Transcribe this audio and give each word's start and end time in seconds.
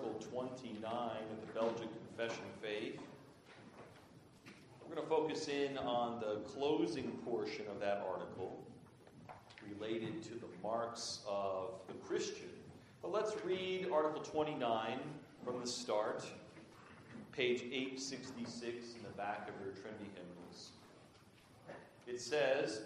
Article 0.00 0.30
29 0.32 0.92
of 0.92 1.46
the 1.46 1.60
Belgic 1.60 1.88
Confession 2.06 2.42
of 2.44 2.62
Faith. 2.62 2.98
We're 4.88 4.94
going 4.94 5.06
to 5.06 5.14
focus 5.14 5.48
in 5.48 5.76
on 5.76 6.20
the 6.20 6.36
closing 6.48 7.10
portion 7.24 7.66
of 7.70 7.80
that 7.80 8.02
article 8.08 8.62
related 9.68 10.22
to 10.22 10.30
the 10.30 10.46
marks 10.62 11.20
of 11.28 11.72
the 11.86 11.92
Christian. 11.94 12.48
But 13.02 13.12
let's 13.12 13.34
read 13.44 13.88
Article 13.92 14.22
29 14.22 15.00
from 15.44 15.60
the 15.60 15.66
start, 15.66 16.24
page 17.32 17.62
866 17.64 18.94
in 18.96 19.02
the 19.02 19.10
back 19.18 19.48
of 19.48 19.54
your 19.62 19.74
Trinity 19.74 20.08
hymnals. 20.14 20.70
It 22.06 22.22
says, 22.22 22.82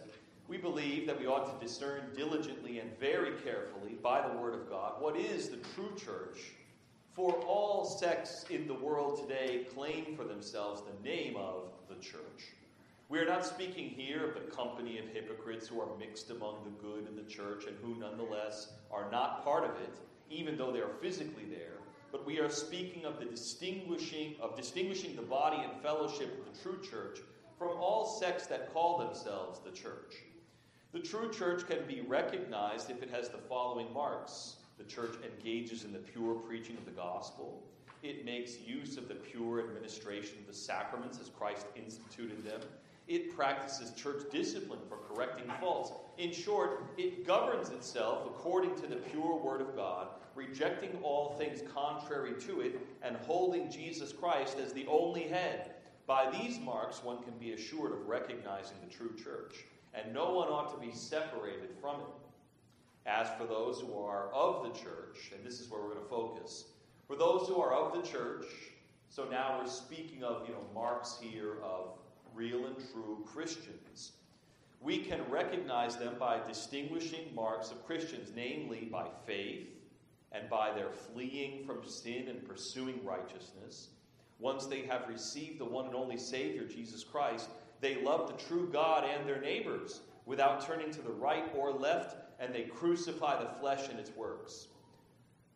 we 0.48 0.56
believe 0.56 1.06
that 1.06 1.20
we 1.20 1.28
ought 1.28 1.60
to 1.60 1.64
discern 1.64 2.00
diligently 2.16 2.80
and 2.80 2.98
very 2.98 3.34
carefully 3.44 3.92
by 4.02 4.26
the 4.26 4.36
Word 4.36 4.54
of 4.54 4.68
God 4.68 5.00
what 5.00 5.16
is 5.16 5.48
the 5.48 5.58
true 5.76 5.92
church. 5.96 6.54
For 7.14 7.32
all 7.46 7.84
sects 7.84 8.44
in 8.50 8.66
the 8.66 8.74
world 8.74 9.20
today 9.20 9.66
claim 9.72 10.16
for 10.16 10.24
themselves 10.24 10.82
the 10.82 11.08
name 11.08 11.36
of 11.36 11.68
the 11.88 11.94
church. 12.02 12.50
We 13.08 13.20
are 13.20 13.24
not 13.24 13.46
speaking 13.46 13.90
here 13.90 14.26
of 14.26 14.34
the 14.34 14.50
company 14.50 14.98
of 14.98 15.06
hypocrites 15.06 15.68
who 15.68 15.80
are 15.80 15.96
mixed 15.96 16.30
among 16.30 16.64
the 16.64 16.82
good 16.84 17.06
in 17.06 17.14
the 17.14 17.30
church 17.30 17.66
and 17.68 17.76
who 17.80 18.00
nonetheless 18.00 18.72
are 18.90 19.08
not 19.12 19.44
part 19.44 19.62
of 19.62 19.76
it, 19.80 19.96
even 20.28 20.56
though 20.56 20.72
they 20.72 20.80
are 20.80 20.96
physically 21.00 21.44
there. 21.48 21.78
But 22.10 22.26
we 22.26 22.40
are 22.40 22.50
speaking 22.50 23.04
of 23.04 23.20
the 23.20 23.26
distinguishing 23.26 24.34
of 24.40 24.56
distinguishing 24.56 25.14
the 25.14 25.22
body 25.22 25.58
and 25.62 25.80
fellowship 25.82 26.36
of 26.36 26.52
the 26.52 26.60
true 26.60 26.82
church 26.82 27.20
from 27.56 27.76
all 27.78 28.06
sects 28.06 28.48
that 28.48 28.74
call 28.74 28.98
themselves 28.98 29.60
the 29.60 29.70
church. 29.70 30.16
The 30.92 30.98
true 30.98 31.30
church 31.30 31.64
can 31.68 31.86
be 31.86 32.00
recognized 32.00 32.90
if 32.90 33.04
it 33.04 33.10
has 33.10 33.28
the 33.28 33.38
following 33.38 33.92
marks. 33.92 34.56
The 34.78 34.84
church 34.84 35.14
engages 35.24 35.84
in 35.84 35.92
the 35.92 35.98
pure 35.98 36.34
preaching 36.34 36.76
of 36.76 36.84
the 36.84 36.90
gospel. 36.90 37.62
It 38.02 38.24
makes 38.24 38.60
use 38.60 38.96
of 38.96 39.08
the 39.08 39.14
pure 39.14 39.60
administration 39.60 40.38
of 40.38 40.46
the 40.46 40.54
sacraments 40.54 41.18
as 41.20 41.28
Christ 41.30 41.66
instituted 41.76 42.44
them. 42.44 42.60
It 43.06 43.36
practices 43.36 43.92
church 43.92 44.24
discipline 44.30 44.80
for 44.88 44.96
correcting 44.96 45.50
faults. 45.60 45.92
In 46.18 46.32
short, 46.32 46.84
it 46.96 47.26
governs 47.26 47.70
itself 47.70 48.26
according 48.26 48.74
to 48.76 48.86
the 48.86 48.96
pure 48.96 49.36
Word 49.36 49.60
of 49.60 49.76
God, 49.76 50.08
rejecting 50.34 50.98
all 51.02 51.34
things 51.34 51.62
contrary 51.74 52.34
to 52.40 52.60
it 52.60 52.80
and 53.02 53.16
holding 53.16 53.70
Jesus 53.70 54.12
Christ 54.12 54.58
as 54.58 54.72
the 54.72 54.86
only 54.86 55.24
head. 55.24 55.74
By 56.06 56.30
these 56.30 56.58
marks, 56.58 57.02
one 57.02 57.22
can 57.22 57.34
be 57.38 57.52
assured 57.52 57.92
of 57.92 58.06
recognizing 58.06 58.76
the 58.82 58.94
true 58.94 59.14
church 59.16 59.64
and 59.94 60.12
no 60.12 60.32
one 60.32 60.48
ought 60.48 60.72
to 60.74 60.86
be 60.86 60.92
separated 60.92 61.70
from 61.80 62.00
it. 62.00 62.06
As 63.06 63.28
for 63.38 63.44
those 63.44 63.80
who 63.80 63.98
are 63.98 64.32
of 64.32 64.64
the 64.64 64.78
church, 64.78 65.32
and 65.34 65.44
this 65.44 65.60
is 65.60 65.68
where 65.68 65.80
we're 65.80 65.94
going 65.94 66.02
to 66.02 66.08
focus, 66.08 66.64
for 67.06 67.16
those 67.16 67.46
who 67.48 67.60
are 67.60 67.74
of 67.74 67.94
the 67.94 68.08
church, 68.08 68.46
so 69.10 69.24
now 69.30 69.60
we're 69.60 69.68
speaking 69.68 70.24
of, 70.24 70.48
you 70.48 70.54
know, 70.54 70.66
marks 70.74 71.18
here 71.20 71.56
of 71.62 71.98
real 72.34 72.66
and 72.66 72.76
true 72.92 73.24
Christians. 73.26 74.12
We 74.80 74.98
can 74.98 75.20
recognize 75.30 75.96
them 75.96 76.16
by 76.18 76.40
distinguishing 76.46 77.34
marks 77.34 77.70
of 77.70 77.86
Christians, 77.86 78.32
namely 78.34 78.88
by 78.90 79.06
faith 79.26 79.68
and 80.32 80.50
by 80.50 80.72
their 80.72 80.90
fleeing 80.90 81.64
from 81.64 81.86
sin 81.86 82.28
and 82.28 82.46
pursuing 82.46 83.04
righteousness. 83.04 83.88
Once 84.40 84.66
they 84.66 84.82
have 84.82 85.08
received 85.08 85.60
the 85.60 85.64
one 85.64 85.86
and 85.86 85.94
only 85.94 86.18
Savior, 86.18 86.64
Jesus 86.64 87.04
Christ, 87.04 87.48
they 87.80 88.02
love 88.02 88.26
the 88.26 88.44
true 88.44 88.68
God 88.72 89.04
and 89.04 89.28
their 89.28 89.40
neighbors 89.40 90.00
without 90.26 90.66
turning 90.66 90.90
to 90.90 91.02
the 91.02 91.12
right 91.12 91.44
or 91.56 91.72
left, 91.72 92.16
and 92.44 92.54
they 92.54 92.64
crucify 92.64 93.42
the 93.42 93.48
flesh 93.58 93.88
and 93.88 93.98
its 93.98 94.14
works. 94.16 94.68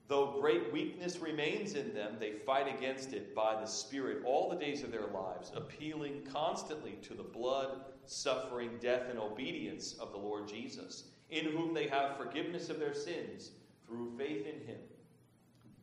Though 0.08 0.38
great 0.40 0.72
weakness 0.72 1.18
remains 1.18 1.74
in 1.74 1.92
them, 1.92 2.16
they 2.18 2.32
fight 2.32 2.74
against 2.74 3.12
it 3.12 3.34
by 3.34 3.54
the 3.54 3.66
Spirit 3.66 4.22
all 4.24 4.48
the 4.48 4.56
days 4.56 4.82
of 4.82 4.90
their 4.90 5.08
lives, 5.08 5.52
appealing 5.54 6.22
constantly 6.32 6.92
to 7.02 7.12
the 7.12 7.22
blood, 7.22 7.82
suffering, 8.06 8.70
death, 8.80 9.02
and 9.10 9.18
obedience 9.18 9.92
of 10.00 10.12
the 10.12 10.18
Lord 10.18 10.48
Jesus, 10.48 11.04
in 11.28 11.44
whom 11.44 11.74
they 11.74 11.88
have 11.88 12.16
forgiveness 12.16 12.70
of 12.70 12.78
their 12.78 12.94
sins 12.94 13.50
through 13.86 14.16
faith 14.16 14.46
in 14.46 14.66
Him. 14.66 14.80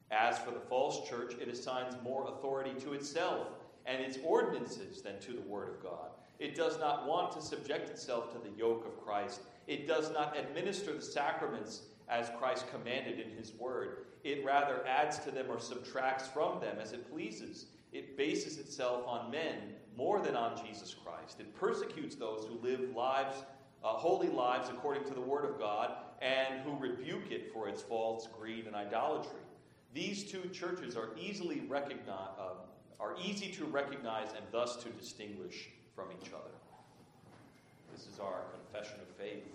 As 0.09 0.39
for 0.39 0.49
the 0.49 0.59
false 0.59 1.07
church, 1.07 1.35
it 1.39 1.47
assigns 1.47 1.95
more 2.03 2.27
authority 2.27 2.73
to 2.81 2.93
itself 2.93 3.47
and 3.85 4.01
its 4.01 4.17
ordinances 4.23 5.03
than 5.03 5.19
to 5.19 5.33
the 5.33 5.41
Word 5.41 5.69
of 5.69 5.83
God. 5.83 6.09
It 6.39 6.55
does 6.55 6.79
not 6.79 7.07
want 7.07 7.31
to 7.33 7.41
subject 7.41 7.89
itself 7.89 8.31
to 8.33 8.39
the 8.39 8.57
yoke 8.57 8.85
of 8.85 9.03
Christ. 9.03 9.41
It 9.67 9.87
does 9.87 10.11
not 10.11 10.37
administer 10.37 10.93
the 10.93 11.01
sacraments 11.01 11.83
as 12.07 12.31
Christ 12.37 12.65
commanded 12.71 13.19
in 13.19 13.35
His 13.37 13.53
Word. 13.53 14.05
It 14.23 14.45
rather 14.45 14.85
adds 14.87 15.19
to 15.19 15.31
them 15.31 15.47
or 15.49 15.59
subtracts 15.59 16.27
from 16.27 16.59
them 16.59 16.77
as 16.79 16.91
it 16.91 17.11
pleases. 17.11 17.67
It 17.91 18.17
bases 18.17 18.57
itself 18.57 19.03
on 19.07 19.31
men 19.31 19.73
more 19.95 20.19
than 20.19 20.35
on 20.35 20.63
Jesus 20.65 20.93
Christ. 20.93 21.39
It 21.39 21.55
persecutes 21.55 22.15
those 22.15 22.45
who 22.45 22.59
live 22.67 22.95
lives, 22.95 23.37
uh, 23.83 23.89
holy 23.89 24.29
lives 24.29 24.69
according 24.69 25.05
to 25.05 25.13
the 25.13 25.21
Word 25.21 25.45
of 25.45 25.59
God, 25.59 25.91
and 26.21 26.61
who 26.61 26.77
rebuke 26.77 27.31
it 27.31 27.51
for 27.53 27.67
its 27.67 27.81
faults, 27.81 28.27
greed, 28.39 28.67
and 28.67 28.75
idolatry. 28.75 29.39
These 29.93 30.31
two 30.31 30.49
churches 30.49 30.95
are 30.97 31.09
easily 31.17 31.61
recognized. 31.61 32.39
Uh, 32.39 32.53
are 32.99 33.15
easy 33.23 33.51
to 33.51 33.65
recognize 33.65 34.29
and 34.29 34.45
thus 34.51 34.77
to 34.77 34.89
distinguish 34.89 35.69
from 35.95 36.07
each 36.11 36.29
other. 36.29 36.51
This 37.95 38.07
is 38.13 38.19
our 38.19 38.41
confession 38.51 38.99
of 38.99 39.07
faith. 39.15 39.45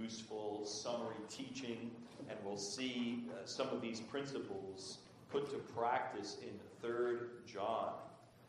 Useful 0.00 0.64
summary 0.64 1.16
teaching, 1.28 1.90
and 2.30 2.38
we'll 2.42 2.56
see 2.56 3.24
uh, 3.30 3.44
some 3.44 3.68
of 3.68 3.82
these 3.82 4.00
principles 4.00 4.96
put 5.30 5.50
to 5.50 5.58
practice 5.58 6.38
in 6.40 6.58
3rd 6.82 7.44
John. 7.46 7.90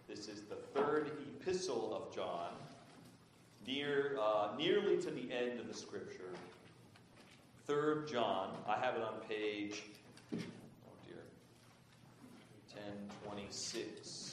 This 0.07 0.29
is 0.29 0.43
the 0.43 0.55
third 0.55 1.11
epistle 1.41 1.93
of 1.93 2.15
John, 2.15 2.51
near, 3.67 4.15
uh, 4.17 4.51
nearly 4.57 4.95
to 5.01 5.11
the 5.11 5.29
end 5.29 5.59
of 5.59 5.67
the 5.67 5.73
scripture. 5.73 6.31
3rd 7.67 8.09
John, 8.09 8.55
I 8.65 8.79
have 8.79 8.95
it 8.95 9.01
on 9.01 9.15
page 9.27 9.83
1026. 10.29 11.19
1026. 12.73 14.28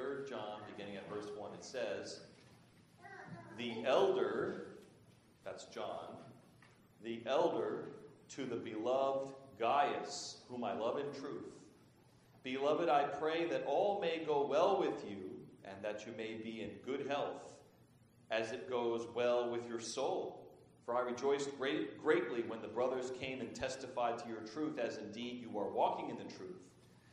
3 0.00 0.28
John, 0.28 0.60
beginning 0.66 0.96
at 0.96 1.08
verse 1.08 1.28
1, 1.36 1.52
it 1.52 1.64
says, 1.64 2.20
The 3.58 3.84
elder, 3.84 4.76
that's 5.44 5.64
John, 5.66 6.16
the 7.04 7.20
elder 7.26 7.88
to 8.30 8.44
the 8.46 8.56
beloved 8.56 9.34
Gaius, 9.58 10.38
whom 10.48 10.64
I 10.64 10.72
love 10.72 10.98
in 10.98 11.12
truth. 11.20 11.52
Beloved, 12.42 12.88
I 12.88 13.04
pray 13.04 13.46
that 13.48 13.64
all 13.66 14.00
may 14.00 14.24
go 14.24 14.46
well 14.46 14.80
with 14.80 15.04
you, 15.08 15.18
and 15.64 15.76
that 15.82 16.06
you 16.06 16.12
may 16.16 16.34
be 16.34 16.62
in 16.62 16.70
good 16.84 17.06
health, 17.06 17.52
as 18.30 18.52
it 18.52 18.70
goes 18.70 19.06
well 19.14 19.50
with 19.50 19.68
your 19.68 19.80
soul 19.80 20.40
for 20.90 20.96
I 20.96 21.02
rejoiced 21.02 21.56
great, 21.56 22.02
greatly 22.02 22.42
when 22.48 22.60
the 22.60 22.66
brothers 22.66 23.12
came 23.20 23.40
and 23.40 23.54
testified 23.54 24.18
to 24.18 24.28
your 24.28 24.40
truth, 24.40 24.76
as 24.76 24.96
indeed 24.96 25.40
you 25.40 25.56
are 25.56 25.70
walking 25.70 26.10
in 26.10 26.16
the 26.16 26.24
truth. 26.24 26.69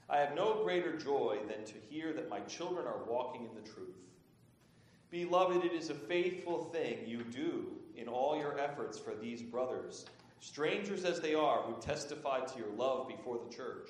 I 0.09 0.17
have 0.17 0.35
no 0.35 0.63
greater 0.63 0.95
joy 0.95 1.39
than 1.47 1.65
to 1.65 1.73
hear 1.89 2.13
that 2.13 2.29
my 2.29 2.39
children 2.41 2.87
are 2.87 3.03
walking 3.07 3.45
in 3.45 3.53
the 3.55 3.69
truth. 3.69 3.95
Beloved, 5.11 5.65
it 5.65 5.73
is 5.73 5.89
a 5.89 5.95
faithful 5.95 6.65
thing 6.65 6.99
you 7.05 7.23
do 7.23 7.67
in 7.95 8.07
all 8.07 8.37
your 8.37 8.59
efforts 8.59 8.97
for 8.97 9.15
these 9.15 9.41
brothers, 9.41 10.05
strangers 10.39 11.03
as 11.03 11.19
they 11.19 11.33
are, 11.33 11.61
who 11.61 11.81
testified 11.81 12.47
to 12.47 12.59
your 12.59 12.71
love 12.77 13.07
before 13.07 13.39
the 13.39 13.53
church. 13.53 13.89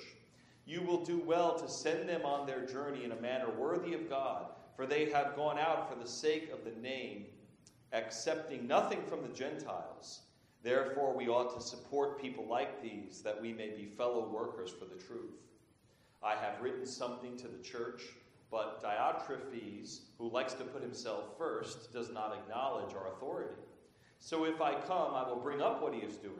You 0.66 0.82
will 0.82 1.04
do 1.04 1.22
well 1.24 1.58
to 1.58 1.68
send 1.68 2.08
them 2.08 2.24
on 2.24 2.46
their 2.46 2.66
journey 2.66 3.04
in 3.04 3.12
a 3.12 3.20
manner 3.20 3.50
worthy 3.50 3.94
of 3.94 4.08
God, 4.08 4.46
for 4.76 4.86
they 4.86 5.10
have 5.10 5.36
gone 5.36 5.58
out 5.58 5.88
for 5.88 5.98
the 5.98 6.08
sake 6.08 6.50
of 6.52 6.64
the 6.64 6.80
name 6.80 7.26
accepting 7.92 8.66
nothing 8.66 9.02
from 9.06 9.22
the 9.22 9.28
Gentiles. 9.28 10.20
Therefore, 10.62 11.14
we 11.14 11.28
ought 11.28 11.54
to 11.58 11.66
support 11.66 12.20
people 12.20 12.46
like 12.46 12.82
these, 12.82 13.22
that 13.22 13.40
we 13.40 13.52
may 13.52 13.70
be 13.70 13.86
fellow 13.86 14.28
workers 14.28 14.70
for 14.70 14.84
the 14.84 15.02
truth. 15.02 15.47
I 16.28 16.34
have 16.44 16.60
written 16.60 16.84
something 16.84 17.38
to 17.38 17.48
the 17.48 17.62
church, 17.62 18.02
but 18.50 18.82
Diotrephes, 18.82 20.00
who 20.18 20.30
likes 20.30 20.52
to 20.54 20.64
put 20.64 20.82
himself 20.82 21.38
first, 21.38 21.90
does 21.90 22.10
not 22.10 22.36
acknowledge 22.36 22.94
our 22.94 23.14
authority. 23.14 23.54
So 24.18 24.44
if 24.44 24.60
I 24.60 24.74
come, 24.74 25.14
I 25.14 25.26
will 25.26 25.40
bring 25.40 25.62
up 25.62 25.80
what 25.82 25.94
he 25.94 26.00
is 26.00 26.16
doing, 26.16 26.34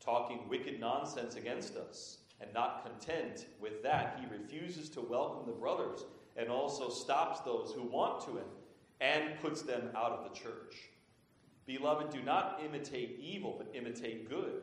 talking 0.00 0.48
wicked 0.48 0.80
nonsense 0.80 1.36
against 1.36 1.76
us. 1.76 2.18
And 2.40 2.52
not 2.52 2.84
content 2.84 3.46
with 3.60 3.80
that, 3.84 4.20
he 4.20 4.26
refuses 4.26 4.90
to 4.90 5.00
welcome 5.00 5.46
the 5.46 5.58
brothers 5.58 6.04
and 6.36 6.50
also 6.50 6.90
stops 6.90 7.40
those 7.40 7.72
who 7.72 7.82
want 7.84 8.24
to 8.24 8.32
him 8.32 8.48
and 9.00 9.40
puts 9.40 9.62
them 9.62 9.90
out 9.96 10.12
of 10.12 10.24
the 10.24 10.36
church. 10.36 10.90
Beloved, 11.64 12.10
do 12.10 12.22
not 12.22 12.60
imitate 12.64 13.20
evil, 13.22 13.54
but 13.56 13.74
imitate 13.74 14.28
good. 14.28 14.62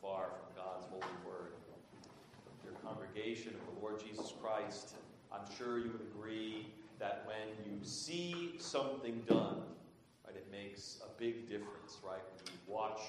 Far 0.00 0.30
from 0.30 0.64
God's 0.64 0.86
holy 0.86 1.16
word. 1.26 1.52
Your 2.64 2.72
congregation 2.82 3.52
of 3.54 3.74
the 3.74 3.80
Lord 3.82 4.00
Jesus 4.02 4.32
Christ, 4.42 4.94
I'm 5.30 5.44
sure 5.58 5.78
you 5.78 5.90
would 5.90 6.00
agree 6.00 6.68
that 6.98 7.24
when 7.26 7.48
you 7.66 7.84
see 7.84 8.54
something 8.58 9.22
done, 9.28 9.60
right, 10.26 10.34
it 10.34 10.46
makes 10.50 11.00
a 11.04 11.20
big 11.20 11.48
difference, 11.48 11.98
right? 12.02 12.22
When 12.32 12.46
you 12.46 12.58
watch, 12.66 13.00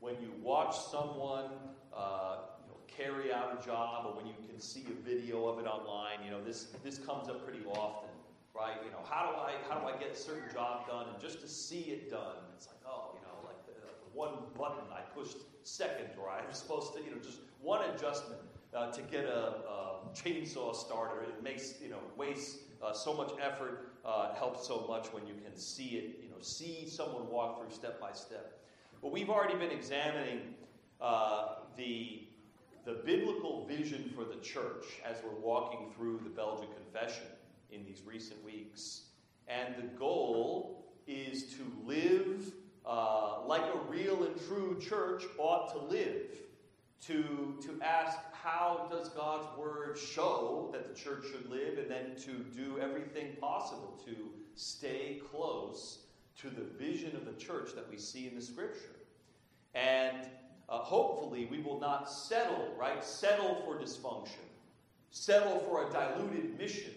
when 0.00 0.14
you 0.22 0.32
watch 0.42 0.74
someone 0.90 1.50
uh, 1.92 2.36
you 2.64 2.68
know, 2.68 2.78
carry 2.86 3.30
out 3.30 3.58
a 3.60 3.66
job, 3.66 4.06
or 4.06 4.16
when 4.16 4.26
you 4.26 4.34
can 4.48 4.58
see 4.58 4.86
a 4.90 5.06
video 5.06 5.48
of 5.48 5.58
it 5.58 5.66
online, 5.66 6.24
you 6.24 6.30
know, 6.30 6.42
this 6.42 6.68
this 6.82 6.98
comes 6.98 7.28
up 7.28 7.44
pretty 7.44 7.64
often, 7.66 8.08
right? 8.56 8.76
You 8.84 8.90
know, 8.90 9.04
how 9.06 9.30
do 9.30 9.36
I 9.36 9.52
how 9.68 9.80
do 9.80 9.86
I 9.86 9.98
get 9.98 10.12
a 10.12 10.16
certain 10.16 10.50
job 10.52 10.86
done? 10.88 11.08
And 11.12 11.20
just 11.20 11.42
to 11.42 11.48
see 11.48 11.90
it 11.92 12.10
done, 12.10 12.36
it's 12.56 12.68
like, 12.68 12.80
oh, 12.86 13.10
you 13.14 13.20
know, 13.20 13.36
like 13.44 13.66
the, 13.66 13.72
the 13.72 14.18
one 14.18 14.32
button 14.56 14.84
I 14.90 15.00
pushed 15.14 15.36
second, 15.68 16.08
or 16.20 16.30
I'm 16.30 16.52
supposed 16.52 16.94
to, 16.94 17.00
you 17.00 17.10
know, 17.10 17.18
just 17.22 17.38
one 17.60 17.88
adjustment 17.90 18.40
uh, 18.74 18.90
to 18.90 19.02
get 19.02 19.24
a, 19.24 19.54
a, 19.68 19.88
chainsaw 20.14 20.74
starter. 20.74 21.22
It 21.22 21.42
makes, 21.42 21.74
you 21.82 21.90
know, 21.90 21.98
wastes 22.16 22.58
uh, 22.82 22.92
so 22.92 23.12
much 23.12 23.30
effort, 23.42 23.92
uh, 24.04 24.34
helps 24.34 24.66
so 24.66 24.86
much 24.88 25.08
when 25.08 25.26
you 25.26 25.34
can 25.34 25.54
see 25.56 25.96
it, 25.96 26.20
you 26.22 26.30
know, 26.30 26.40
see 26.40 26.88
someone 26.88 27.28
walk 27.28 27.60
through 27.60 27.74
step 27.74 28.00
by 28.00 28.12
step. 28.12 28.58
But 29.02 29.12
we've 29.12 29.28
already 29.28 29.56
been 29.56 29.70
examining 29.70 30.54
uh, 31.00 31.56
the, 31.76 32.22
the 32.84 32.94
biblical 33.04 33.66
vision 33.66 34.10
for 34.16 34.24
the 34.24 34.40
church 34.40 34.86
as 35.04 35.18
we're 35.22 35.38
walking 35.40 35.92
through 35.94 36.20
the 36.24 36.30
Belgic 36.30 36.68
Confession 36.74 37.26
in 37.70 37.84
these 37.84 38.02
recent 38.06 38.42
weeks. 38.44 39.02
And 39.46 39.74
the 39.76 39.88
goal 39.98 40.86
is 41.06 41.54
to 41.54 41.72
live 41.84 42.52
uh, 42.88 43.46
like 43.46 43.62
a 43.62 43.78
real 43.90 44.24
and 44.24 44.34
true 44.48 44.78
church 44.80 45.24
ought 45.38 45.72
to 45.72 45.78
live. 45.94 46.38
To, 47.06 47.54
to 47.62 47.80
ask 47.80 48.18
how 48.32 48.88
does 48.90 49.10
God's 49.10 49.46
word 49.56 49.96
show 49.96 50.68
that 50.72 50.88
the 50.88 51.00
church 51.00 51.26
should 51.30 51.48
live, 51.48 51.78
and 51.78 51.88
then 51.88 52.16
to 52.24 52.32
do 52.60 52.80
everything 52.80 53.36
possible 53.40 54.00
to 54.04 54.14
stay 54.56 55.20
close 55.30 55.98
to 56.40 56.50
the 56.50 56.62
vision 56.62 57.14
of 57.14 57.24
the 57.24 57.32
church 57.34 57.70
that 57.76 57.88
we 57.88 57.98
see 57.98 58.26
in 58.26 58.34
the 58.34 58.42
scripture. 58.42 58.96
And 59.74 60.26
uh, 60.68 60.78
hopefully 60.78 61.46
we 61.48 61.60
will 61.60 61.78
not 61.78 62.10
settle, 62.10 62.74
right? 62.76 63.04
Settle 63.04 63.62
for 63.64 63.78
dysfunction, 63.78 64.46
settle 65.10 65.60
for 65.60 65.88
a 65.88 65.92
diluted 65.92 66.58
mission. 66.58 66.94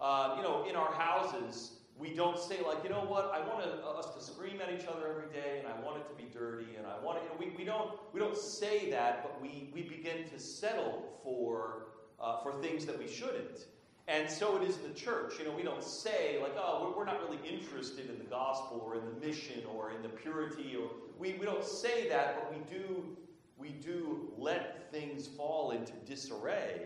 Uh, 0.00 0.34
you 0.38 0.42
know, 0.42 0.66
in 0.68 0.76
our 0.76 0.92
houses, 0.92 1.72
we 1.98 2.10
don't 2.10 2.38
say 2.38 2.58
like, 2.66 2.82
you 2.84 2.90
know 2.90 3.04
what, 3.04 3.32
I 3.34 3.40
want 3.46 3.64
to, 3.64 3.84
uh, 3.84 3.98
us 3.98 4.14
to 4.14 4.32
scream 4.32 4.60
at 4.60 4.72
each 4.72 4.86
other 4.86 5.08
every 5.08 5.32
day, 5.32 5.58
and 5.58 5.68
I 5.68 5.78
want 5.84 5.98
it 5.98 6.08
to 6.08 6.14
be 6.14 6.24
dirty, 6.36 6.76
and 6.76 6.86
I 6.86 7.02
want 7.04 7.18
it. 7.18 7.24
You 7.24 7.28
know, 7.30 7.52
we, 7.52 7.58
we 7.58 7.64
don't 7.64 7.90
we 8.12 8.20
don't 8.20 8.36
say 8.36 8.90
that, 8.90 9.22
but 9.22 9.40
we 9.40 9.70
we 9.72 9.82
begin 9.82 10.28
to 10.28 10.38
settle 10.38 11.18
for 11.22 11.86
uh, 12.20 12.38
for 12.42 12.52
things 12.60 12.86
that 12.86 12.98
we 12.98 13.08
shouldn't. 13.08 13.66
And 14.08 14.30
so 14.30 14.56
it 14.56 14.62
is 14.68 14.76
in 14.76 14.84
the 14.84 14.94
church. 14.94 15.34
You 15.38 15.46
know, 15.46 15.50
we 15.50 15.64
don't 15.64 15.82
say 15.82 16.38
like, 16.40 16.54
oh, 16.56 16.86
we're, 16.88 16.98
we're 16.98 17.04
not 17.04 17.20
really 17.20 17.40
interested 17.44 18.08
in 18.08 18.18
the 18.18 18.24
gospel 18.24 18.80
or 18.86 18.94
in 18.94 19.04
the 19.04 19.26
mission 19.26 19.62
or 19.74 19.90
in 19.90 20.00
the 20.02 20.08
purity, 20.08 20.76
or 20.76 20.88
we, 21.18 21.32
we 21.34 21.44
don't 21.44 21.64
say 21.64 22.08
that, 22.08 22.36
but 22.40 22.52
we 22.52 22.62
do 22.72 23.16
we 23.58 23.70
do 23.70 24.30
let 24.36 24.90
things 24.92 25.26
fall 25.26 25.70
into 25.70 25.92
disarray 26.04 26.82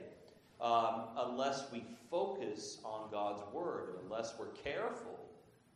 um, 0.60 1.02
unless 1.16 1.64
we 1.72 1.84
focus 2.10 2.78
on 2.84 3.10
God's 3.10 3.42
word 3.52 3.90
and 3.90 3.98
unless 4.04 4.34
we're 4.38 4.46
careful 4.46 5.18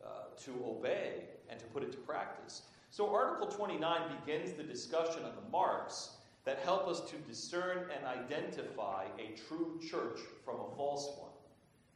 uh, 0.04 0.08
to 0.44 0.52
obey 0.64 1.24
and 1.48 1.58
to 1.58 1.66
put 1.66 1.82
it 1.82 1.92
to 1.92 1.98
practice. 1.98 2.62
So, 2.96 3.12
Article 3.12 3.49
29 3.49 4.02
begins 4.20 4.52
the 4.52 4.62
discussion 4.62 5.25
on 5.25 5.32
the 5.35 5.50
marks 5.50 6.11
that 6.44 6.61
help 6.61 6.87
us 6.87 7.00
to 7.11 7.17
discern 7.29 7.88
and 7.93 8.06
identify 8.06 9.06
a 9.19 9.37
true 9.49 9.81
church 9.91 10.20
from 10.44 10.61
a 10.61 10.76
false 10.76 11.11
one. 11.19 11.32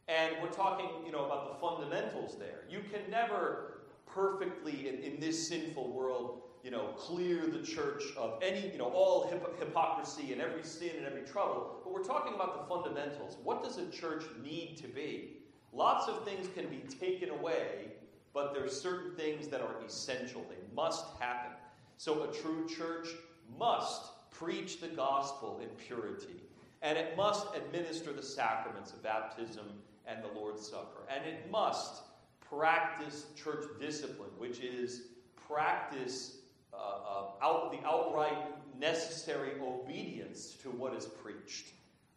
And 0.09 0.35
we're 0.43 0.49
talking, 0.49 0.89
you 1.05 1.13
know, 1.13 1.23
about 1.23 1.53
the 1.53 1.65
fundamentals 1.65 2.37
there. 2.37 2.65
You 2.69 2.81
can 2.91 3.09
never 3.09 3.83
perfectly, 4.13 4.89
in, 4.89 4.95
in 4.95 5.21
this 5.21 5.47
sinful 5.47 5.89
world, 5.93 6.41
you 6.65 6.71
know, 6.71 6.87
clear 6.97 7.47
the 7.47 7.63
church 7.63 8.03
of 8.17 8.37
any, 8.41 8.69
you 8.69 8.77
know, 8.77 8.89
all 8.89 9.29
hip- 9.29 9.57
hypocrisy 9.57 10.33
and 10.33 10.41
every 10.41 10.65
sin 10.65 10.91
and 10.97 11.05
every 11.05 11.21
trouble. 11.21 11.79
But 11.85 11.93
we're 11.93 12.03
talking 12.03 12.33
about 12.33 12.67
the 12.67 12.75
fundamentals. 12.75 13.37
What 13.41 13.63
does 13.63 13.77
a 13.77 13.87
church 13.89 14.25
need 14.43 14.75
to 14.81 14.89
be? 14.89 15.37
Lots 15.71 16.09
of 16.09 16.25
things 16.25 16.49
can 16.53 16.67
be 16.67 16.83
taken 16.99 17.29
away, 17.29 17.93
but 18.33 18.53
there's 18.53 18.79
certain 18.79 19.15
things 19.15 19.47
that 19.47 19.61
are 19.61 19.75
essential. 19.85 20.45
They 20.49 20.68
must 20.79 21.05
happen. 21.19 21.51
So 21.97 22.23
a 22.23 22.33
true 22.33 22.65
church 22.65 23.09
must 23.57 24.31
preach 24.31 24.79
the 24.79 24.87
gospel 24.87 25.59
in 25.61 25.67
purity, 25.75 26.41
and 26.81 26.97
it 26.97 27.17
must 27.17 27.47
administer 27.53 28.13
the 28.13 28.23
sacraments 28.23 28.93
of 28.93 29.03
baptism 29.03 29.65
and 30.07 30.23
the 30.23 30.39
Lord's 30.39 30.65
Supper, 30.65 31.01
and 31.13 31.25
it 31.25 31.51
must 31.51 32.03
practice 32.39 33.25
church 33.35 33.65
discipline, 33.81 34.29
which 34.37 34.59
is 34.61 35.01
practice 35.47 36.37
uh, 36.73 36.77
uh, 36.77 37.45
out, 37.45 37.71
the 37.73 37.85
outright 37.85 38.37
necessary 38.79 39.51
obedience 39.61 40.53
to 40.61 40.69
what 40.69 40.93
is 40.93 41.05
preached. 41.05 41.67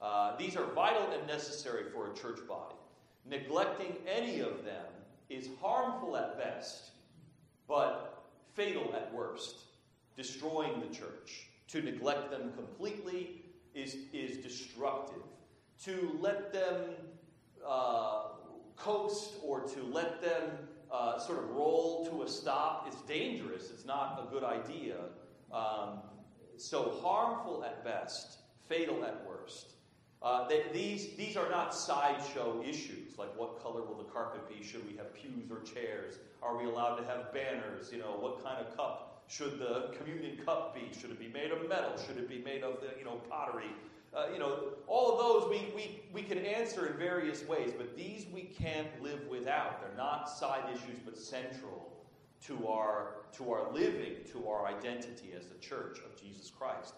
Uh, 0.00 0.36
these 0.36 0.56
are 0.56 0.66
vital 0.72 1.10
and 1.10 1.26
necessary 1.26 1.90
for 1.92 2.12
a 2.12 2.14
church 2.14 2.38
body. 2.46 2.76
Neglecting 3.28 3.96
any 4.06 4.38
of 4.38 4.64
them 4.64 4.86
is 5.28 5.48
harmful 5.60 6.16
at 6.16 6.38
best, 6.38 6.92
but 7.66 8.21
fatal 8.54 8.94
at 8.94 9.12
worst, 9.12 9.56
destroying 10.16 10.80
the 10.80 10.94
church. 10.94 11.48
To 11.68 11.82
neglect 11.82 12.30
them 12.30 12.52
completely 12.54 13.42
is, 13.74 13.96
is 14.12 14.38
destructive. 14.38 15.22
To 15.84 16.16
let 16.20 16.52
them 16.52 16.84
uh, 17.66 18.24
coast 18.76 19.34
or 19.42 19.60
to 19.60 19.82
let 19.84 20.20
them 20.20 20.50
uh, 20.90 21.18
sort 21.18 21.38
of 21.38 21.50
roll 21.50 22.06
to 22.10 22.22
a 22.22 22.28
stop 22.28 22.86
is 22.88 22.94
dangerous. 23.02 23.70
It's 23.70 23.86
not 23.86 24.26
a 24.26 24.30
good 24.30 24.44
idea. 24.44 24.96
Um, 25.52 26.00
so 26.56 26.98
harmful 27.02 27.64
at 27.64 27.82
best, 27.84 28.38
fatal 28.68 29.04
at 29.04 29.26
worst. 29.26 29.72
Uh, 30.22 30.48
these, 30.72 31.16
these 31.16 31.36
are 31.36 31.50
not 31.50 31.74
sideshow 31.74 32.62
issues, 32.64 33.18
like 33.18 33.36
what 33.36 33.60
color 33.60 33.82
will 33.82 33.96
the 33.96 34.10
carpet 34.12 34.48
be? 34.48 34.64
Should 34.64 34.86
we 34.88 34.96
have 34.96 35.12
pews 35.14 35.50
or 35.50 35.60
chairs? 35.62 36.18
Are 36.42 36.56
we 36.56 36.64
allowed 36.64 36.96
to 36.96 37.04
have 37.04 37.32
banners? 37.32 37.90
You 37.92 37.98
know, 37.98 38.16
what 38.20 38.42
kind 38.44 38.64
of 38.64 38.76
cup 38.76 39.24
should 39.26 39.58
the 39.58 39.94
communion 39.98 40.36
cup 40.44 40.74
be? 40.74 40.96
Should 40.98 41.10
it 41.10 41.18
be 41.18 41.26
made 41.26 41.50
of 41.50 41.68
metal? 41.68 41.92
Should 42.06 42.18
it 42.18 42.28
be 42.28 42.38
made 42.38 42.62
of 42.62 42.80
the, 42.80 42.96
you 42.98 43.04
know, 43.04 43.16
pottery? 43.28 43.72
Uh, 44.14 44.26
you 44.32 44.38
know, 44.38 44.74
all 44.86 45.12
of 45.12 45.18
those 45.18 45.50
we, 45.50 45.74
we, 45.74 46.02
we 46.12 46.22
can 46.22 46.38
answer 46.38 46.86
in 46.86 46.98
various 46.98 47.44
ways, 47.48 47.72
but 47.76 47.96
these 47.96 48.26
we 48.32 48.42
can't 48.42 49.02
live 49.02 49.26
without. 49.28 49.80
They're 49.80 49.96
not 49.96 50.28
side 50.28 50.64
issues, 50.70 51.00
but 51.04 51.18
central 51.18 51.90
to 52.46 52.68
our, 52.68 53.14
to 53.38 53.50
our 53.52 53.72
living, 53.72 54.16
to 54.32 54.48
our 54.48 54.66
identity 54.66 55.32
as 55.36 55.46
the 55.46 55.58
church 55.58 55.98
of 56.04 56.20
Jesus 56.20 56.50
Christ. 56.50 56.94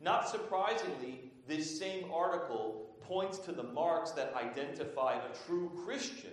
Not 0.00 0.28
surprisingly, 0.28 1.30
this 1.46 1.78
same 1.78 2.10
article 2.12 2.96
points 3.00 3.38
to 3.38 3.52
the 3.52 3.62
marks 3.62 4.12
that 4.12 4.34
identify 4.34 5.14
a 5.14 5.46
true 5.46 5.70
Christian. 5.84 6.30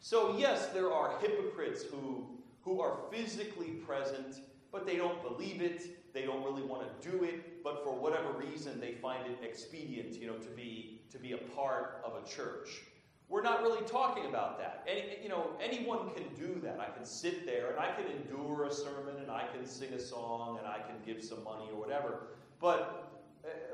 So, 0.00 0.36
yes, 0.36 0.66
there 0.68 0.92
are 0.92 1.18
hypocrites 1.20 1.84
who, 1.84 2.26
who 2.62 2.80
are 2.80 2.98
physically 3.12 3.70
present, 3.86 4.40
but 4.72 4.84
they 4.84 4.96
don't 4.96 5.22
believe 5.22 5.62
it, 5.62 6.12
they 6.12 6.22
don't 6.22 6.44
really 6.44 6.62
want 6.62 6.82
to 6.82 7.10
do 7.10 7.24
it, 7.24 7.62
but 7.62 7.82
for 7.84 7.94
whatever 7.94 8.32
reason 8.32 8.80
they 8.80 8.92
find 8.92 9.26
it 9.26 9.38
expedient, 9.44 10.14
you 10.14 10.26
know, 10.26 10.36
to 10.36 10.48
be 10.50 11.00
to 11.10 11.18
be 11.18 11.32
a 11.32 11.38
part 11.38 12.02
of 12.04 12.14
a 12.22 12.26
church. 12.26 12.80
We're 13.28 13.42
not 13.42 13.62
really 13.62 13.82
talking 13.86 14.26
about 14.26 14.58
that. 14.58 14.86
Any, 14.86 15.22
you 15.22 15.28
know, 15.28 15.50
anyone 15.62 16.10
can 16.10 16.24
do 16.34 16.60
that. 16.60 16.80
I 16.80 16.90
can 16.94 17.04
sit 17.04 17.46
there 17.46 17.70
and 17.70 17.78
I 17.78 17.92
can 17.92 18.04
endure 18.06 18.64
a 18.64 18.72
sermon 18.72 19.16
and 19.20 19.30
I 19.30 19.46
can 19.54 19.66
sing 19.66 19.92
a 19.94 20.00
song 20.00 20.58
and 20.58 20.66
I 20.66 20.78
can 20.78 20.96
give 21.06 21.22
some 21.22 21.42
money 21.44 21.64
or 21.72 21.78
whatever. 21.78 22.28
But 22.60 23.11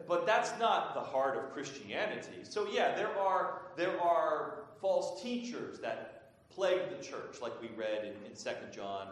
but 0.07 0.27
that's 0.27 0.59
not 0.59 0.95
the 0.95 1.01
heart 1.01 1.37
of 1.37 1.53
Christianity. 1.53 2.41
So 2.43 2.67
yeah, 2.71 2.95
there 2.95 3.17
are 3.19 3.63
there 3.77 4.01
are 4.01 4.65
false 4.81 5.23
teachers 5.23 5.79
that 5.81 6.33
plague 6.51 6.91
the 6.91 7.03
church, 7.05 7.41
like 7.41 7.61
we 7.61 7.69
read 7.77 8.05
in, 8.05 8.31
in 8.31 8.37
2 8.37 8.51
John. 8.75 9.09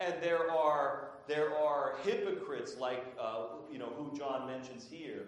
And 0.00 0.14
there 0.20 0.50
are 0.50 1.10
there 1.26 1.56
are 1.56 1.94
hypocrites 2.02 2.76
like, 2.78 3.04
uh, 3.20 3.44
you 3.70 3.78
know, 3.78 3.92
who 3.96 4.16
John 4.18 4.46
mentions 4.46 4.86
here, 4.90 5.26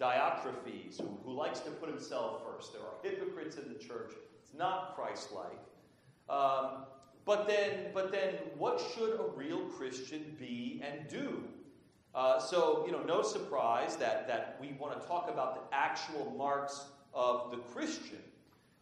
Diotrephes, 0.00 1.00
who, 1.00 1.18
who 1.24 1.32
likes 1.32 1.60
to 1.60 1.70
put 1.70 1.88
himself 1.88 2.42
first. 2.44 2.72
There 2.72 2.82
are 2.82 2.94
hypocrites 3.02 3.56
in 3.56 3.72
the 3.72 3.78
church. 3.78 4.12
It's 4.42 4.54
not 4.54 4.96
Christ 4.96 5.30
like. 5.32 6.36
Um, 6.36 6.86
but 7.24 7.46
then, 7.46 7.90
but 7.94 8.10
then, 8.10 8.34
what 8.58 8.82
should 8.94 9.20
a 9.20 9.24
real 9.36 9.60
Christian 9.66 10.36
be 10.38 10.82
and 10.84 11.08
do? 11.08 11.44
Uh, 12.14 12.38
so, 12.38 12.84
you 12.86 12.92
know, 12.92 13.02
no 13.02 13.22
surprise 13.22 13.96
that, 13.96 14.28
that 14.28 14.56
we 14.60 14.76
want 14.78 15.00
to 15.00 15.06
talk 15.06 15.28
about 15.28 15.54
the 15.54 15.76
actual 15.76 16.32
marks 16.36 16.84
of 17.12 17.50
the 17.50 17.56
Christian. 17.56 18.22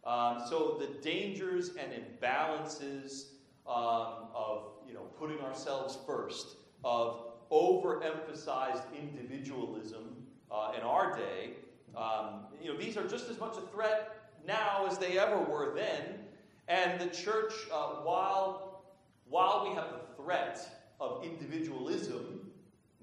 Um, 0.05 0.43
so, 0.49 0.77
the 0.79 1.01
dangers 1.01 1.71
and 1.77 1.93
imbalances 1.93 3.29
um, 3.67 4.29
of, 4.35 4.73
you 4.87 4.93
know, 4.93 5.05
putting 5.19 5.39
ourselves 5.39 5.97
first, 6.07 6.57
of 6.85 7.29
overemphasized 7.51 8.83
individualism 8.99 10.27
uh, 10.51 10.73
in 10.77 10.83
our 10.83 11.17
day, 11.17 11.53
um, 11.97 12.47
you 12.63 12.73
know, 12.73 12.77
these 12.77 12.97
are 12.97 13.07
just 13.07 13.29
as 13.29 13.39
much 13.39 13.57
a 13.57 13.61
threat 13.73 14.31
now 14.47 14.87
as 14.87 14.99
they 14.99 15.19
ever 15.19 15.39
were 15.39 15.75
then. 15.75 16.19
And 16.69 17.01
the 17.01 17.07
church, 17.15 17.53
uh, 17.73 18.03
while, 18.03 18.85
while 19.29 19.67
we 19.69 19.75
have 19.75 19.89
the 19.91 20.23
threat 20.23 20.93
of 21.01 21.25
individualism, 21.25 22.42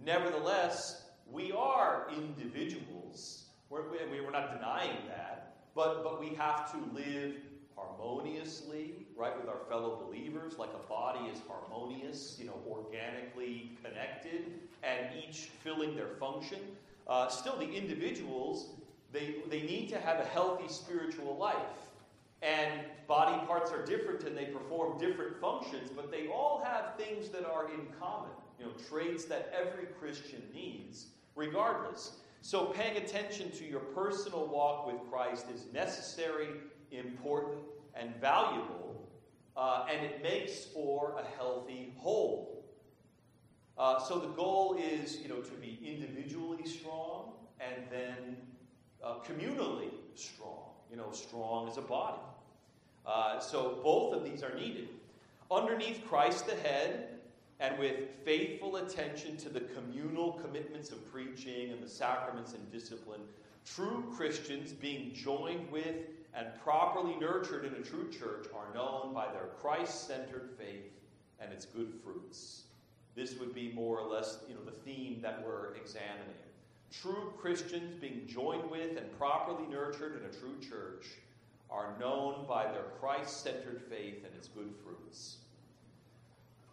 nevertheless, 0.06 1.04
we 1.32 1.52
are 1.52 2.08
individuals. 2.16 3.44
We're, 3.70 3.84
we're 3.90 4.32
not 4.32 4.56
denying 4.56 4.98
that. 5.08 5.56
But, 5.76 6.04
but 6.04 6.20
we 6.20 6.30
have 6.36 6.72
to 6.72 6.78
live 6.94 7.36
harmoniously, 7.76 9.06
right, 9.16 9.38
with 9.38 9.48
our 9.48 9.60
fellow 9.70 10.04
believers, 10.06 10.58
like 10.58 10.72
a 10.74 10.88
body 10.90 11.30
is 11.32 11.40
harmonious, 11.48 12.36
you 12.40 12.46
know, 12.46 12.60
organically 12.68 13.72
connected, 13.84 14.46
and 14.84 15.08
each 15.18 15.50
filling 15.64 15.96
their 15.96 16.10
function. 16.20 16.60
Uh, 17.08 17.28
still, 17.28 17.58
the 17.58 17.72
individuals, 17.72 18.72
they, 19.12 19.36
they 19.50 19.62
need 19.62 19.90
to 19.90 20.00
have 20.00 20.20
a 20.20 20.26
healthy 20.26 20.68
spiritual 20.68 21.38
life. 21.38 21.56
And 22.42 22.82
body 23.08 23.46
parts 23.46 23.72
are 23.72 23.84
different 23.86 24.24
and 24.24 24.38
they 24.38 24.46
perform 24.46 24.98
different 24.98 25.40
functions, 25.42 25.90
but 25.94 26.10
they 26.12 26.28
all 26.28 26.62
have 26.64 26.96
things 26.96 27.30
that 27.30 27.46
are 27.46 27.66
in 27.66 27.88
common, 28.00 28.32
you 28.60 28.66
know, 28.66 28.72
traits 28.90 29.26
that 29.26 29.54
every 29.54 29.86
Christian 30.00 30.44
needs, 30.54 31.08
regardless. 31.36 32.18
So, 32.42 32.66
paying 32.66 32.98
attention 32.98 33.52
to 33.52 33.66
your 33.66 33.80
personal 33.80 34.48
walk 34.48 34.88
with 34.88 34.98
Christ 35.10 35.48
is 35.54 35.66
necessary, 35.74 36.48
important, 36.92 37.60
and 37.96 38.16
valuable, 38.22 39.10
uh, 39.58 39.86
and 39.92 40.06
it 40.06 40.24
makes 40.24 40.66
for 40.66 41.18
a 41.20 41.38
healthy 41.38 41.94
whole. 41.98 42.66
Uh, 43.78 44.00
so, 44.00 44.20
the 44.20 44.28
goal 44.28 44.78
is, 44.80 45.20
you 45.22 45.28
know, 45.30 45.42
to 45.42 45.52
be 45.52 45.80
individually 45.84 46.66
strong 46.66 47.34
and 47.60 47.84
then 47.92 48.38
uh, 49.04 49.16
communally 49.28 49.90
strong, 50.16 50.64
you 50.90 50.98
know, 50.98 51.12
strong 51.12 51.68
as 51.70 51.78
a 51.78 51.82
body. 51.82 52.22
Uh, 53.06 53.40
so 53.40 53.80
both 53.84 54.14
of 54.14 54.24
these 54.24 54.44
are 54.44 54.54
needed. 54.56 54.88
Underneath 55.50 56.06
Christ 56.08 56.46
the 56.46 56.56
head, 56.56 57.09
and 57.60 57.78
with 57.78 57.96
faithful 58.24 58.78
attention 58.78 59.36
to 59.38 59.50
the 59.50 59.62
communal 59.62 60.34
commitments 60.34 60.92
of 60.92 61.12
preaching 61.12 61.72
and 61.72 61.84
the 61.84 61.90
sacraments 61.90 62.54
and 62.54 62.72
discipline, 62.72 63.22
true 63.66 64.12
Christians, 64.16 64.72
being 64.72 65.14
joined 65.14 65.70
with 65.70 65.96
and 66.34 66.48
properly 66.64 67.16
nurtured 67.16 67.66
in 67.66 67.74
a 67.74 67.84
true 67.84 68.10
church, 68.10 68.48
are 68.56 68.74
known 68.74 69.14
by 69.14 69.32
their 69.32 69.48
Christ 69.60 70.08
centered 70.08 70.52
faith 70.58 70.94
and 71.40 71.52
its 71.52 71.66
good 71.66 71.94
fruits. 72.04 72.64
This 73.16 73.38
would 73.40 73.54
be 73.54 73.74
more 73.74 74.00
or 74.00 74.08
less 74.08 74.40
you 74.48 74.56
know, 74.56 74.64
the 74.64 74.72
theme 74.72 75.20
that 75.22 75.44
we're 75.46 75.76
examining. 75.76 76.36
True 76.92 77.34
Christians, 77.38 77.96
being 78.00 78.26
joined 78.26 78.70
with 78.72 78.98
and 78.98 79.18
properly 79.18 79.68
nurtured 79.68 80.22
in 80.22 80.30
a 80.30 80.34
true 80.34 80.58
church, 80.62 81.08
are 81.70 81.96
known 82.00 82.46
by 82.48 82.72
their 82.72 82.86
Christ 83.00 83.44
centered 83.44 83.82
faith 83.90 84.24
and 84.26 84.34
its 84.36 84.48
good 84.48 84.74
fruits. 84.84 85.39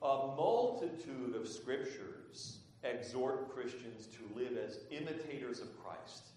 A 0.02 0.34
multitude 0.36 1.34
of 1.34 1.48
scriptures 1.48 2.58
exhort 2.84 3.54
Christians 3.54 4.06
to 4.06 4.38
live 4.38 4.56
as 4.56 4.80
imitators 4.90 5.60
of 5.60 5.68
Christ, 5.82 6.28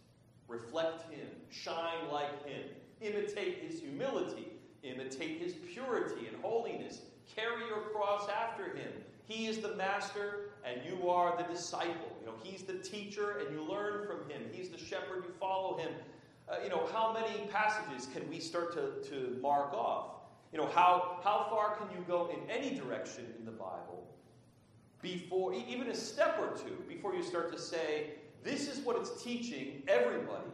reflect 0.48 1.12
Him, 1.12 1.28
shine 1.50 2.08
like 2.12 2.46
Him, 2.46 2.64
imitate 3.02 3.58
His 3.58 3.82
humility, 3.82 4.48
imitate 4.84 5.42
His 5.42 5.54
purity 5.54 6.28
and 6.28 6.42
holiness, 6.42 7.02
carry 7.36 7.68
your 7.68 7.82
cross 7.94 8.30
after 8.30 8.76
Him. 8.76 8.92
He 9.28 9.48
is 9.48 9.60
the 9.60 9.76
master 9.76 10.52
and 10.66 10.82
you 10.86 11.10
are 11.10 11.38
the 11.38 11.44
disciple. 11.44 12.16
You 12.22 12.28
know, 12.28 12.34
He's 12.42 12.64
the 12.64 12.80
teacher 12.80 13.40
and 13.40 13.54
you 13.54 13.64
learn 13.64 14.08
from 14.08 14.30
Him. 14.30 14.42
He's 14.52 14.70
the 14.70 14.78
shepherd, 14.78 15.26
you 15.26 15.34
follow 15.40 15.78
Him. 15.78 15.92
Uh, 16.50 16.56
you 16.64 16.70
know, 16.70 16.88
how 16.92 17.14
many 17.14 17.46
passages 17.48 18.08
can 18.12 18.28
we 18.30 18.40
start 18.40 18.74
to, 18.74 19.10
to 19.10 19.38
mark 19.42 19.74
off? 19.74 20.19
You 20.52 20.60
know, 20.60 20.68
how, 20.68 21.20
how 21.24 21.48
far 21.50 21.76
can 21.76 21.96
you 21.96 22.04
go 22.08 22.30
in 22.34 22.50
any 22.50 22.76
direction 22.76 23.26
in 23.38 23.46
the 23.46 23.52
Bible 23.52 24.08
before, 25.02 25.54
even 25.54 25.88
a 25.88 25.96
step 25.96 26.38
or 26.40 26.58
two, 26.58 26.84
before 26.88 27.16
you 27.16 27.24
start 27.24 27.52
to 27.54 27.60
say, 27.60 28.12
this 28.44 28.68
is 28.68 28.80
what 28.80 28.98
it's 28.98 29.22
teaching 29.22 29.84
everybody, 29.88 30.50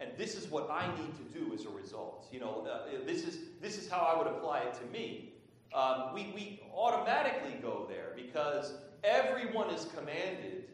and 0.00 0.10
this 0.16 0.34
is 0.34 0.50
what 0.50 0.70
I 0.70 0.86
need 0.96 1.12
to 1.16 1.38
do 1.38 1.52
as 1.54 1.64
a 1.64 1.70
result. 1.70 2.28
You 2.32 2.40
know, 2.40 2.66
uh, 2.70 3.04
this, 3.04 3.24
is, 3.24 3.38
this 3.60 3.78
is 3.78 3.90
how 3.90 3.98
I 3.98 4.16
would 4.16 4.26
apply 4.26 4.60
it 4.60 4.74
to 4.74 4.86
me. 4.86 5.32
Um, 5.74 6.14
we, 6.14 6.32
we 6.34 6.62
automatically 6.74 7.58
go 7.60 7.86
there 7.88 8.12
because 8.14 8.74
everyone 9.04 9.70
is 9.70 9.86
commanded, 9.96 10.64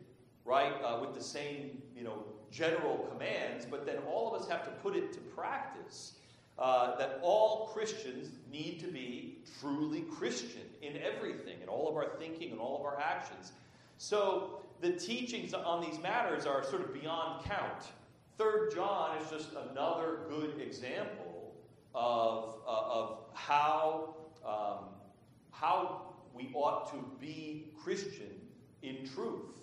right, 0.44 0.72
uh, 0.84 0.98
with 1.00 1.14
the 1.14 1.22
same, 1.22 1.82
you 1.96 2.04
know, 2.04 2.24
general 2.50 3.08
commands, 3.10 3.64
but 3.64 3.86
then 3.86 3.96
all 4.08 4.32
of 4.32 4.40
us 4.40 4.48
have 4.48 4.64
to 4.64 4.70
put 4.82 4.94
it 4.94 5.12
to 5.12 5.18
practice. 5.18 6.18
Uh, 6.58 6.96
that 6.96 7.18
all 7.22 7.70
Christians 7.72 8.28
need 8.50 8.78
to 8.80 8.86
be 8.86 9.38
truly 9.58 10.02
Christian 10.02 10.62
in 10.82 10.98
everything, 10.98 11.60
in 11.62 11.68
all 11.68 11.88
of 11.88 11.96
our 11.96 12.16
thinking 12.18 12.52
and 12.52 12.60
all 12.60 12.78
of 12.78 12.84
our 12.84 13.00
actions. 13.00 13.52
So 13.96 14.62
the 14.80 14.92
teachings 14.92 15.54
on 15.54 15.80
these 15.80 15.98
matters 16.00 16.44
are 16.44 16.62
sort 16.62 16.82
of 16.82 16.92
beyond 16.92 17.44
count. 17.44 17.84
Third 18.36 18.72
John 18.74 19.16
is 19.18 19.30
just 19.30 19.50
another 19.70 20.20
good 20.28 20.60
example 20.60 21.54
of, 21.94 22.56
uh, 22.66 22.70
of 22.70 23.18
how, 23.34 24.14
um, 24.44 24.88
how 25.52 26.02
we 26.34 26.50
ought 26.54 26.90
to 26.92 27.04
be 27.20 27.72
Christian 27.82 28.40
in 28.82 29.08
truth. 29.14 29.58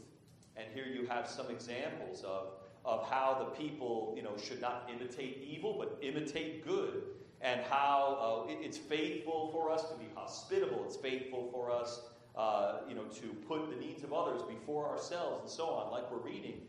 And 0.55 0.65
here 0.73 0.85
you 0.85 1.05
have 1.07 1.27
some 1.27 1.49
examples 1.49 2.23
of 2.23 2.53
of 2.89 3.07
how 3.07 3.37
the 3.37 3.45
people, 3.45 4.13
you 4.17 4.23
know, 4.23 4.35
should 4.35 4.59
not 4.59 4.89
imitate 4.91 5.45
evil, 5.47 5.75
but 5.77 5.99
imitate 6.01 6.65
good, 6.65 7.03
and 7.39 7.61
how 7.69 8.45
uh, 8.47 8.51
it, 8.51 8.57
it's 8.63 8.79
faithful 8.79 9.49
for 9.53 9.71
us 9.71 9.83
to 9.89 9.95
be 9.95 10.07
hospitable. 10.15 10.83
It's 10.85 10.95
faithful 10.95 11.49
for 11.51 11.71
us, 11.71 12.01
uh, 12.35 12.79
you 12.89 12.95
know, 12.95 13.03
to 13.03 13.27
put 13.47 13.69
the 13.69 13.75
needs 13.75 14.03
of 14.03 14.11
others 14.11 14.41
before 14.41 14.87
ourselves, 14.89 15.41
and 15.41 15.49
so 15.49 15.67
on, 15.67 15.91
like 15.91 16.11
we're 16.11 16.17
reading. 16.17 16.61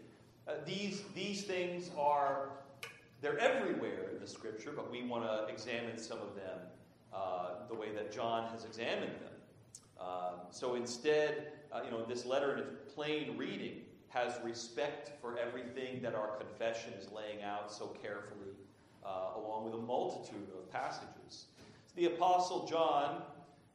Uh, 0.47 0.53
these 0.67 1.05
these 1.15 1.45
things 1.45 1.91
are 1.99 2.51
they're 3.23 3.39
everywhere 3.39 4.11
in 4.13 4.21
the 4.21 4.27
Scripture, 4.27 4.73
but 4.77 4.91
we 4.91 5.03
want 5.03 5.25
to 5.25 5.47
examine 5.51 5.97
some 5.97 6.19
of 6.19 6.35
them 6.35 6.59
uh, 7.15 7.67
the 7.71 7.75
way 7.75 7.93
that 7.93 8.13
John 8.13 8.47
has 8.53 8.67
examined 8.67 9.13
them. 9.13 9.37
Um, 9.99 10.41
so 10.51 10.75
instead, 10.75 11.53
uh, 11.73 11.81
you 11.83 11.91
know, 11.91 12.05
this 12.05 12.27
letter 12.27 12.53
in 12.53 12.59
its 12.61 12.95
plain 12.95 13.39
reading 13.39 13.83
has 14.11 14.35
respect 14.45 15.13
for 15.21 15.39
everything 15.39 16.03
that 16.03 16.15
our 16.15 16.37
confession 16.37 16.93
is 17.01 17.11
laying 17.13 17.43
out 17.43 17.73
so 17.73 17.87
carefully, 18.03 18.55
uh, 19.05 19.37
along 19.37 19.65
with 19.65 19.75
a 19.75 19.79
multitude 19.79 20.49
of 20.59 20.71
passages. 20.71 21.47
The 21.95 22.07
Apostle 22.07 22.67
John 22.67 23.23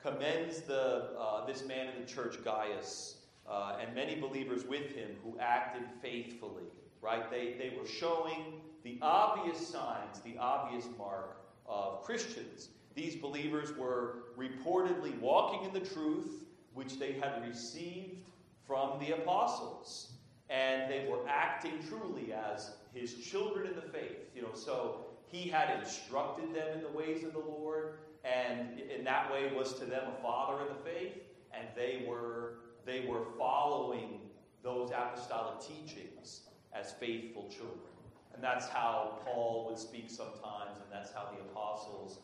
commends 0.03 0.61
the, 0.61 1.11
uh, 1.17 1.45
this 1.45 1.65
man 1.65 1.87
in 1.87 2.01
the 2.01 2.07
church, 2.07 2.43
Gaius, 2.43 3.17
uh, 3.49 3.77
and 3.79 3.95
many 3.95 4.15
believers 4.15 4.65
with 4.65 4.93
him 4.93 5.11
who 5.23 5.37
acted 5.39 5.83
faithfully, 6.01 6.63
right? 7.01 7.29
They, 7.31 7.55
they 7.57 7.75
were 7.79 7.87
showing 7.87 8.61
the 8.83 8.99
obvious 9.01 9.65
signs, 9.65 10.19
the 10.19 10.37
obvious 10.37 10.87
mark 10.97 11.37
of 11.65 12.03
Christians. 12.03 12.69
These 12.93 13.15
believers 13.15 13.75
were 13.77 14.25
reportedly 14.37 15.17
walking 15.19 15.65
in 15.67 15.73
the 15.73 15.87
truth 15.87 16.43
which 16.73 16.99
they 16.99 17.13
had 17.13 17.41
received 17.47 18.29
from 18.67 18.99
the 18.99 19.11
apostles 19.13 20.14
and 20.49 20.91
they 20.91 21.07
were 21.09 21.27
acting 21.27 21.79
truly 21.87 22.33
as 22.33 22.71
his 22.93 23.15
children 23.15 23.67
in 23.67 23.75
the 23.75 23.81
faith. 23.81 24.17
You 24.35 24.43
know, 24.43 24.53
so 24.53 25.05
he 25.27 25.49
had 25.49 25.79
instructed 25.79 26.53
them 26.53 26.67
in 26.77 26.81
the 26.81 26.89
ways 26.89 27.23
of 27.23 27.33
the 27.33 27.39
Lord, 27.39 27.99
and 28.23 28.79
in 28.79 29.03
that 29.05 29.31
way 29.31 29.51
was 29.55 29.73
to 29.79 29.85
them 29.85 30.03
a 30.17 30.21
father 30.21 30.61
in 30.63 30.67
the 30.69 30.89
faith, 30.89 31.17
and 31.53 31.67
they 31.75 32.05
were 32.07 32.55
they 32.85 33.05
were 33.07 33.25
following 33.37 34.19
those 34.61 34.91
apostolic 34.91 35.59
teachings 35.59 36.41
as 36.73 36.91
faithful 36.93 37.47
children. 37.49 37.79
And 38.33 38.43
that's 38.43 38.67
how 38.67 39.19
Paul 39.25 39.65
would 39.69 39.79
speak 39.79 40.09
sometimes, 40.09 40.77
and 40.77 40.91
that's 40.91 41.11
how 41.11 41.29
the 41.35 41.41
apostles 41.49 42.19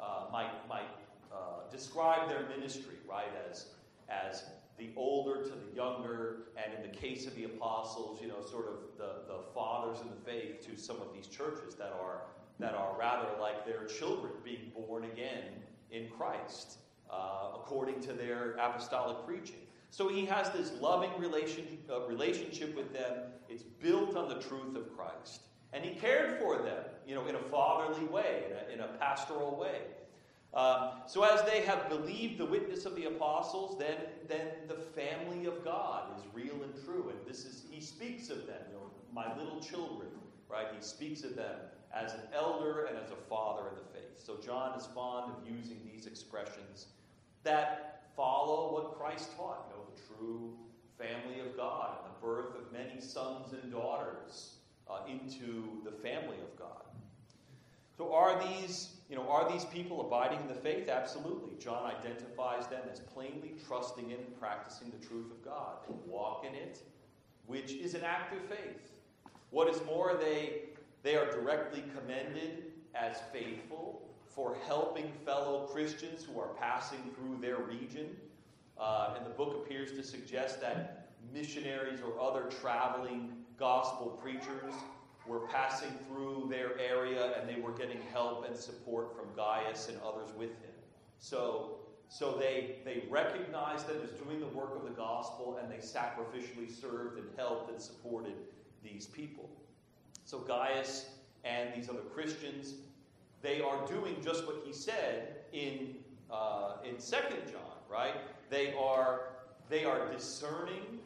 uh, 0.00 0.26
might 0.30 0.52
might 0.68 0.90
uh, 1.32 1.70
describe 1.70 2.28
their 2.28 2.46
ministry, 2.48 2.96
right? 3.08 3.32
As 3.50 3.66
as 4.08 4.44
the 4.78 4.90
older 4.96 5.42
to 5.42 5.50
the 5.50 5.76
younger, 5.76 6.48
and 6.56 6.74
in 6.74 6.82
the 6.90 6.96
case 6.96 7.26
of 7.26 7.34
the 7.36 7.44
apostles, 7.44 8.20
you 8.20 8.28
know, 8.28 8.42
sort 8.42 8.66
of 8.66 8.74
the, 8.98 9.32
the 9.32 9.40
fathers 9.54 9.98
in 10.00 10.08
the 10.08 10.30
faith 10.30 10.66
to 10.66 10.76
some 10.80 10.96
of 10.96 11.12
these 11.14 11.26
churches 11.26 11.74
that 11.76 11.92
are 12.02 12.22
that 12.58 12.74
are 12.74 12.96
rather 12.98 13.28
like 13.40 13.66
their 13.66 13.84
children 13.84 14.32
being 14.44 14.70
born 14.76 15.04
again 15.04 15.44
in 15.90 16.08
Christ. 16.08 16.78
uh, 17.10 17.50
according 17.54 18.00
to 18.00 18.12
their 18.12 18.52
apostolic 18.52 19.24
preaching. 19.26 19.60
So 19.90 20.08
he 20.08 20.24
has 20.26 20.50
this 20.50 20.72
loving 20.80 21.10
relation, 21.18 21.64
uh, 21.90 22.00
relationship 22.06 22.74
with 22.76 22.92
them. 22.92 23.18
It's 23.48 23.62
built 23.62 24.16
on 24.16 24.28
the 24.28 24.40
truth 24.40 24.76
of 24.76 24.96
Christ. 24.96 25.42
And 25.72 25.84
he 25.84 25.94
cared 25.94 26.40
for 26.40 26.58
them, 26.58 26.84
you 27.06 27.14
know, 27.14 27.26
in 27.26 27.34
a 27.36 27.42
fatherly 27.50 28.04
way, 28.06 28.44
in 28.50 28.56
a, 28.56 28.74
in 28.74 28.80
a 28.80 28.92
pastoral 28.98 29.56
way. 29.56 29.82
Um, 30.54 30.90
so 31.06 31.24
as 31.24 31.42
they 31.42 31.62
have 31.62 31.88
believed 31.88 32.38
the 32.38 32.46
witness 32.46 32.84
of 32.86 32.94
the 32.94 33.06
apostles, 33.06 33.76
then, 33.78 33.96
then 34.28 34.46
the 34.68 34.74
family 34.76 35.46
of 35.46 35.64
God 35.64 36.04
is 36.16 36.22
real 36.32 36.62
and 36.62 36.72
true. 36.84 37.10
And 37.10 37.18
this 37.28 37.44
is, 37.44 37.64
he 37.70 37.80
speaks 37.80 38.30
of 38.30 38.46
them, 38.46 38.60
you 38.68 38.76
know, 38.76 38.90
my 39.12 39.36
little 39.36 39.60
children, 39.60 40.08
right? 40.48 40.66
He 40.76 40.82
speaks 40.82 41.24
of 41.24 41.34
them 41.34 41.56
as 41.92 42.14
an 42.14 42.20
elder 42.32 42.84
and 42.84 42.96
as 42.96 43.10
a 43.10 43.16
father 43.28 43.68
in 43.68 43.74
the 43.74 43.98
faith. 43.98 44.24
So 44.24 44.36
John 44.44 44.78
is 44.78 44.86
fond 44.86 45.32
of 45.32 45.48
using 45.48 45.78
these 45.92 46.06
expressions 46.06 46.86
that 47.42 48.02
follow 48.16 48.72
what 48.72 48.98
Christ 48.98 49.36
taught, 49.36 49.66
you 49.68 49.76
know, 49.76 49.84
the 49.92 50.14
true 50.14 50.54
family 50.98 51.40
of 51.40 51.56
God 51.56 51.98
and 51.98 52.14
the 52.14 52.20
birth 52.24 52.54
of 52.56 52.72
many 52.72 53.00
sons 53.00 53.52
and 53.52 53.72
daughters 53.72 54.54
uh, 54.88 55.00
into 55.08 55.82
the 55.84 55.90
family 55.90 56.36
of 56.36 56.58
God. 56.58 56.83
So 57.96 58.12
are 58.12 58.42
these, 58.42 58.96
you 59.08 59.16
know, 59.16 59.28
are 59.28 59.50
these 59.50 59.64
people 59.64 60.00
abiding 60.00 60.40
in 60.40 60.48
the 60.48 60.54
faith? 60.54 60.88
Absolutely. 60.88 61.52
John 61.60 61.90
identifies 61.90 62.66
them 62.66 62.82
as 62.90 63.00
plainly 63.00 63.54
trusting 63.66 64.10
in 64.10 64.18
and 64.18 64.40
practicing 64.40 64.90
the 64.90 65.06
truth 65.06 65.30
of 65.30 65.44
God. 65.44 65.76
They 65.88 65.94
walk 66.06 66.44
in 66.44 66.54
it, 66.54 66.82
which 67.46 67.72
is 67.72 67.94
an 67.94 68.02
act 68.02 68.34
of 68.34 68.42
faith. 68.48 68.92
What 69.50 69.68
is 69.68 69.80
more, 69.86 70.18
they 70.20 70.62
they 71.04 71.16
are 71.16 71.30
directly 71.30 71.84
commended 71.94 72.72
as 72.94 73.18
faithful 73.30 74.08
for 74.34 74.56
helping 74.66 75.12
fellow 75.24 75.66
Christians 75.66 76.24
who 76.24 76.40
are 76.40 76.48
passing 76.58 76.98
through 77.14 77.38
their 77.40 77.58
region. 77.58 78.16
Uh, 78.78 79.14
and 79.16 79.24
the 79.24 79.30
book 79.30 79.54
appears 79.54 79.92
to 79.92 80.02
suggest 80.02 80.60
that 80.62 81.10
missionaries 81.32 82.00
or 82.00 82.18
other 82.20 82.48
traveling 82.60 83.32
gospel 83.58 84.18
preachers 84.22 84.72
were 85.26 85.40
passing 85.40 85.90
through 86.06 86.48
their 86.50 86.78
area 86.78 87.32
and 87.38 87.48
they 87.48 87.60
were 87.60 87.72
getting 87.72 88.00
help 88.12 88.46
and 88.46 88.56
support 88.56 89.16
from 89.16 89.34
Gaius 89.34 89.88
and 89.88 89.98
others 90.02 90.30
with 90.36 90.50
him. 90.50 90.74
So, 91.18 91.76
so 92.08 92.36
they, 92.38 92.76
they 92.84 93.04
recognized 93.08 93.88
them 93.88 93.96
as 94.02 94.10
doing 94.10 94.40
the 94.40 94.46
work 94.48 94.76
of 94.76 94.84
the 94.84 94.94
gospel 94.94 95.58
and 95.62 95.70
they 95.70 95.78
sacrificially 95.78 96.70
served 96.70 97.18
and 97.18 97.26
helped 97.36 97.70
and 97.70 97.80
supported 97.80 98.34
these 98.82 99.06
people. 99.06 99.48
So 100.24 100.38
Gaius 100.38 101.06
and 101.44 101.72
these 101.74 101.88
other 101.88 102.00
Christians, 102.00 102.74
they 103.42 103.60
are 103.60 103.86
doing 103.86 104.16
just 104.22 104.46
what 104.46 104.62
he 104.64 104.72
said 104.72 105.36
in 105.52 105.96
uh, 106.30 106.76
in 106.84 106.98
Second 106.98 107.38
John, 107.46 107.76
right? 107.88 108.14
They 108.50 108.74
are 108.74 109.34
they 109.68 109.84
are 109.84 110.10
discerning, 110.10 111.00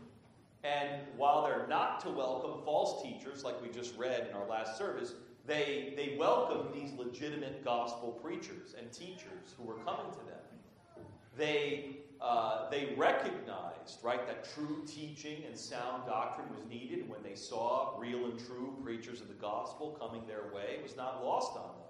and 0.65 1.03
while 1.17 1.45
they're 1.45 1.67
not 1.69 2.01
to 2.01 2.11
welcome 2.11 2.63
false 2.65 3.03
teachers, 3.03 3.45
like 3.45 3.61
we 3.63 3.69
just 3.69 3.97
read 3.97 4.27
in 4.29 4.35
our 4.35 4.47
last 4.47 4.77
service, 4.77 5.15
they 5.47 5.95
they 5.97 6.17
welcome 6.19 6.69
these 6.75 6.93
legitimate 6.93 7.65
gospel 7.65 8.13
preachers 8.23 8.75
and 8.79 8.93
teachers 8.93 9.55
who 9.57 9.65
were 9.65 9.79
coming 9.85 10.11
to 10.11 10.19
them. 10.19 11.05
They 11.37 11.99
uh, 12.21 12.69
they 12.69 12.95
recognized, 12.97 14.03
right, 14.03 14.27
that 14.27 14.45
true 14.53 14.83
teaching 14.87 15.45
and 15.47 15.57
sound 15.57 16.05
doctrine 16.07 16.49
was 16.51 16.65
needed 16.69 17.09
when 17.09 17.23
they 17.23 17.37
saw 17.37 17.97
real 17.97 18.25
and 18.25 18.39
true 18.45 18.77
preachers 18.83 19.21
of 19.21 19.29
the 19.29 19.35
gospel 19.35 19.97
coming 20.01 20.27
their 20.27 20.53
way. 20.53 20.75
It 20.75 20.83
was 20.83 20.97
not 20.97 21.25
lost 21.25 21.57
on 21.57 21.63
them. 21.63 21.89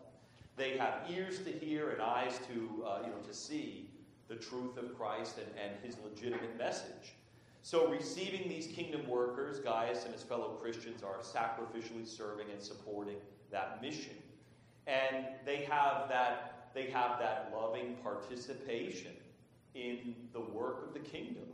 They 0.57 0.77
have 0.77 1.09
ears 1.09 1.39
to 1.45 1.51
hear 1.51 1.91
and 1.91 2.03
eyes 2.03 2.39
to, 2.49 2.85
uh, 2.85 2.99
you 3.05 3.11
know, 3.11 3.21
to 3.27 3.33
see 3.33 3.89
the 4.29 4.37
truth 4.37 4.77
of 4.77 4.97
Christ 4.99 5.39
and, 5.39 5.49
and 5.57 5.83
his 5.83 5.97
legitimate 6.05 6.59
message. 6.59 7.15
So, 7.71 7.87
receiving 7.87 8.49
these 8.49 8.67
kingdom 8.67 9.07
workers, 9.07 9.61
Gaius 9.61 10.07
and 10.07 10.15
his 10.15 10.23
fellow 10.23 10.57
Christians 10.59 11.03
are 11.03 11.19
sacrificially 11.19 12.09
serving 12.09 12.47
and 12.51 12.63
supporting 12.63 13.17
that 13.51 13.83
mission. 13.83 14.15
And 14.87 15.27
they 15.45 15.67
have 15.71 16.09
that, 16.09 16.71
they 16.73 16.87
have 16.87 17.19
that 17.19 17.53
loving 17.55 17.97
participation 18.03 19.13
in 19.75 20.15
the 20.33 20.41
work 20.41 20.83
of 20.87 20.95
the 20.95 21.01
kingdom. 21.01 21.45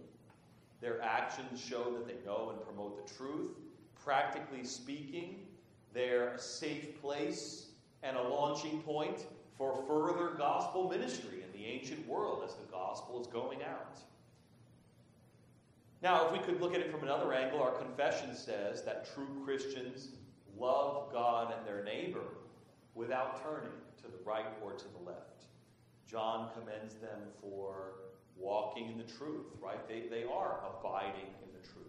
Their 0.80 1.02
actions 1.02 1.60
show 1.60 1.92
that 1.94 2.06
they 2.06 2.24
know 2.24 2.50
and 2.50 2.64
promote 2.64 3.04
the 3.04 3.12
truth. 3.12 3.50
Practically 3.96 4.62
speaking, 4.62 5.40
they're 5.92 6.28
a 6.28 6.38
safe 6.38 7.00
place 7.00 7.70
and 8.04 8.16
a 8.16 8.22
launching 8.22 8.80
point 8.82 9.26
for 9.58 9.82
further 9.88 10.36
gospel 10.38 10.88
ministry 10.88 11.42
in 11.42 11.60
the 11.60 11.66
ancient 11.66 12.06
world 12.06 12.44
as 12.46 12.54
the 12.54 12.70
gospel 12.70 13.20
is 13.20 13.26
going 13.26 13.64
out. 13.64 13.98
Now, 16.04 16.26
if 16.26 16.32
we 16.32 16.38
could 16.38 16.60
look 16.60 16.74
at 16.74 16.80
it 16.82 16.90
from 16.90 17.02
another 17.02 17.32
angle, 17.32 17.62
our 17.62 17.70
confession 17.70 18.36
says 18.36 18.82
that 18.82 19.08
true 19.14 19.42
Christians 19.42 20.08
love 20.54 21.10
God 21.10 21.54
and 21.56 21.66
their 21.66 21.82
neighbor 21.82 22.26
without 22.94 23.42
turning 23.42 23.72
to 24.02 24.08
the 24.08 24.22
right 24.22 24.44
or 24.62 24.72
to 24.72 24.84
the 24.84 25.10
left. 25.10 25.44
John 26.06 26.50
commends 26.52 26.96
them 26.96 27.20
for 27.40 27.94
walking 28.36 28.90
in 28.90 28.98
the 28.98 29.10
truth, 29.14 29.46
right? 29.62 29.88
They, 29.88 30.02
they 30.10 30.24
are 30.24 30.60
abiding 30.78 31.32
in 31.42 31.58
the 31.58 31.66
truth. 31.66 31.86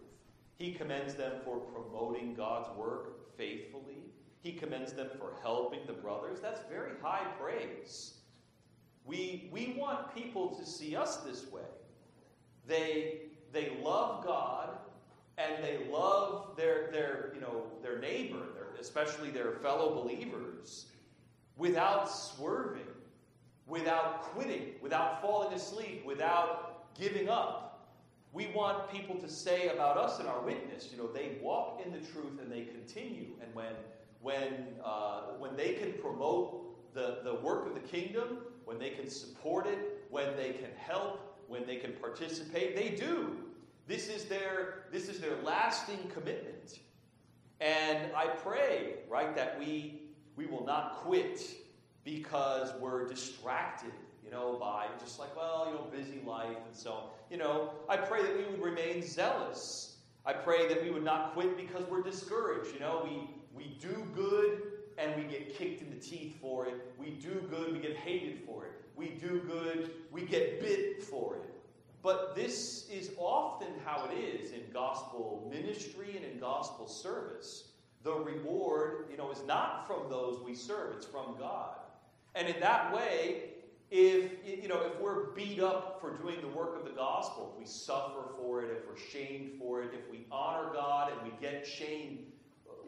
He 0.57 0.71
commends 0.71 1.15
them 1.15 1.33
for 1.43 1.57
promoting 1.57 2.35
God's 2.35 2.69
work 2.77 3.35
faithfully. 3.37 3.97
He 4.39 4.53
commends 4.53 4.93
them 4.93 5.09
for 5.19 5.33
helping 5.43 5.81
the 5.87 5.93
brothers. 5.93 6.39
That's 6.39 6.61
very 6.69 6.91
high 7.01 7.27
praise. 7.37 8.13
We, 9.03 9.49
we 9.51 9.75
want 9.77 10.15
people 10.15 10.55
to 10.55 10.65
see 10.65 10.95
us 10.95 11.17
this 11.17 11.51
way. 11.51 11.63
They, 12.65 13.25
they 13.55 13.75
love 13.81 14.23
God 14.23 14.69
and 15.37 15.63
they 15.63 15.79
love 15.91 16.55
their, 16.55 16.89
their, 16.91 17.31
you 17.33 17.41
know, 17.41 17.63
their 17.81 17.97
neighbor, 17.97 18.37
their, 18.53 18.67
especially 18.79 19.31
their 19.31 19.53
fellow 19.53 19.95
believers, 19.95 20.85
without 21.57 22.11
swerving 22.11 22.85
without 23.67 24.21
quitting, 24.21 24.73
without 24.81 25.21
falling 25.21 25.53
asleep, 25.53 26.03
without 26.05 26.93
giving 26.97 27.29
up. 27.29 27.87
We 28.31 28.47
want 28.47 28.91
people 28.91 29.15
to 29.15 29.29
say 29.29 29.69
about 29.69 29.97
us 29.97 30.19
and 30.19 30.27
our 30.27 30.41
witness, 30.41 30.89
you 30.91 30.97
know, 30.97 31.07
they 31.07 31.37
walk 31.41 31.81
in 31.85 31.91
the 31.91 31.99
truth 31.99 32.39
and 32.41 32.51
they 32.51 32.63
continue. 32.63 33.27
And 33.41 33.53
when, 33.55 33.73
when, 34.21 34.67
uh, 34.83 35.21
when 35.39 35.55
they 35.55 35.73
can 35.73 35.93
promote 35.93 36.93
the, 36.93 37.19
the 37.23 37.35
work 37.35 37.65
of 37.67 37.73
the 37.73 37.79
kingdom, 37.87 38.39
when 38.65 38.77
they 38.77 38.89
can 38.89 39.09
support 39.09 39.67
it, 39.67 40.05
when 40.09 40.35
they 40.35 40.51
can 40.51 40.69
help, 40.77 41.37
when 41.47 41.65
they 41.65 41.77
can 41.77 41.93
participate, 41.93 42.75
they 42.75 42.89
do. 42.89 43.37
This 43.87 44.07
is 44.09 44.25
their, 44.25 44.85
this 44.91 45.09
is 45.09 45.19
their 45.19 45.35
lasting 45.43 46.09
commitment. 46.13 46.79
And 47.61 48.09
I 48.15 48.27
pray, 48.27 48.95
right, 49.07 49.35
that 49.35 49.59
we, 49.59 50.01
we 50.35 50.45
will 50.45 50.65
not 50.65 50.97
quit 50.97 51.41
because 52.03 52.73
we're 52.79 53.07
distracted, 53.07 53.93
you 54.23 54.31
know, 54.31 54.57
by 54.59 54.87
just 54.99 55.19
like, 55.19 55.35
well, 55.35 55.67
you 55.67 55.73
know, 55.73 55.87
busy 55.95 56.21
life 56.25 56.57
and 56.65 56.75
so 56.75 56.91
on. 56.91 57.03
You 57.29 57.37
know, 57.37 57.71
I 57.87 57.97
pray 57.97 58.23
that 58.23 58.37
we 58.37 58.43
would 58.45 58.61
remain 58.61 59.01
zealous. 59.01 59.97
I 60.25 60.33
pray 60.33 60.67
that 60.67 60.83
we 60.83 60.89
would 60.89 61.03
not 61.03 61.33
quit 61.33 61.55
because 61.55 61.85
we're 61.89 62.03
discouraged. 62.03 62.73
You 62.73 62.79
know, 62.79 63.01
we, 63.03 63.29
we 63.55 63.77
do 63.79 64.07
good 64.15 64.63
and 64.97 65.15
we 65.15 65.23
get 65.23 65.55
kicked 65.55 65.81
in 65.81 65.89
the 65.89 65.95
teeth 65.95 66.37
for 66.41 66.65
it. 66.65 66.75
We 66.97 67.11
do 67.11 67.45
good, 67.49 67.73
we 67.73 67.79
get 67.79 67.95
hated 67.95 68.39
for 68.45 68.65
it. 68.65 68.71
We 68.95 69.09
do 69.09 69.41
good, 69.47 69.91
we 70.11 70.21
get 70.21 70.61
bit 70.61 71.03
for 71.03 71.35
it. 71.35 71.54
But 72.05 72.35
this 72.35 72.87
is 72.87 73.09
often 73.17 73.69
how 73.83 74.07
it 74.07 74.15
is 74.15 74.51
in 74.51 74.61
gospel 74.71 75.51
ministry 75.51 76.15
and 76.15 76.23
in 76.23 76.37
gospel 76.39 76.87
service. 76.87 77.69
The 78.03 78.13
reward, 78.13 79.07
you 79.09 79.17
know, 79.17 79.31
is 79.31 79.41
not 79.47 79.87
from 79.87 80.07
those 80.07 80.39
we 80.39 80.53
serve, 80.53 80.97
it's 80.97 81.07
from 81.07 81.35
God. 81.39 81.77
And 82.35 82.47
in 82.47 82.59
that 82.59 82.93
way, 82.93 83.45
if 83.89 84.33
you 84.45 84.67
know, 84.67 84.83
if 84.83 84.99
we're 84.99 85.31
beat 85.31 85.59
up 85.59 85.99
for 85.99 86.15
doing 86.15 86.41
the 86.41 86.47
work 86.47 86.77
of 86.77 86.85
the 86.85 86.91
gospel, 86.95 87.51
if 87.55 87.59
we 87.59 87.65
suffer 87.65 88.29
for 88.37 88.61
it, 88.61 88.69
if 88.69 88.87
we're 88.87 88.99
shamed 88.99 89.57
for 89.57 89.81
it, 89.81 89.89
if 89.95 90.07
we 90.11 90.27
honor 90.31 90.69
God 90.73 91.11
and 91.11 91.23
we 91.23 91.35
get 91.41 91.65
shamed, 91.65 92.19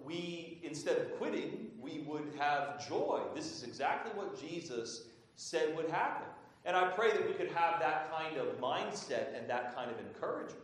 we 0.06 0.60
instead 0.62 0.96
of 0.96 1.18
quitting, 1.18 1.72
we 1.80 2.04
would 2.08 2.34
have 2.38 2.88
joy. 2.88 3.24
This 3.34 3.52
is 3.52 3.64
exactly 3.64 4.12
what 4.14 4.40
Jesus 4.40 5.08
said 5.38 5.76
would 5.76 5.90
happen. 5.90 6.28
And 6.68 6.76
I 6.76 6.90
pray 6.90 7.12
that 7.12 7.26
we 7.26 7.34
could 7.34 7.50
have 7.52 7.80
that 7.80 8.12
kind 8.12 8.36
of 8.36 8.60
mindset 8.60 9.38
and 9.38 9.50
that 9.50 9.74
kind 9.74 9.90
of 9.90 9.98
encouragement 10.06 10.64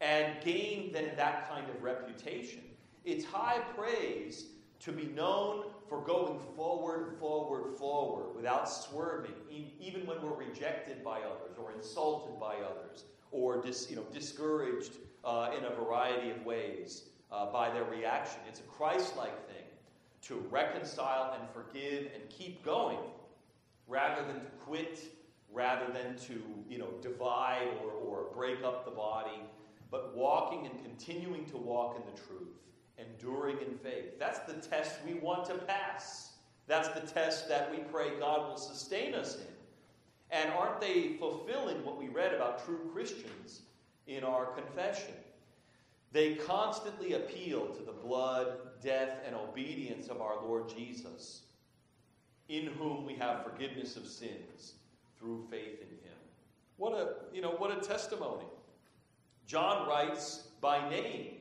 and 0.00 0.42
gain 0.42 0.90
then 0.90 1.10
that 1.16 1.50
kind 1.50 1.68
of 1.68 1.82
reputation. 1.82 2.62
It's 3.04 3.26
high 3.26 3.58
praise 3.76 4.46
to 4.80 4.90
be 4.90 5.04
known 5.04 5.64
for 5.86 6.00
going 6.00 6.40
forward, 6.56 7.18
forward, 7.20 7.76
forward 7.76 8.34
without 8.34 8.70
swerving, 8.70 9.34
even 9.78 10.06
when 10.06 10.22
we're 10.22 10.34
rejected 10.34 11.04
by 11.04 11.18
others 11.18 11.58
or 11.58 11.72
insulted 11.72 12.40
by 12.40 12.56
others 12.56 13.04
or 13.30 13.60
dis, 13.60 13.90
you 13.90 13.96
know, 13.96 14.06
discouraged 14.10 14.92
uh, 15.26 15.50
in 15.56 15.62
a 15.64 15.74
variety 15.74 16.30
of 16.30 16.42
ways 16.46 17.10
uh, 17.30 17.52
by 17.52 17.68
their 17.70 17.84
reaction. 17.84 18.40
It's 18.48 18.60
a 18.60 18.64
Christ 18.64 19.14
like 19.18 19.46
thing 19.46 19.66
to 20.22 20.36
reconcile 20.50 21.36
and 21.38 21.46
forgive 21.50 22.12
and 22.14 22.26
keep 22.30 22.64
going 22.64 22.98
rather 23.88 24.24
than 24.26 24.40
to 24.40 24.50
quit 24.60 25.17
rather 25.52 25.92
than 25.92 26.16
to, 26.16 26.42
you 26.68 26.78
know, 26.78 26.90
divide 27.00 27.68
or, 27.82 27.90
or 27.90 28.26
break 28.34 28.62
up 28.62 28.84
the 28.84 28.90
body, 28.90 29.40
but 29.90 30.16
walking 30.16 30.66
and 30.66 30.82
continuing 30.82 31.44
to 31.46 31.56
walk 31.56 31.96
in 31.96 32.02
the 32.12 32.20
truth, 32.20 32.58
enduring 32.98 33.58
in 33.58 33.76
faith. 33.78 34.18
That's 34.18 34.40
the 34.40 34.54
test 34.54 34.96
we 35.06 35.14
want 35.14 35.46
to 35.46 35.54
pass. 35.54 36.32
That's 36.66 36.88
the 36.88 37.00
test 37.00 37.48
that 37.48 37.70
we 37.70 37.78
pray 37.78 38.18
God 38.18 38.48
will 38.48 38.58
sustain 38.58 39.14
us 39.14 39.36
in. 39.36 39.46
And 40.30 40.50
aren't 40.52 40.80
they 40.80 41.16
fulfilling 41.18 41.82
what 41.84 41.96
we 41.96 42.08
read 42.08 42.34
about 42.34 42.64
true 42.64 42.90
Christians 42.92 43.62
in 44.06 44.24
our 44.24 44.46
confession? 44.46 45.14
They 46.12 46.34
constantly 46.34 47.14
appeal 47.14 47.68
to 47.68 47.82
the 47.82 47.92
blood, 47.92 48.58
death, 48.82 49.20
and 49.26 49.34
obedience 49.34 50.08
of 50.08 50.20
our 50.20 50.36
Lord 50.42 50.68
Jesus, 50.68 51.42
in 52.50 52.66
whom 52.66 53.06
we 53.06 53.14
have 53.14 53.44
forgiveness 53.44 53.96
of 53.96 54.06
sins 54.06 54.74
through 55.18 55.46
faith 55.50 55.80
in 55.80 55.88
him. 55.88 56.18
What 56.76 56.92
a, 56.92 57.34
you 57.34 57.42
know, 57.42 57.50
what 57.50 57.76
a 57.76 57.80
testimony. 57.80 58.46
John 59.46 59.88
writes 59.88 60.48
by 60.60 60.88
name 60.88 61.34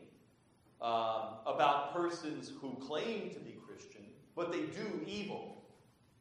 um, 0.81 1.39
about 1.45 1.93
persons 1.93 2.51
who 2.61 2.75
claim 2.75 3.29
to 3.31 3.39
be 3.39 3.55
Christian, 3.67 4.03
but 4.35 4.51
they 4.51 4.61
do 4.61 5.01
evil, 5.05 5.63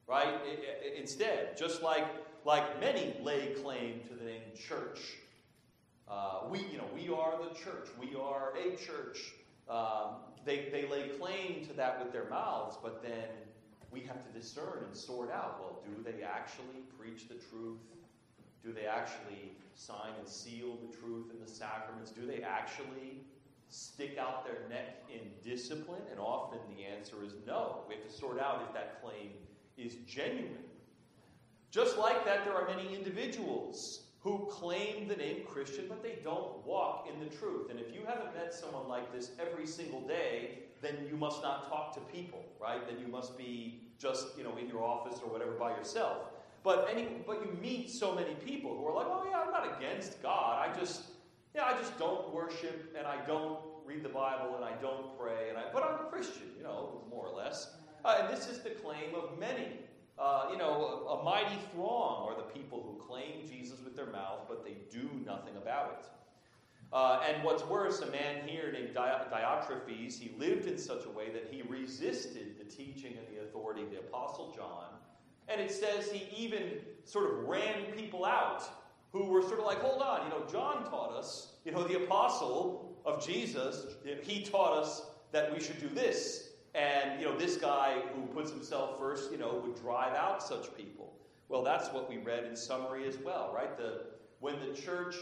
right? 0.07 0.35
Instead, 0.99 1.57
just 1.57 1.83
like, 1.83 2.07
like 2.45 2.81
many 2.81 3.16
lay 3.23 3.55
claim 3.62 4.01
to 4.09 4.14
the 4.14 4.25
name 4.25 4.42
church. 4.55 5.16
Uh, 6.09 6.40
we, 6.49 6.61
you 6.61 6.79
know, 6.79 6.88
we 6.95 7.09
are 7.09 7.35
the 7.42 7.55
church. 7.55 7.88
We 7.99 8.14
are 8.14 8.53
a 8.57 8.77
church. 8.77 9.35
Um, 9.69 10.16
they, 10.45 10.69
they 10.71 10.87
lay 10.88 11.09
claim 11.09 11.64
to 11.66 11.73
that 11.75 11.99
with 12.03 12.12
their 12.12 12.29
mouths, 12.29 12.77
but 12.83 13.03
then 13.03 13.29
we 13.90 14.01
have 14.01 14.25
to 14.25 14.38
discern 14.38 14.85
and 14.87 14.96
sort 14.96 15.31
out 15.31 15.59
well, 15.61 15.83
do 15.85 16.03
they 16.03 16.22
actually 16.22 16.83
preach 16.99 17.29
the 17.29 17.35
truth? 17.35 17.79
Do 18.64 18.72
they 18.72 18.87
actually 18.87 19.53
sign 19.75 20.11
and 20.18 20.29
seal 20.29 20.77
the 20.77 20.96
truth 20.96 21.27
in 21.33 21.40
the 21.44 21.51
sacraments? 21.51 22.11
Do 22.11 22.27
they 22.27 22.42
actually 22.42 23.22
stick 23.68 24.18
out 24.18 24.44
their 24.44 24.68
neck 24.68 25.05
in 25.12 25.20
discipline? 25.49 26.03
And 26.11 26.18
often 26.18 26.59
the 26.77 26.85
answer 26.85 27.16
is 27.25 27.35
no. 27.46 27.85
We 27.88 27.94
have 27.94 28.05
to 28.05 28.12
sort 28.12 28.40
out 28.40 28.64
if 28.66 28.75
that 28.75 29.01
claim 29.03 29.31
is 29.77 29.96
genuine. 30.07 30.64
Just 31.70 31.99
like 31.99 32.25
that, 32.25 32.44
there 32.44 32.55
are 32.55 32.66
many 32.66 32.94
individuals 32.94 34.03
who 34.20 34.49
claim 34.51 35.07
the 35.07 35.14
name 35.14 35.42
Christian, 35.46 35.85
but 35.88 36.03
they 36.03 36.18
don't 36.25 36.64
walk 36.66 37.09
in 37.12 37.20
the 37.20 37.33
truth. 37.37 37.70
And 37.70 37.79
if 37.79 37.94
you 37.94 38.01
haven't 38.07 38.35
met 38.35 38.53
someone 38.53 38.88
like 38.88 39.12
this 39.12 39.31
every 39.40 39.66
single 39.66 40.01
day, 40.01 40.61
then 40.87 41.07
you 41.11 41.16
must 41.16 41.42
not 41.42 41.68
talk 41.68 41.92
to 41.94 42.01
people, 42.12 42.44
right? 42.61 42.87
Then 42.87 42.99
you 43.01 43.09
must 43.09 43.37
be 43.37 43.81
just, 43.99 44.38
you 44.38 44.44
know, 44.44 44.57
in 44.57 44.68
your 44.68 44.85
office 44.85 45.20
or 45.25 45.31
whatever 45.31 45.53
by 45.53 45.70
yourself. 45.77 46.18
But 46.62 46.88
any, 46.90 47.09
but 47.27 47.42
you 47.44 47.57
meet 47.61 47.90
so 47.90 48.14
many 48.14 48.35
people 48.35 48.77
who 48.77 48.87
are 48.87 48.94
like, 48.94 49.07
oh 49.09 49.27
yeah, 49.31 49.40
I'm 49.40 49.51
not 49.51 49.77
against 49.79 50.22
God. 50.22 50.68
I 50.68 50.77
just, 50.79 51.03
yeah, 51.55 51.64
I 51.64 51.79
just 51.79 51.99
don't 51.99 52.33
worship 52.33 52.94
and 52.96 53.07
I 53.07 53.25
don't 53.27 53.59
read 53.85 54.03
the 54.03 54.09
Bible 54.09 54.57
and 54.57 54.64
I 54.64 54.72
don't 54.81 55.16
pray 55.18 55.49
and 55.49 55.59
I, 55.59 55.64
but 55.72 55.83
I'm 55.83 56.07
a 56.07 56.09
Christian, 56.11 56.49
you 56.57 56.64
know, 56.64 57.03
more 57.11 57.27
or 57.27 57.37
less. 57.37 57.75
Uh, 58.05 58.18
and 58.20 58.37
this 58.37 58.49
is 58.49 58.61
the 58.61 58.70
claim 58.70 59.14
of 59.14 59.38
many. 59.38 59.68
Uh, 60.18 60.49
you 60.51 60.57
know, 60.57 61.07
a, 61.09 61.20
a, 61.20 61.25
mighty 61.25 61.59
throng 61.75 62.27
are 62.27 62.37
the 62.37 62.49
people 62.59 62.83
who 62.83 63.05
claim 63.07 63.46
Jesus 63.46 63.79
with 63.85 63.94
their 63.94 64.07
mouth, 64.07 64.40
but 64.49 64.64
they 64.64 64.77
do 64.90 65.11
nothing 65.27 65.57
about 65.59 65.99
it. 66.01 66.07
Uh, 66.92 67.20
and 67.29 67.42
what's 67.42 67.64
worse, 67.64 68.01
a 68.01 68.11
man 68.11 68.46
here 68.46 68.72
named 68.72 68.94
Diotrephes, 68.94 70.18
he 70.18 70.35
lived 70.38 70.66
in 70.66 70.79
such 70.79 71.05
a 71.05 71.11
way 71.11 71.31
that 71.31 71.49
he 71.51 71.62
resisted 71.62 72.59
the 72.59 72.64
teaching 72.64 73.14
and 73.18 73.27
the 73.37 73.42
authority 73.42 73.83
of 73.83 73.90
the 73.90 73.99
Apostle 73.99 74.53
John. 74.57 74.87
And 75.49 75.61
it 75.61 75.70
says 75.70 76.11
he 76.11 76.29
even 76.44 76.62
sort 77.05 77.33
of 77.33 77.44
ran 77.44 77.85
people 77.96 78.25
out 78.25 78.64
who 79.12 79.25
were 79.25 79.42
sort 79.42 79.59
of 79.61 79.66
like, 79.66 79.81
hold 79.81 80.03
on, 80.03 80.25
you 80.25 80.31
know, 80.31 80.44
John 80.51 80.85
taught 80.85 81.12
us, 81.12 81.55
you 81.64 81.72
know, 81.72 81.85
the 81.85 82.03
apostle 82.05 82.99
of 83.05 83.25
Jesus, 83.25 83.94
he 84.22 84.42
taught 84.42 84.77
us 84.77 85.03
that 85.33 85.53
we 85.53 85.61
should 85.61 85.81
do 85.81 85.88
this. 85.88 86.51
And, 86.75 87.20
you 87.20 87.27
know, 87.27 87.37
this 87.38 87.57
guy 87.57 88.01
who 88.14 88.27
puts 88.27 88.51
himself 88.51 88.99
first, 88.99 89.33
you 89.33 89.38
know, 89.38 89.62
would 89.64 89.81
drive 89.81 90.14
out 90.14 90.42
such 90.42 90.77
people. 90.77 91.14
Well, 91.49 91.62
that's 91.62 91.88
what 91.92 92.09
we 92.09 92.18
read 92.18 92.44
in 92.44 92.57
summary 92.57 93.07
as 93.07 93.16
well, 93.18 93.53
right? 93.55 93.77
The, 93.79 94.03
when 94.40 94.57
the 94.61 94.75
church 94.79 95.16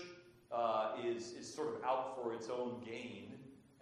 uh, 0.55 0.93
is, 1.05 1.33
is 1.33 1.53
sort 1.53 1.69
of 1.69 1.85
out 1.85 2.17
for 2.17 2.33
its 2.33 2.49
own 2.49 2.81
gain. 2.85 3.33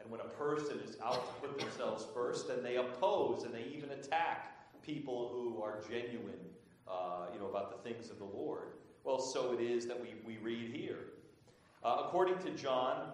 And 0.01 0.11
when 0.11 0.21
a 0.21 0.25
person 0.25 0.81
is 0.81 0.97
out 1.05 1.27
to 1.27 1.47
put 1.47 1.59
themselves 1.59 2.07
first, 2.15 2.49
then 2.49 2.63
they 2.63 2.77
oppose 2.77 3.45
and 3.45 3.55
they 3.55 3.65
even 3.75 3.91
attack 3.91 4.49
people 4.83 5.31
who 5.33 5.63
are 5.63 5.81
genuine, 5.89 6.41
uh, 6.89 7.27
you 7.33 7.39
know, 7.39 7.47
about 7.47 7.71
the 7.71 7.89
things 7.89 8.11
of 8.11 8.19
the 8.19 8.25
Lord. 8.25 8.69
Well, 9.05 9.21
so 9.21 9.53
it 9.53 9.61
is 9.61 9.87
that 9.87 10.01
we, 10.01 10.15
we 10.27 10.39
read 10.39 10.75
here. 10.75 10.99
Uh, 11.85 12.05
according 12.07 12.39
to 12.39 12.51
John, 12.51 13.13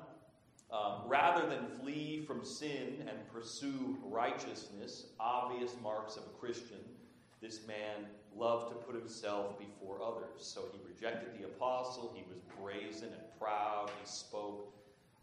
um, 0.71 1.03
rather 1.07 1.49
than 1.49 1.67
flee 1.67 2.23
from 2.27 2.45
sin 2.45 3.07
and 3.09 3.19
pursue 3.33 3.99
righteousness, 4.05 5.07
obvious 5.19 5.75
marks 5.83 6.17
of 6.17 6.25
a 6.25 6.39
Christian, 6.39 6.81
this 7.41 7.67
man 7.67 8.07
loved 8.39 8.71
to 8.71 8.75
put 8.77 8.95
himself 8.95 9.59
before 9.59 10.01
others. 10.03 10.39
So 10.39 10.63
he 10.73 10.79
rejected 10.87 11.39
the 11.39 11.47
apostle, 11.47 12.15
he 12.15 12.25
was 12.29 12.39
brazen 12.61 13.09
and 13.09 13.41
proud, 13.41 13.91
he 14.01 14.07
spoke, 14.07 14.73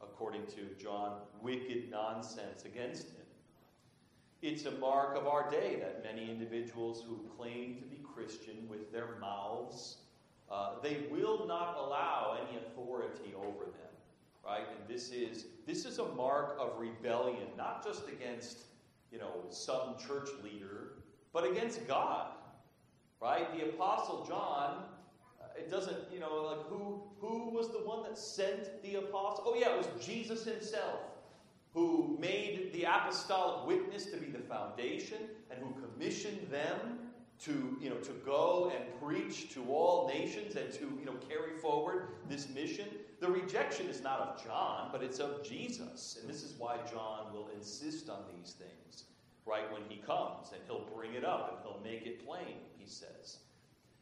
according 0.02 0.46
to 0.48 0.84
John, 0.84 1.20
wicked 1.42 1.90
nonsense 1.90 2.66
against 2.66 3.08
him. 3.08 3.26
It's 4.42 4.66
a 4.66 4.72
mark 4.72 5.18
of 5.18 5.28
our 5.28 5.50
day 5.50 5.78
that 5.80 6.04
many 6.04 6.30
individuals 6.30 7.04
who 7.08 7.20
claim 7.38 7.78
to 7.78 7.84
be 7.86 7.98
Christian 8.16 8.68
with 8.70 8.92
their 8.92 9.18
mouths, 9.20 9.98
uh, 10.52 10.74
they 10.84 11.06
will 11.10 11.48
not 11.48 11.78
allow 11.78 12.38
any 12.48 12.58
authority 12.58 13.34
over 13.36 13.66
them, 13.66 13.94
right? 14.46 14.68
And 14.70 14.88
this 14.88 15.12
is 15.12 15.46
this 15.66 15.86
is 15.86 15.98
a 15.98 16.06
mark 16.06 16.58
of 16.60 16.80
rebellion, 16.80 17.48
not 17.58 17.84
just 17.84 18.08
against 18.08 18.66
you 19.12 19.18
know 19.18 19.32
some 19.50 19.96
church 19.98 20.30
leader, 20.44 20.94
but 21.34 21.50
against 21.50 21.88
God, 21.88 22.28
right? 23.26 23.52
The 23.58 23.70
apostle 23.70 24.26
John 24.28 24.84
uh, 25.42 25.46
it 25.58 25.72
doesn't, 25.72 25.98
you 26.14 26.20
know, 26.20 26.44
like 26.44 26.66
who 26.68 27.02
who 27.20 27.50
was 27.50 27.70
the 27.70 27.80
one 27.80 28.04
that 28.04 28.18
sent 28.18 28.82
the 28.84 28.96
apostle? 28.96 29.44
Oh 29.48 29.56
yeah, 29.60 29.74
it 29.74 29.78
was 29.78 30.06
Jesus 30.06 30.46
himself 30.46 31.00
who 31.74 32.18
made 32.22 32.72
the 32.72 32.84
apostolic 32.84 33.68
witness 33.68 34.06
to 34.06 34.18
be 34.18 34.28
the 34.28 34.40
foundation 34.40 35.18
and 35.52 35.60
who 35.60 35.76
commissioned 35.82 36.50
them 36.50 37.00
to, 37.38 37.78
you 37.82 37.90
know, 37.90 37.98
to 37.98 38.12
go 38.26 38.72
and 38.74 38.84
preach 39.02 39.54
to 39.54 39.66
all 39.70 40.08
nations 40.08 40.56
and 40.56 40.72
to, 40.72 40.98
you 40.98 41.06
know, 41.06 41.16
carry 41.28 41.58
forward 41.60 42.08
this 42.30 42.48
mission. 42.50 42.88
The 43.20 43.30
rejection 43.30 43.88
is 43.88 44.02
not 44.02 44.20
of 44.22 44.44
John, 44.46 44.90
but 44.92 45.04
it's 45.04 45.20
of 45.20 45.44
Jesus. 45.44 46.18
And 46.20 46.30
this 46.30 46.44
is 46.44 46.54
why 46.58 46.78
John 46.90 47.34
will 47.34 47.50
insist 47.54 48.10
on 48.10 48.20
these 48.34 48.54
things, 48.54 49.04
right, 49.46 49.72
when 49.72 49.82
he 49.90 49.98
comes. 49.98 50.52
And 50.54 50.62
he'll 50.68 50.88
bring 50.96 51.14
it 51.14 51.24
up 51.24 51.52
and 51.52 51.58
he'll 51.64 51.82
make 51.84 52.06
it 52.06 52.26
plain, 52.26 52.58
he 52.78 52.88
says. 52.88 53.38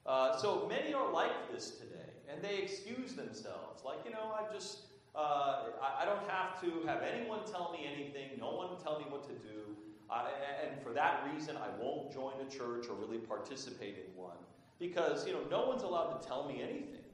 Uh, 0.06 0.38
so 0.38 0.66
many 0.68 0.94
are 0.94 1.12
like 1.12 1.52
this 1.52 1.72
today, 1.72 2.12
and 2.30 2.42
they 2.44 2.58
excuse 2.58 3.14
themselves. 3.14 3.84
Like, 3.86 4.00
you 4.04 4.12
know, 4.12 4.34
I 4.38 4.52
just, 4.54 4.80
uh, 5.16 5.70
I, 5.82 6.02
I, 6.02 6.06
don't 6.06 6.28
have 6.30 6.60
to 6.62 6.86
have 6.86 7.02
anyone 7.02 7.40
tell 7.50 7.72
me 7.72 7.88
anything, 7.90 8.32
no 8.38 8.52
one 8.52 8.68
tell 8.84 9.00
me 9.00 9.06
what 9.08 9.24
to 9.24 9.34
do. 9.36 9.78
And 10.12 10.82
for 10.84 10.92
that 10.94 11.26
reason, 11.34 11.56
I 11.58 11.70
won't 11.82 12.14
join 12.14 12.34
a 12.46 12.52
church 12.52 12.88
or 12.88 12.96
really 12.96 13.18
participate 13.18 13.96
in 13.96 14.22
one. 14.22 14.38
Because, 14.78 15.26
you 15.26 15.34
know, 15.34 15.40
no 15.50 15.68
one's 15.68 15.84
allowed 15.84 16.22
to 16.22 16.28
tell 16.28 16.48
me 16.48 16.62
anything. 16.62 17.06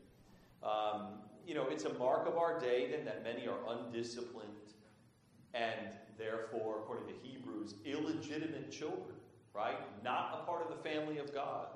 Um, 0.63 1.19
you 1.45 1.53
know, 1.53 1.67
it's 1.69 1.85
a 1.85 1.93
mark 1.93 2.27
of 2.27 2.37
our 2.37 2.59
day 2.59 2.89
then 2.91 3.05
that 3.05 3.23
many 3.23 3.47
are 3.47 3.57
undisciplined 3.69 4.49
and 5.53 5.93
therefore, 6.19 6.79
according 6.79 7.07
to 7.07 7.13
Hebrews, 7.23 7.75
illegitimate 7.85 8.71
children, 8.71 9.15
right? 9.53 9.79
Not 10.03 10.41
a 10.41 10.45
part 10.45 10.61
of 10.61 10.69
the 10.69 10.83
family 10.89 11.17
of 11.17 11.33
God 11.33 11.67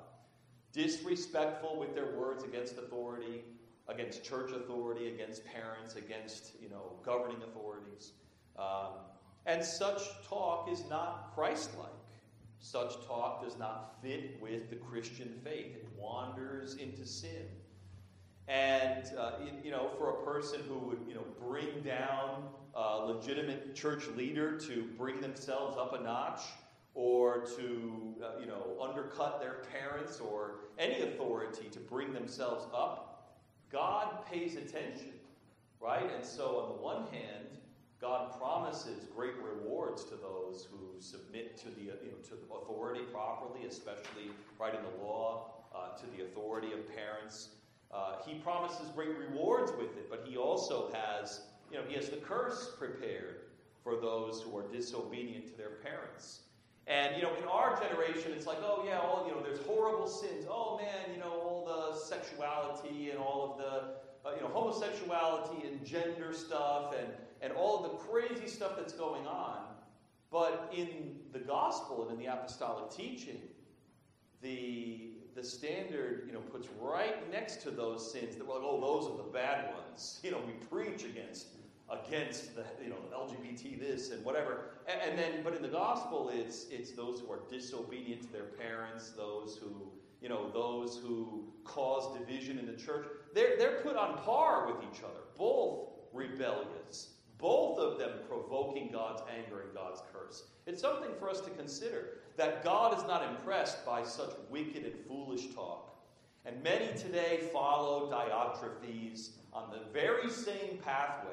disrespectful 0.74 1.78
with 1.78 1.94
their 1.94 2.16
words 2.16 2.42
against 2.44 2.76
authority, 2.76 3.42
against 3.88 4.24
church 4.24 4.50
authority, 4.50 5.08
against 5.08 5.44
parents, 5.46 5.94
against 5.94 6.52
you 6.60 6.68
know 6.68 6.92
governing 7.02 7.42
authorities. 7.42 8.12
Um, 8.58 8.98
and 9.46 9.64
such 9.64 10.02
talk 10.28 10.70
is 10.70 10.84
not 10.90 11.32
Christ-like. 11.34 11.88
Such 12.58 13.06
talk 13.06 13.44
does 13.44 13.58
not 13.58 13.96
fit 14.02 14.40
with 14.40 14.70
the 14.70 14.76
Christian 14.76 15.38
faith. 15.44 15.76
It 15.76 15.88
wanders 15.96 16.76
into 16.76 17.04
sin. 17.06 17.46
And 18.48 19.10
uh, 19.18 19.32
you 19.62 19.70
know, 19.70 19.90
for 19.96 20.10
a 20.10 20.24
person 20.24 20.60
who 20.68 20.78
would 20.78 21.00
you 21.08 21.14
know 21.14 21.24
bring 21.40 21.80
down 21.82 22.48
a 22.74 22.98
legitimate 23.06 23.74
church 23.74 24.06
leader 24.16 24.58
to 24.58 24.88
bring 24.98 25.20
themselves 25.20 25.76
up 25.78 25.98
a 25.98 26.02
notch, 26.02 26.42
or 26.94 27.44
to 27.56 28.14
uh, 28.22 28.40
you 28.40 28.46
know 28.46 28.76
undercut 28.80 29.40
their 29.40 29.62
parents 29.72 30.20
or 30.20 30.56
any 30.78 31.02
authority 31.02 31.68
to 31.70 31.80
bring 31.80 32.12
themselves 32.12 32.66
up 32.74 33.40
god 33.70 34.24
pays 34.30 34.56
attention 34.56 35.12
right 35.80 36.08
and 36.14 36.24
so 36.24 36.58
on 36.60 36.76
the 36.76 36.82
one 36.82 37.02
hand 37.12 37.46
god 38.00 38.36
promises 38.38 39.06
great 39.14 39.34
rewards 39.42 40.04
to 40.04 40.14
those 40.14 40.68
who 40.70 41.00
submit 41.00 41.56
to 41.56 41.68
the 41.70 41.82
you 41.82 41.88
know 41.88 42.18
to 42.22 42.30
the 42.30 42.54
authority 42.54 43.00
properly 43.12 43.66
especially 43.66 44.30
right 44.58 44.74
in 44.74 44.80
the 44.82 45.04
law 45.04 45.54
uh, 45.74 45.96
to 45.96 46.06
the 46.16 46.24
authority 46.24 46.72
of 46.72 46.78
parents. 46.94 47.48
Uh, 47.94 48.16
he 48.26 48.34
promises 48.34 48.88
great 48.94 49.16
rewards 49.16 49.70
with 49.78 49.96
it, 49.96 50.10
but 50.10 50.26
he 50.26 50.36
also 50.36 50.92
has, 50.92 51.42
you 51.70 51.78
know, 51.78 51.84
he 51.86 51.94
has 51.94 52.08
the 52.08 52.16
curse 52.16 52.72
prepared 52.76 53.42
for 53.84 53.96
those 53.96 54.40
who 54.40 54.56
are 54.56 54.66
disobedient 54.72 55.46
to 55.46 55.56
their 55.56 55.76
parents. 55.82 56.40
And 56.86 57.16
you 57.16 57.22
know, 57.22 57.34
in 57.36 57.44
our 57.44 57.80
generation, 57.80 58.32
it's 58.36 58.46
like, 58.46 58.58
oh 58.62 58.84
yeah, 58.86 58.98
all 58.98 59.24
you 59.26 59.32
know, 59.32 59.42
there's 59.42 59.64
horrible 59.64 60.08
sins. 60.08 60.44
Oh 60.48 60.76
man, 60.76 61.14
you 61.14 61.20
know, 61.20 61.30
all 61.30 61.64
the 61.64 61.98
sexuality 61.98 63.10
and 63.10 63.18
all 63.18 63.52
of 63.52 63.58
the, 63.58 64.28
uh, 64.28 64.34
you 64.34 64.42
know, 64.42 64.48
homosexuality 64.48 65.66
and 65.66 65.84
gender 65.84 66.34
stuff 66.34 66.94
and 66.98 67.08
and 67.40 67.52
all 67.52 67.84
of 67.84 67.90
the 67.90 67.96
crazy 67.98 68.48
stuff 68.48 68.72
that's 68.76 68.92
going 68.92 69.26
on. 69.26 69.58
But 70.30 70.72
in 70.76 71.16
the 71.32 71.38
gospel 71.38 72.02
and 72.02 72.18
in 72.18 72.18
the 72.18 72.32
apostolic 72.32 72.90
teaching, 72.90 73.40
the 74.42 75.13
the 75.34 75.42
standard, 75.42 76.24
you 76.26 76.32
know, 76.32 76.40
puts 76.40 76.68
right 76.80 77.30
next 77.30 77.62
to 77.62 77.70
those 77.70 78.12
sins 78.12 78.36
that 78.36 78.46
we're 78.46 78.54
like, 78.54 78.62
oh, 78.64 78.80
those 78.80 79.10
are 79.10 79.16
the 79.16 79.30
bad 79.30 79.74
ones. 79.74 80.20
You 80.24 80.30
know, 80.30 80.40
we 80.46 80.52
preach 80.68 81.04
against 81.04 81.46
against 81.90 82.56
the 82.56 82.64
you 82.82 82.88
know 82.88 82.96
LGBT 83.14 83.78
this 83.78 84.10
and 84.10 84.24
whatever. 84.24 84.70
And, 84.88 85.10
and, 85.10 85.18
then, 85.18 85.42
but 85.44 85.54
in 85.54 85.62
the 85.62 85.68
gospel, 85.68 86.30
it's 86.32 86.66
it's 86.70 86.92
those 86.92 87.20
who 87.20 87.30
are 87.30 87.40
disobedient 87.50 88.22
to 88.22 88.32
their 88.32 88.44
parents, 88.44 89.10
those 89.10 89.58
who 89.60 89.92
you 90.20 90.28
know 90.28 90.50
those 90.50 90.98
who 90.98 91.52
cause 91.64 92.18
division 92.18 92.58
in 92.58 92.66
the 92.66 92.72
church. 92.72 93.06
They're 93.34 93.56
they're 93.58 93.80
put 93.82 93.96
on 93.96 94.18
par 94.18 94.66
with 94.66 94.76
each 94.90 95.02
other, 95.02 95.20
both 95.36 95.90
rebellious, 96.12 97.14
both 97.38 97.78
of 97.78 97.98
them 97.98 98.12
provoking 98.28 98.90
God's 98.90 99.22
anger 99.36 99.62
and 99.62 99.74
God's 99.74 100.02
curse. 100.12 100.44
It's 100.66 100.80
something 100.80 101.10
for 101.18 101.28
us 101.28 101.40
to 101.42 101.50
consider 101.50 102.20
that 102.36 102.64
God 102.64 102.96
is 102.98 103.04
not 103.06 103.28
impressed 103.28 103.84
by 103.86 104.02
such 104.02 104.30
wicked 104.50 104.84
and 104.84 104.94
foolish 105.06 105.54
talk. 105.54 105.96
And 106.44 106.62
many 106.62 106.96
today 106.98 107.48
follow 107.52 108.10
Diotrephes 108.10 109.30
on 109.52 109.70
the 109.70 109.80
very 109.92 110.30
same 110.30 110.78
pathway 110.84 111.32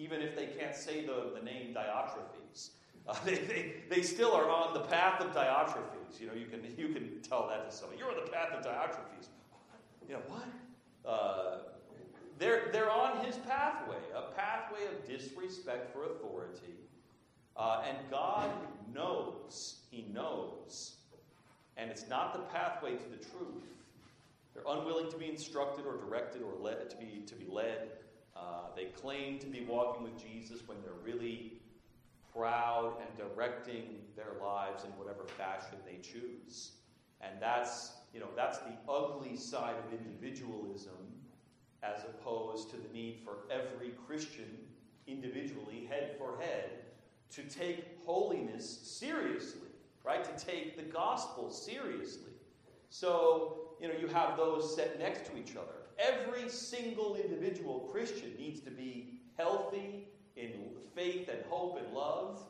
even 0.00 0.22
if 0.22 0.36
they 0.36 0.46
can't 0.46 0.74
say 0.74 1.04
the, 1.04 1.30
the 1.34 1.44
name 1.44 1.74
Diotrephes. 1.74 2.70
Uh, 3.06 3.14
they, 3.24 3.36
they, 3.36 3.74
they 3.88 4.02
still 4.02 4.32
are 4.32 4.48
on 4.48 4.74
the 4.74 4.80
path 4.80 5.20
of 5.20 5.32
Diotrephes. 5.32 6.20
You 6.20 6.28
know, 6.28 6.34
you 6.34 6.46
can, 6.46 6.62
you 6.76 6.88
can 6.88 7.20
tell 7.22 7.48
that 7.48 7.70
to 7.70 7.76
somebody. 7.76 7.98
You're 7.98 8.10
on 8.10 8.24
the 8.24 8.30
path 8.30 8.52
of 8.52 8.64
Diotrephes. 8.64 9.28
You 10.08 10.14
know, 10.14 10.22
what? 10.28 11.10
Uh, 11.10 11.58
they're, 12.38 12.70
they're 12.72 12.90
on 12.90 13.24
his 13.24 13.36
pathway, 13.36 13.98
a 14.14 14.32
pathway 14.34 14.80
of 14.86 15.06
disrespect 15.06 15.92
for 15.92 16.04
authority. 16.04 16.74
Uh, 17.56 17.82
and 17.88 17.98
God 18.10 18.50
knows, 18.94 19.80
He 19.90 20.06
knows. 20.12 20.96
And 21.76 21.90
it's 21.90 22.08
not 22.08 22.32
the 22.32 22.40
pathway 22.40 22.92
to 22.92 23.08
the 23.10 23.16
truth. 23.16 23.64
They're 24.54 24.64
unwilling 24.68 25.10
to 25.10 25.16
be 25.16 25.28
instructed 25.28 25.86
or 25.86 25.96
directed 25.96 26.42
or 26.42 26.52
led, 26.60 26.90
to, 26.90 26.96
be, 26.96 27.22
to 27.26 27.34
be 27.34 27.46
led. 27.50 27.90
Uh, 28.36 28.74
they 28.74 28.86
claim 28.86 29.38
to 29.38 29.46
be 29.46 29.64
walking 29.64 30.02
with 30.02 30.18
Jesus 30.18 30.60
when 30.66 30.78
they're 30.82 30.92
really 31.04 31.52
proud 32.34 32.94
and 33.00 33.16
directing 33.16 34.00
their 34.16 34.40
lives 34.42 34.84
in 34.84 34.90
whatever 34.90 35.24
fashion 35.24 35.78
they 35.84 35.98
choose. 36.02 36.72
And 37.20 37.34
that's, 37.40 37.92
you 38.14 38.20
know, 38.20 38.28
that's 38.36 38.58
the 38.58 38.72
ugly 38.88 39.36
side 39.36 39.74
of 39.76 39.98
individualism 39.98 40.94
as 41.82 42.02
opposed 42.04 42.70
to 42.70 42.76
the 42.76 42.92
need 42.92 43.20
for 43.24 43.38
every 43.50 43.90
Christian 44.06 44.58
individually, 45.06 45.86
head 45.88 46.14
for 46.18 46.38
head, 46.40 46.70
to 47.30 47.42
take 47.42 47.84
holiness 48.04 48.80
seriously, 48.82 49.68
right? 50.04 50.24
To 50.24 50.44
take 50.44 50.76
the 50.76 50.82
gospel 50.82 51.50
seriously. 51.50 52.32
So, 52.90 53.70
you 53.80 53.88
know, 53.88 53.94
you 54.00 54.08
have 54.08 54.36
those 54.36 54.74
set 54.74 54.98
next 54.98 55.26
to 55.30 55.38
each 55.38 55.56
other. 55.56 55.74
Every 55.98 56.48
single 56.48 57.16
individual 57.16 57.88
Christian 57.92 58.32
needs 58.38 58.60
to 58.60 58.70
be 58.70 59.20
healthy 59.36 60.08
in 60.36 60.52
faith 60.94 61.28
and 61.28 61.42
hope 61.48 61.78
and 61.78 61.94
love. 61.94 62.42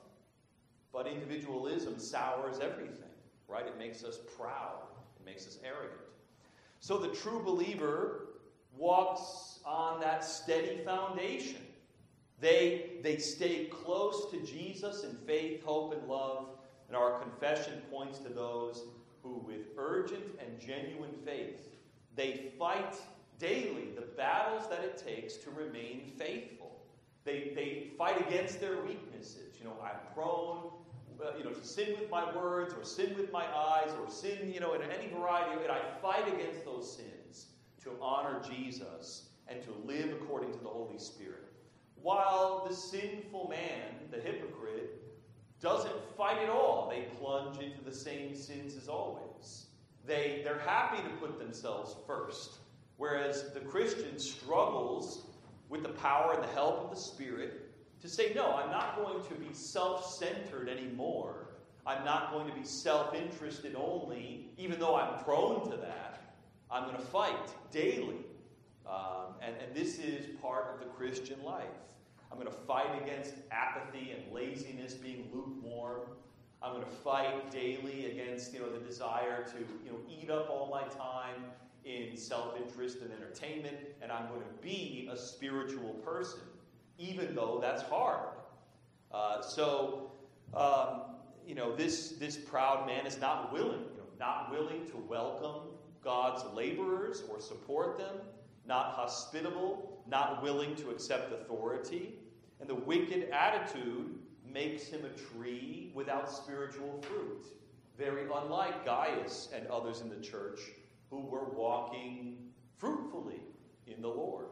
But 0.92 1.06
individualism 1.06 1.98
sours 1.98 2.58
everything, 2.60 3.10
right? 3.48 3.66
It 3.66 3.78
makes 3.78 4.02
us 4.02 4.18
proud, 4.36 4.82
it 5.20 5.26
makes 5.26 5.46
us 5.46 5.58
arrogant. 5.64 6.00
So 6.80 6.98
the 6.98 7.08
true 7.08 7.40
believer 7.44 8.30
walks 8.76 9.60
on 9.64 10.00
that 10.00 10.24
steady 10.24 10.78
foundation. 10.84 11.60
They, 12.40 12.92
they 13.02 13.18
stay 13.18 13.66
close 13.66 14.30
to 14.30 14.40
Jesus 14.40 15.04
in 15.04 15.14
faith, 15.26 15.62
hope, 15.62 15.92
and 15.92 16.08
love. 16.08 16.48
And 16.88 16.96
our 16.96 17.20
confession 17.20 17.82
points 17.90 18.18
to 18.20 18.30
those 18.30 18.82
who, 19.22 19.44
with 19.46 19.66
urgent 19.76 20.24
and 20.40 20.58
genuine 20.58 21.12
faith, 21.24 21.68
they 22.16 22.50
fight 22.58 22.96
daily 23.38 23.88
the 23.94 24.06
battles 24.16 24.68
that 24.68 24.82
it 24.82 24.96
takes 24.96 25.36
to 25.36 25.50
remain 25.50 26.12
faithful. 26.18 26.80
They, 27.24 27.52
they 27.54 27.88
fight 27.98 28.26
against 28.26 28.60
their 28.60 28.80
weaknesses. 28.82 29.56
You 29.58 29.66
know, 29.66 29.76
I'm 29.82 30.14
prone, 30.14 30.70
uh, 31.22 31.36
you 31.36 31.44
know, 31.44 31.50
to 31.50 31.64
sin 31.64 31.94
with 32.00 32.10
my 32.10 32.34
words 32.34 32.74
or 32.74 32.84
sin 32.84 33.14
with 33.16 33.30
my 33.30 33.44
eyes 33.54 33.90
or 34.00 34.10
sin, 34.10 34.50
you 34.52 34.60
know, 34.60 34.72
in 34.74 34.82
any 34.82 35.08
variety. 35.12 35.62
And 35.62 35.70
I 35.70 35.80
fight 36.00 36.26
against 36.26 36.64
those 36.64 36.96
sins 36.96 37.46
to 37.84 37.92
honor 38.00 38.40
Jesus 38.48 39.28
and 39.48 39.62
to 39.62 39.70
live 39.84 40.12
according 40.12 40.52
to 40.52 40.58
the 40.58 40.68
Holy 40.68 40.98
Spirit. 40.98 41.49
While 42.02 42.66
the 42.68 42.74
sinful 42.74 43.48
man, 43.48 44.10
the 44.10 44.18
hypocrite, 44.18 45.02
doesn't 45.60 46.16
fight 46.16 46.38
at 46.38 46.48
all. 46.48 46.88
They 46.90 47.02
plunge 47.20 47.58
into 47.58 47.84
the 47.84 47.94
same 47.94 48.34
sins 48.34 48.74
as 48.76 48.88
always. 48.88 49.66
They, 50.06 50.40
they're 50.42 50.60
happy 50.60 51.02
to 51.02 51.08
put 51.16 51.38
themselves 51.38 51.94
first 52.06 52.60
Whereas 53.00 53.50
the 53.54 53.60
Christian 53.60 54.18
struggles 54.18 55.22
with 55.70 55.82
the 55.82 55.88
power 55.88 56.34
and 56.34 56.44
the 56.44 56.52
help 56.52 56.84
of 56.84 56.90
the 56.90 57.00
Spirit 57.00 57.70
to 58.02 58.10
say, 58.10 58.32
no, 58.34 58.54
I'm 58.54 58.70
not 58.70 58.94
going 58.94 59.24
to 59.24 59.34
be 59.36 59.54
self 59.54 60.18
centered 60.18 60.68
anymore. 60.68 61.46
I'm 61.86 62.04
not 62.04 62.30
going 62.30 62.46
to 62.46 62.52
be 62.52 62.62
self 62.62 63.14
interested 63.14 63.74
only, 63.74 64.50
even 64.58 64.78
though 64.78 64.96
I'm 64.96 65.24
prone 65.24 65.70
to 65.70 65.78
that. 65.78 66.34
I'm 66.70 66.84
going 66.84 66.96
to 66.96 67.02
fight 67.06 67.72
daily. 67.72 68.18
Um, 68.86 69.36
and, 69.40 69.54
and 69.66 69.74
this 69.74 69.98
is 69.98 70.26
part 70.42 70.74
of 70.74 70.80
the 70.80 70.92
Christian 70.92 71.42
life. 71.42 71.64
I'm 72.30 72.38
going 72.38 72.50
to 72.50 72.58
fight 72.66 73.02
against 73.02 73.34
apathy 73.50 74.12
and 74.12 74.32
laziness, 74.32 74.94
being 74.94 75.28
lukewarm. 75.32 76.02
I'm 76.62 76.74
going 76.74 76.84
to 76.84 76.90
fight 76.90 77.50
daily 77.50 78.10
against 78.10 78.52
you 78.52 78.60
know, 78.60 78.70
the 78.70 78.84
desire 78.84 79.44
to 79.44 79.58
you 79.84 79.90
know, 79.90 79.98
eat 80.08 80.30
up 80.30 80.48
all 80.50 80.68
my 80.70 80.82
time 80.94 81.44
in 81.84 82.16
self 82.16 82.56
interest 82.56 82.98
and 83.00 83.10
entertainment, 83.12 83.76
and 84.02 84.12
I'm 84.12 84.28
going 84.28 84.42
to 84.42 84.62
be 84.62 85.08
a 85.10 85.16
spiritual 85.16 85.94
person, 86.04 86.40
even 86.98 87.34
though 87.34 87.58
that's 87.60 87.82
hard. 87.82 88.28
Uh, 89.12 89.40
so, 89.40 90.12
um, 90.54 91.02
you 91.46 91.54
know, 91.54 91.74
this, 91.74 92.10
this 92.12 92.36
proud 92.36 92.86
man 92.86 93.06
is 93.06 93.18
not 93.20 93.52
willing, 93.52 93.80
you 93.80 93.96
know, 93.96 94.04
not 94.18 94.50
willing 94.50 94.86
to 94.86 94.96
welcome 94.96 95.62
God's 96.04 96.44
laborers 96.54 97.22
or 97.28 97.40
support 97.40 97.98
them, 97.98 98.16
not 98.66 98.92
hospitable, 98.92 100.02
not 100.06 100.42
willing 100.42 100.76
to 100.76 100.90
accept 100.90 101.32
authority. 101.32 102.14
And 102.60 102.68
the 102.68 102.74
wicked 102.74 103.30
attitude 103.30 104.18
makes 104.52 104.84
him 104.84 105.02
a 105.04 105.36
tree 105.36 105.90
without 105.94 106.30
spiritual 106.30 107.00
fruit, 107.02 107.46
very 107.96 108.24
unlike 108.24 108.84
Gaius 108.84 109.48
and 109.54 109.66
others 109.68 110.00
in 110.00 110.08
the 110.08 110.20
church 110.20 110.60
who 111.10 111.20
were 111.20 111.50
walking 111.50 112.38
fruitfully 112.76 113.40
in 113.86 114.00
the 114.02 114.08
Lord. 114.08 114.46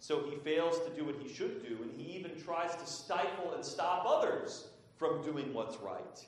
So 0.00 0.24
he 0.28 0.36
fails 0.36 0.78
to 0.80 0.90
do 0.94 1.04
what 1.04 1.16
he 1.20 1.32
should 1.32 1.66
do, 1.66 1.78
and 1.82 1.92
he 1.92 2.16
even 2.16 2.40
tries 2.40 2.74
to 2.76 2.86
stifle 2.86 3.52
and 3.54 3.64
stop 3.64 4.04
others 4.06 4.68
from 4.96 5.22
doing 5.22 5.52
what's 5.52 5.76
right. 5.78 6.24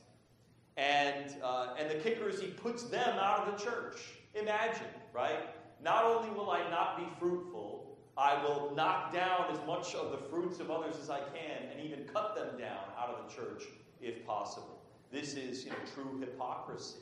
And, 0.77 1.35
uh, 1.43 1.75
and 1.79 1.91
the 1.91 1.95
kicker 1.97 2.29
is 2.29 2.41
he 2.41 2.49
puts 2.49 2.85
them 2.85 3.19
out 3.19 3.47
of 3.47 3.59
the 3.59 3.65
church. 3.65 3.97
Imagine, 4.35 4.87
right? 5.13 5.41
Not 5.83 6.05
only 6.05 6.31
will 6.31 6.51
I 6.51 6.69
not 6.71 6.97
be 6.97 7.05
fruitful, 7.19 7.80
I 8.21 8.43
will 8.45 8.71
knock 8.77 9.15
down 9.15 9.47
as 9.51 9.59
much 9.67 9.95
of 9.95 10.11
the 10.11 10.19
fruits 10.19 10.61
of 10.61 10.71
others 10.71 10.97
as 11.01 11.09
I 11.09 11.21
can 11.21 11.71
and 11.73 11.81
even 11.81 12.05
cut 12.05 12.35
them 12.35 12.59
down 12.59 12.85
out 12.99 13.09
of 13.09 13.27
the 13.27 13.35
church 13.35 13.63
if 14.03 14.27
possible. 14.27 14.83
This 15.11 15.35
is 15.35 15.65
you 15.65 15.71
know, 15.71 15.77
true 15.95 16.21
hypocrisy 16.21 16.99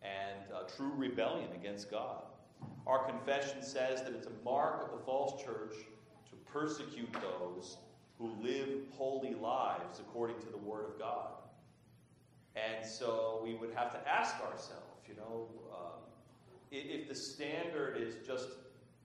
and 0.00 0.52
uh, 0.54 0.62
true 0.76 0.92
rebellion 0.96 1.48
against 1.56 1.90
God. 1.90 2.22
Our 2.86 3.04
confession 3.04 3.64
says 3.64 4.02
that 4.02 4.12
it's 4.12 4.28
a 4.28 4.44
mark 4.44 4.84
of 4.84 4.96
the 4.96 5.04
false 5.04 5.42
church 5.42 5.74
to 6.30 6.36
persecute 6.52 7.12
those 7.14 7.78
who 8.20 8.30
live 8.40 8.68
holy 8.96 9.34
lives 9.34 9.98
according 9.98 10.38
to 10.38 10.46
the 10.46 10.58
Word 10.58 10.84
of 10.84 10.98
God. 11.00 11.32
And 12.54 12.86
so 12.86 13.40
we 13.42 13.54
would 13.54 13.74
have 13.74 13.90
to 13.90 14.08
ask 14.08 14.36
ourselves, 14.36 15.02
you 15.08 15.16
know, 15.16 15.48
um, 15.72 15.98
if 16.70 17.08
the 17.08 17.14
standard 17.14 17.96
is 18.00 18.14
just 18.24 18.50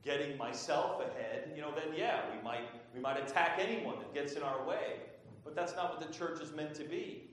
getting 0.03 0.38
myself 0.38 1.01
ahead, 1.01 1.51
you 1.55 1.62
know, 1.62 1.71
then 1.75 1.93
yeah, 1.95 2.21
we 2.35 2.41
might 2.43 2.63
we 2.93 2.99
might 2.99 3.17
attack 3.17 3.59
anyone 3.59 3.97
that 3.99 4.13
gets 4.13 4.33
in 4.33 4.43
our 4.43 4.65
way. 4.65 4.97
But 5.43 5.55
that's 5.55 5.75
not 5.75 5.97
what 5.97 6.07
the 6.07 6.13
church 6.13 6.41
is 6.41 6.51
meant 6.51 6.75
to 6.75 6.83
be. 6.83 7.23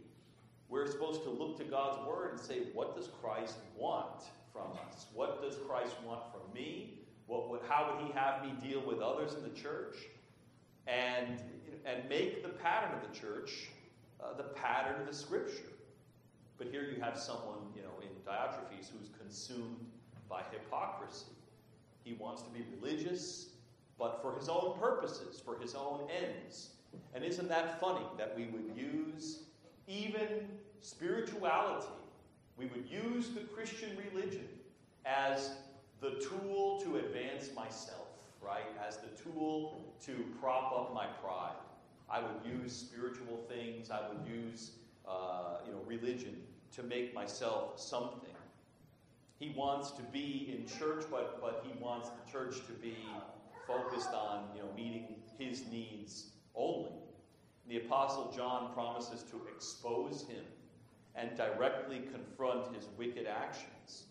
We're 0.68 0.86
supposed 0.86 1.22
to 1.24 1.30
look 1.30 1.56
to 1.58 1.64
God's 1.64 2.06
word 2.06 2.32
and 2.32 2.40
say, 2.40 2.60
what 2.72 2.96
does 2.96 3.08
Christ 3.22 3.56
want 3.76 4.24
from 4.52 4.72
us? 4.88 5.06
What 5.14 5.42
does 5.42 5.56
Christ 5.68 5.94
want 6.04 6.22
from 6.32 6.40
me? 6.52 7.00
What 7.26 7.50
would, 7.50 7.60
how 7.68 7.92
would 7.92 8.06
he 8.06 8.12
have 8.12 8.42
me 8.44 8.52
deal 8.68 8.80
with 8.86 9.00
others 9.00 9.34
in 9.34 9.42
the 9.42 9.56
church? 9.60 9.96
And, 10.86 11.40
and 11.84 12.08
make 12.08 12.42
the 12.42 12.48
pattern 12.48 12.90
of 12.96 13.08
the 13.08 13.18
church 13.18 13.68
uh, 14.22 14.36
the 14.36 14.44
pattern 14.44 15.00
of 15.00 15.06
the 15.06 15.14
scripture. 15.14 15.72
But 16.58 16.68
here 16.68 16.82
you 16.82 17.00
have 17.00 17.18
someone, 17.18 17.58
you 17.74 17.82
know, 17.82 18.00
in 18.00 18.08
Diotrephes 18.26 18.90
who's 18.90 19.10
consumed 19.18 19.86
by 20.28 20.42
hypocrisy. 20.50 21.35
He 22.06 22.12
wants 22.14 22.42
to 22.42 22.50
be 22.50 22.64
religious, 22.80 23.48
but 23.98 24.22
for 24.22 24.32
his 24.38 24.48
own 24.48 24.78
purposes, 24.78 25.42
for 25.44 25.58
his 25.58 25.74
own 25.74 26.06
ends. 26.22 26.68
And 27.14 27.24
isn't 27.24 27.48
that 27.48 27.80
funny 27.80 28.06
that 28.16 28.36
we 28.36 28.44
would 28.46 28.76
use 28.76 29.40
even 29.88 30.46
spirituality, 30.80 31.88
we 32.56 32.66
would 32.66 32.86
use 32.88 33.30
the 33.30 33.40
Christian 33.40 33.90
religion 34.12 34.46
as 35.04 35.56
the 36.00 36.10
tool 36.10 36.80
to 36.82 36.98
advance 36.98 37.50
myself, 37.56 38.06
right? 38.40 38.66
As 38.86 38.98
the 38.98 39.08
tool 39.20 39.82
to 40.04 40.12
prop 40.40 40.72
up 40.72 40.94
my 40.94 41.06
pride. 41.06 41.56
I 42.08 42.20
would 42.20 42.62
use 42.62 42.72
spiritual 42.72 43.44
things, 43.48 43.90
I 43.90 43.98
would 44.08 44.32
use 44.32 44.70
uh, 45.08 45.58
you 45.66 45.72
know, 45.72 45.80
religion 45.84 46.36
to 46.76 46.84
make 46.84 47.12
myself 47.12 47.80
something. 47.80 48.35
He 49.38 49.52
wants 49.56 49.90
to 49.92 50.02
be 50.02 50.56
in 50.56 50.66
church, 50.78 51.04
but, 51.10 51.40
but 51.40 51.64
he 51.66 51.78
wants 51.82 52.08
the 52.08 52.30
church 52.30 52.56
to 52.66 52.72
be 52.72 52.96
focused 53.66 54.12
on 54.12 54.44
you 54.54 54.62
know, 54.62 54.68
meeting 54.74 55.16
his 55.38 55.66
needs 55.70 56.30
only. 56.54 56.92
The 57.68 57.78
Apostle 57.78 58.32
John 58.34 58.72
promises 58.72 59.24
to 59.30 59.40
expose 59.54 60.24
him 60.28 60.44
and 61.14 61.36
directly 61.36 62.02
confront 62.12 62.74
his 62.74 62.86
wicked 62.96 63.26
actions. 63.26 64.04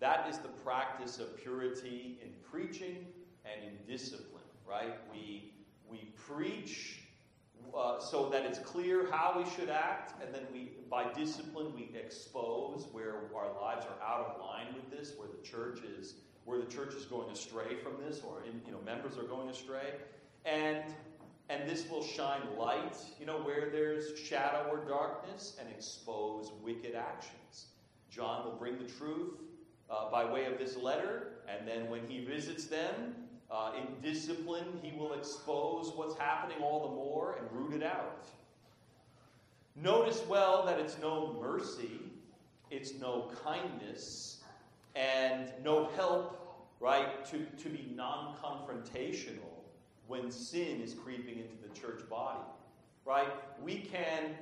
That 0.00 0.28
is 0.28 0.38
the 0.38 0.48
practice 0.48 1.18
of 1.18 1.36
purity 1.36 2.18
in 2.22 2.30
preaching 2.50 3.06
and 3.44 3.64
in 3.64 3.76
discipline, 3.86 4.42
right? 4.68 4.94
We, 5.12 5.52
we 5.88 6.12
preach 6.16 7.01
uh, 7.76 7.98
so 7.98 8.28
that 8.30 8.44
it's 8.44 8.58
clear 8.58 9.10
how 9.10 9.34
we 9.36 9.48
should 9.50 9.70
act, 9.70 10.20
and 10.22 10.34
then 10.34 10.42
we, 10.52 10.72
by 10.90 11.10
discipline, 11.12 11.72
we 11.74 11.90
expose 11.98 12.86
where 12.92 13.14
our 13.34 13.52
lives 13.60 13.86
are 13.86 14.06
out 14.06 14.26
of 14.26 14.40
line 14.40 14.66
with 14.74 14.90
this, 14.90 15.14
where 15.16 15.28
the 15.28 15.42
church 15.42 15.80
is, 15.98 16.14
where 16.44 16.58
the 16.58 16.66
church 16.66 16.94
is 16.94 17.04
going 17.06 17.30
astray 17.30 17.76
from 17.82 17.92
this, 18.04 18.20
or 18.20 18.42
in, 18.44 18.60
you 18.66 18.72
know, 18.72 18.80
members 18.84 19.16
are 19.18 19.24
going 19.24 19.48
astray, 19.48 19.94
and 20.44 20.82
and 21.48 21.68
this 21.68 21.88
will 21.90 22.02
shine 22.02 22.40
light, 22.58 22.96
you 23.20 23.26
know, 23.26 23.38
where 23.38 23.68
there's 23.70 24.18
shadow 24.18 24.68
or 24.70 24.78
darkness, 24.88 25.56
and 25.60 25.68
expose 25.68 26.50
wicked 26.62 26.94
actions. 26.94 27.66
John 28.10 28.44
will 28.44 28.56
bring 28.56 28.78
the 28.78 28.90
truth 28.90 29.34
uh, 29.90 30.10
by 30.10 30.24
way 30.30 30.46
of 30.46 30.58
this 30.58 30.76
letter, 30.76 31.42
and 31.48 31.66
then 31.66 31.90
when 31.90 32.06
he 32.06 32.24
visits 32.24 32.66
them, 32.66 33.14
uh, 33.52 33.72
in 33.76 33.86
discipline, 34.00 34.64
he 34.82 34.96
will 34.96 35.12
expose 35.12 35.92
what's 35.94 36.16
happening 36.16 36.56
all 36.62 36.88
the 36.88 36.94
more 36.94 37.36
and 37.38 37.46
root 37.52 37.74
it 37.74 37.84
out. 37.84 38.26
Notice 39.76 40.22
well 40.28 40.64
that 40.66 40.78
it's 40.78 40.98
no 41.00 41.38
mercy, 41.40 42.00
it's 42.70 42.94
no 42.98 43.30
kindness, 43.44 44.38
and 44.94 45.52
no 45.62 45.88
help, 45.96 46.66
right, 46.80 47.24
to, 47.26 47.44
to 47.62 47.68
be 47.68 47.92
non 47.94 48.34
confrontational 48.42 49.38
when 50.06 50.30
sin 50.30 50.80
is 50.80 50.94
creeping 50.94 51.38
into 51.38 51.56
the 51.62 51.78
church 51.78 52.08
body. 52.08 52.40
Right? 53.04 53.28
We 53.62 53.76
can 53.78 54.34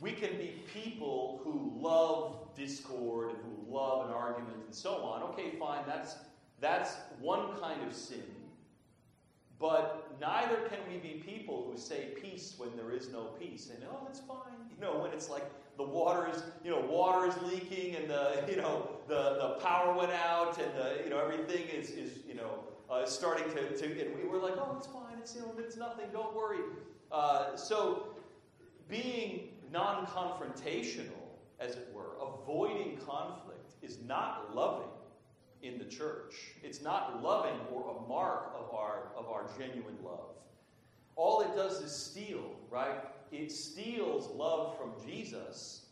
we 0.00 0.12
can 0.12 0.36
be 0.36 0.62
people 0.72 1.40
who 1.44 1.72
love 1.80 2.54
discord 2.56 3.30
and 3.30 3.38
who 3.38 3.74
love 3.74 4.08
an 4.08 4.12
argument 4.12 4.56
and 4.64 4.74
so 4.74 4.96
on. 4.96 5.22
Okay, 5.22 5.52
fine, 5.58 5.82
that's 5.86 6.16
that's 6.60 6.96
one 7.20 7.58
kind 7.60 7.82
of 7.86 7.94
sin. 7.94 8.22
But 9.60 10.16
neither 10.20 10.56
can 10.68 10.78
we 10.90 10.98
be 10.98 11.22
people 11.24 11.68
who 11.70 11.78
say 11.78 12.08
peace 12.20 12.54
when 12.56 12.76
there 12.76 12.90
is 12.90 13.10
no 13.10 13.24
peace. 13.38 13.70
And 13.74 13.84
oh, 13.90 14.06
it's 14.08 14.20
fine. 14.20 14.38
You 14.74 14.84
know, 14.84 14.98
when 14.98 15.12
it's 15.12 15.30
like 15.30 15.44
the 15.76 15.84
water 15.84 16.28
is, 16.28 16.42
you 16.64 16.70
know, 16.70 16.80
water 16.80 17.28
is 17.28 17.34
leaking 17.42 17.96
and 17.96 18.10
the, 18.10 18.44
you 18.48 18.56
know, 18.56 18.88
the, 19.08 19.36
the 19.40 19.64
power 19.64 19.94
went 19.96 20.12
out 20.12 20.58
and 20.58 20.70
the, 20.74 21.04
you 21.04 21.10
know, 21.10 21.18
everything 21.18 21.66
is, 21.68 21.90
is 21.90 22.18
you 22.26 22.34
know, 22.34 22.64
uh, 22.90 23.06
starting 23.06 23.48
to, 23.54 23.76
to, 23.76 23.84
and 24.06 24.16
we 24.16 24.28
were 24.28 24.38
like, 24.38 24.54
oh, 24.56 24.74
it's 24.76 24.86
fine, 24.86 25.16
it's, 25.18 25.34
you 25.34 25.40
know, 25.40 25.52
it's 25.58 25.76
nothing, 25.76 26.06
don't 26.12 26.34
worry. 26.34 26.60
Uh, 27.10 27.56
so 27.56 28.08
being 28.88 29.48
non 29.72 30.06
confrontational, 30.06 31.08
as 31.60 31.76
it 31.76 31.88
were, 31.94 32.16
avoiding 32.20 32.96
conflict, 32.98 33.72
is 33.82 33.98
not 34.06 34.54
loving 34.54 34.88
in 35.64 35.78
the 35.78 35.84
church. 35.84 36.34
It's 36.62 36.82
not 36.82 37.22
loving 37.22 37.58
or 37.72 37.96
a 37.96 38.08
mark 38.08 38.54
of 38.56 38.74
our, 38.74 39.08
of 39.16 39.28
our 39.28 39.48
genuine 39.58 39.96
love. 40.04 40.36
All 41.16 41.40
it 41.40 41.54
does 41.56 41.80
is 41.80 41.92
steal, 41.92 42.56
right? 42.70 42.98
It 43.32 43.50
steals 43.50 44.28
love 44.34 44.76
from 44.76 44.92
Jesus, 45.06 45.86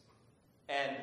and 0.68 0.96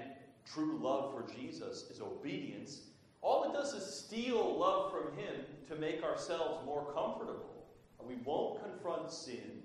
true 0.46 0.80
love 0.82 1.14
for 1.14 1.34
Jesus 1.34 1.90
is 1.90 2.00
obedience 2.00 2.82
all 3.22 3.44
it 3.44 3.54
does 3.54 3.74
is 3.74 3.86
steal 3.86 4.58
love 4.58 4.92
from 4.92 5.18
Him 5.18 5.36
to 5.68 5.76
make 5.76 6.04
ourselves 6.04 6.66
more 6.66 6.86
comfortable. 6.94 7.66
And 8.00 8.08
we 8.08 8.16
won't 8.24 8.64
confront 8.64 9.12
sin 9.12 9.62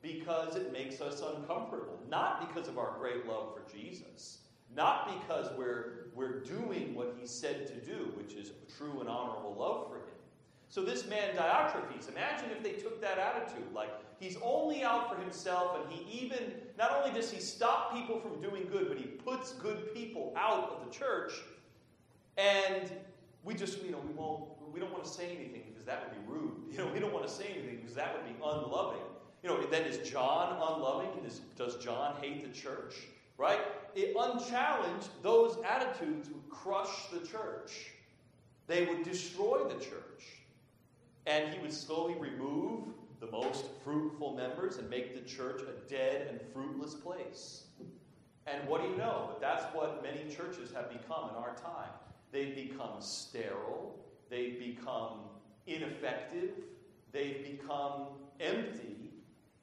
because 0.00 0.54
it 0.54 0.72
makes 0.72 1.00
us 1.00 1.22
uncomfortable. 1.22 1.98
Not 2.08 2.46
because 2.46 2.68
of 2.68 2.78
our 2.78 2.96
great 2.98 3.26
love 3.26 3.54
for 3.54 3.76
Jesus. 3.76 4.38
Not 4.78 5.20
because 5.20 5.50
we're, 5.58 6.06
we're 6.14 6.40
doing 6.40 6.94
what 6.94 7.16
He 7.20 7.26
said 7.26 7.66
to 7.66 7.74
do, 7.74 8.12
which 8.16 8.32
is 8.34 8.52
true 8.78 9.00
and 9.00 9.08
honorable 9.08 9.54
love 9.58 9.88
for 9.88 9.96
Him. 9.96 10.04
So, 10.70 10.82
this 10.82 11.06
man 11.08 11.34
Diotrephes, 11.34 12.08
imagine 12.08 12.50
if 12.56 12.62
they 12.62 12.72
took 12.72 13.00
that 13.00 13.18
attitude. 13.18 13.72
Like, 13.74 13.90
he's 14.20 14.36
only 14.42 14.84
out 14.84 15.12
for 15.12 15.20
himself, 15.20 15.78
and 15.80 15.92
he 15.92 16.24
even, 16.24 16.52
not 16.78 16.92
only 16.96 17.10
does 17.18 17.30
he 17.30 17.40
stop 17.40 17.94
people 17.94 18.20
from 18.20 18.40
doing 18.40 18.68
good, 18.70 18.88
but 18.88 18.98
he 18.98 19.04
puts 19.04 19.52
good 19.52 19.94
people 19.94 20.32
out 20.36 20.70
of 20.70 20.86
the 20.86 20.96
church 20.96 21.32
and 22.38 22.90
we 23.44 23.52
just, 23.54 23.82
you 23.82 23.90
know, 23.90 23.98
we 24.06 24.14
won't, 24.14 24.44
we 24.72 24.78
don't 24.78 24.92
want 24.92 25.04
to 25.04 25.10
say 25.10 25.26
anything 25.26 25.64
because 25.68 25.84
that 25.84 26.04
would 26.04 26.12
be 26.12 26.32
rude. 26.32 26.52
You 26.70 26.84
know, 26.84 26.92
we 26.92 27.00
don't 27.00 27.12
want 27.12 27.26
to 27.26 27.32
say 27.32 27.46
anything 27.52 27.78
because 27.78 27.96
that 27.96 28.14
would 28.14 28.24
be 28.24 28.36
unloving. 28.44 29.00
You 29.42 29.48
know, 29.48 29.60
then 29.66 29.82
is 29.82 30.08
John 30.08 30.52
unloving? 30.52 31.08
Does 31.56 31.76
John 31.76 32.14
hate 32.20 32.42
the 32.42 32.56
church? 32.56 32.94
Right? 33.38 33.60
It, 33.94 34.14
unchallenged, 34.18 35.08
those 35.22 35.58
attitudes 35.66 36.28
would 36.28 36.50
crush 36.50 37.06
the 37.12 37.26
church. 37.26 37.92
They 38.66 38.84
would 38.84 39.04
destroy 39.04 39.64
the 39.64 39.82
church. 39.82 40.24
And 41.26 41.54
he 41.54 41.60
would 41.60 41.72
slowly 41.72 42.14
remove 42.14 42.88
the 43.20 43.30
most 43.30 43.66
fruitful 43.82 44.36
members 44.36 44.76
and 44.76 44.90
make 44.90 45.14
the 45.14 45.28
church 45.28 45.62
a 45.62 45.88
dead 45.88 46.28
and 46.28 46.40
fruitless 46.52 46.94
place. 46.94 47.64
And 48.46 48.66
what 48.68 48.82
do 48.82 48.88
you 48.88 48.96
know? 48.96 49.36
That's 49.40 49.64
what 49.74 50.02
many 50.02 50.28
churches 50.34 50.72
have 50.72 50.90
become 50.90 51.30
in 51.30 51.36
our 51.36 51.54
time. 51.54 51.90
They've 52.32 52.54
become 52.54 53.00
sterile. 53.00 53.98
They've 54.30 54.58
become 54.58 55.20
ineffective. 55.66 56.50
They've 57.12 57.58
become 57.58 58.08
empty. 58.40 59.07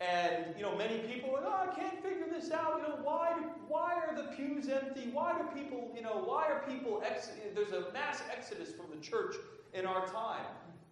And, 0.02 0.54
you 0.58 0.64
know, 0.64 0.76
many 0.76 1.00
people 1.00 1.36
are, 1.38 1.44
oh, 1.46 1.72
I 1.72 1.74
can't 1.74 2.04
figure 2.04 2.26
this 2.30 2.52
out. 2.52 2.82
You 2.82 2.90
know, 2.90 3.00
why, 3.02 3.32
why 3.68 3.94
are 3.94 4.14
the 4.14 4.36
pews 4.36 4.68
empty? 4.68 5.10
Why 5.14 5.38
do 5.38 5.44
people, 5.58 5.92
you 5.96 6.02
know, 6.02 6.22
why 6.26 6.48
are 6.48 6.64
people, 6.68 7.02
ex- 7.06 7.32
there's 7.54 7.72
a 7.72 7.92
mass 7.94 8.22
exodus 8.30 8.74
from 8.74 8.88
the 8.94 9.02
church 9.02 9.36
in 9.74 9.86
our 9.86 10.06
time. 10.08 10.46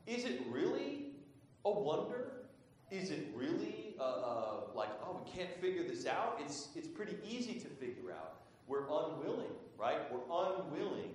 Is 0.07 0.23
it 0.23 0.41
really 0.49 1.07
a 1.65 1.71
wonder? 1.71 2.31
Is 2.91 3.09
it 3.09 3.27
really 3.35 3.95
uh, 3.99 4.03
uh, 4.03 4.55
like, 4.73 4.89
oh, 5.03 5.21
we 5.23 5.31
can't 5.31 5.53
figure 5.59 5.83
this 5.83 6.05
out? 6.05 6.39
It's, 6.39 6.69
it's 6.75 6.87
pretty 6.87 7.17
easy 7.27 7.55
to 7.55 7.67
figure 7.67 8.11
out. 8.11 8.35
We're 8.67 8.83
unwilling, 8.83 9.51
right? 9.77 9.99
We're 10.11 10.23
unwilling 10.31 11.13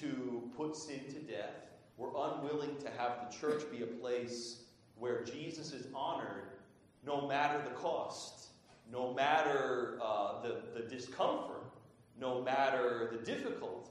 to 0.00 0.50
put 0.56 0.74
sin 0.74 1.00
to 1.08 1.20
death. 1.20 1.66
We're 1.98 2.16
unwilling 2.16 2.76
to 2.78 2.90
have 2.96 3.26
the 3.28 3.36
church 3.36 3.62
be 3.70 3.82
a 3.82 3.86
place 3.86 4.62
where 4.96 5.22
Jesus 5.22 5.72
is 5.72 5.86
honored 5.94 6.49
no 7.04 7.26
matter 7.26 7.62
the 7.64 7.70
cost, 7.70 8.48
no 8.90 9.12
matter 9.14 9.98
uh, 10.02 10.42
the, 10.42 10.62
the 10.74 10.88
discomfort, 10.88 11.72
no 12.18 12.42
matter 12.42 13.12
the 13.12 13.24
difficulty. 13.24 13.90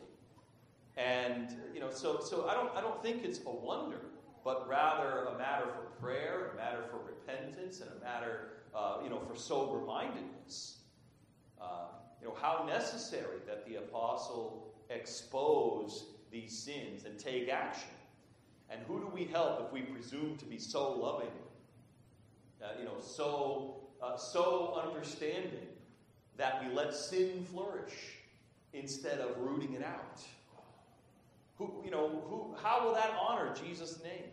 And, 0.98 1.56
you 1.74 1.80
know, 1.80 1.90
so, 1.90 2.20
so 2.20 2.48
I, 2.48 2.54
don't, 2.54 2.76
I 2.76 2.82
don't 2.82 3.02
think 3.02 3.24
it's 3.24 3.40
a 3.46 3.50
wonder, 3.50 4.02
but 4.44 4.68
rather 4.68 5.26
a 5.26 5.38
matter 5.38 5.66
for 5.68 6.02
prayer, 6.02 6.52
a 6.54 6.58
matter 6.58 6.84
for 6.90 7.00
repentance, 7.00 7.82
and 7.82 7.90
a 7.90 8.04
matter, 8.04 8.50
uh, 8.76 8.98
you 9.04 9.10
know, 9.10 9.20
for 9.20 9.36
sober 9.36 9.86
mindedness. 9.86 10.80
Uh, 11.62 11.88
you 12.22 12.28
know, 12.28 12.36
how 12.40 12.66
necessary 12.68 13.38
that 13.48 13.66
the 13.66 13.76
apostle 13.76 14.74
expose 14.90 16.06
these 16.32 16.58
sins 16.58 17.06
and 17.06 17.18
take 17.18 17.50
action. 17.50 17.90
And 18.70 18.82
who 18.88 19.00
do 19.00 19.08
we 19.08 19.26
help 19.26 19.66
if 19.66 19.74
we 19.74 19.82
presume 19.82 20.38
to 20.38 20.46
be 20.46 20.60
so 20.60 20.92
loving, 20.92 21.32
uh, 22.64 22.68
you 22.80 22.86
know, 22.86 23.00
so 23.02 23.76
uh, 24.02 24.18
so 24.18 24.82
understanding 24.86 25.68
that 26.38 26.64
we 26.64 26.74
let 26.74 26.94
sin 26.94 27.46
flourish 27.52 28.18
instead 28.74 29.20
of 29.20 29.38
rooting 29.38 29.74
it 29.74 29.84
out? 29.84 30.22
Who, 31.58 31.82
you 31.84 31.92
know, 31.92 32.24
who, 32.30 32.56
how 32.64 32.86
will 32.86 32.94
that 32.94 33.14
honor 33.20 33.54
Jesus' 33.54 34.02
name? 34.04 34.30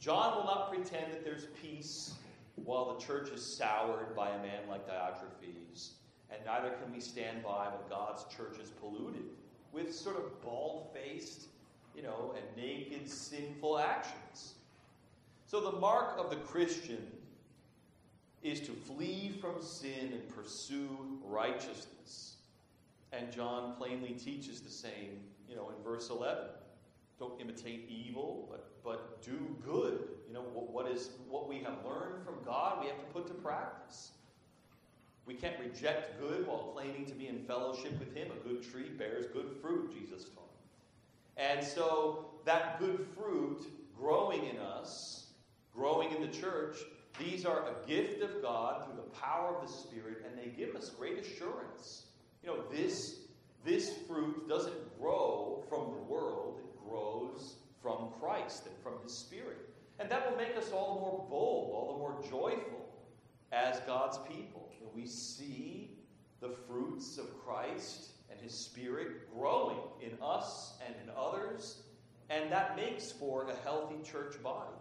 John 0.00 0.36
will 0.36 0.44
not 0.44 0.72
pretend 0.72 1.12
that 1.12 1.24
there's 1.24 1.46
peace 1.62 2.14
while 2.56 2.94
the 2.94 3.04
church 3.04 3.30
is 3.30 3.44
soured 3.56 4.14
by 4.16 4.30
a 4.30 4.38
man 4.38 4.68
like 4.68 4.88
Diotrephes, 4.88 5.90
and 6.30 6.40
neither 6.44 6.70
can 6.70 6.92
we 6.92 7.00
stand 7.00 7.42
by 7.42 7.68
when 7.68 7.88
God's 7.88 8.24
church 8.36 8.58
is 8.60 8.70
polluted 8.70 9.22
with 9.72 9.94
sort 9.94 10.16
of 10.16 10.42
bald 10.42 10.88
faced, 10.92 11.46
you 11.94 12.02
know, 12.02 12.34
and 12.36 12.44
naked, 12.56 13.08
sinful 13.08 13.78
actions. 13.78 14.54
So 15.46 15.60
the 15.60 15.78
mark 15.78 16.18
of 16.18 16.30
the 16.30 16.36
Christian 16.36 17.06
is 18.42 18.60
to 18.60 18.72
flee 18.72 19.36
from 19.40 19.60
sin 19.60 20.12
and 20.12 20.28
pursue 20.28 20.88
righteousness. 21.24 22.36
And 23.12 23.32
John 23.32 23.74
plainly 23.76 24.10
teaches 24.10 24.60
the 24.60 24.70
same, 24.70 25.20
you 25.48 25.56
know, 25.56 25.70
in 25.76 25.82
verse 25.82 26.10
11. 26.10 26.44
Don't 27.18 27.40
imitate 27.40 27.90
evil, 27.90 28.46
but, 28.50 28.70
but 28.84 29.22
do 29.22 29.56
good. 29.64 30.08
You 30.28 30.34
know, 30.34 30.42
what, 30.52 30.70
what 30.70 30.92
is 30.92 31.10
what 31.28 31.48
we 31.48 31.56
have 31.56 31.78
learned 31.84 32.24
from 32.24 32.34
God, 32.44 32.80
we 32.80 32.86
have 32.86 32.98
to 32.98 33.06
put 33.12 33.26
to 33.28 33.34
practice. 33.34 34.10
We 35.26 35.34
can't 35.34 35.58
reject 35.60 36.20
good 36.20 36.46
while 36.46 36.70
claiming 36.74 37.04
to 37.06 37.12
be 37.12 37.28
in 37.28 37.40
fellowship 37.40 37.98
with 37.98 38.14
Him. 38.14 38.28
A 38.30 38.48
good 38.48 38.62
tree 38.62 38.88
bears 38.88 39.26
good 39.32 39.50
fruit, 39.60 39.92
Jesus 39.92 40.28
taught. 40.30 40.44
And 41.36 41.64
so 41.64 42.26
that 42.44 42.78
good 42.78 43.06
fruit 43.16 43.66
growing 43.98 44.46
in 44.46 44.58
us, 44.58 45.26
growing 45.74 46.12
in 46.12 46.22
the 46.22 46.28
church, 46.28 46.76
these 47.18 47.44
are 47.44 47.64
a 47.68 47.88
gift 47.88 48.22
of 48.22 48.42
God 48.42 48.84
through 48.84 48.96
the 48.96 49.18
power 49.18 49.56
of 49.56 49.66
the 49.66 49.72
Spirit, 49.72 50.24
and 50.26 50.38
they 50.38 50.50
give 50.50 50.76
us 50.76 50.90
great 50.90 51.18
assurance. 51.18 52.06
You 52.42 52.50
know, 52.50 52.62
this, 52.70 53.20
this 53.64 53.92
fruit 54.06 54.48
doesn't 54.48 54.98
grow 54.98 55.64
from 55.68 55.92
the 55.92 56.02
world, 56.12 56.60
it 56.60 56.88
grows 56.88 57.56
from 57.82 58.10
Christ 58.20 58.66
and 58.66 58.74
from 58.82 59.02
His 59.02 59.12
Spirit. 59.12 59.68
And 59.98 60.08
that 60.10 60.30
will 60.30 60.36
make 60.36 60.56
us 60.56 60.70
all 60.70 60.94
the 60.94 61.00
more 61.00 61.26
bold, 61.28 61.74
all 61.74 61.92
the 61.92 61.98
more 61.98 62.22
joyful 62.30 62.86
as 63.52 63.80
God's 63.80 64.18
people. 64.28 64.68
Know, 64.80 64.90
we 64.94 65.06
see 65.06 65.90
the 66.40 66.50
fruits 66.50 67.18
of 67.18 67.36
Christ 67.44 68.10
and 68.30 68.40
His 68.40 68.54
Spirit 68.54 69.32
growing 69.34 69.78
in 70.00 70.12
us 70.22 70.74
and 70.86 70.94
in 71.02 71.10
others, 71.16 71.82
and 72.30 72.50
that 72.52 72.76
makes 72.76 73.10
for 73.10 73.48
a 73.48 73.56
healthy 73.64 73.96
church 74.08 74.40
body. 74.42 74.76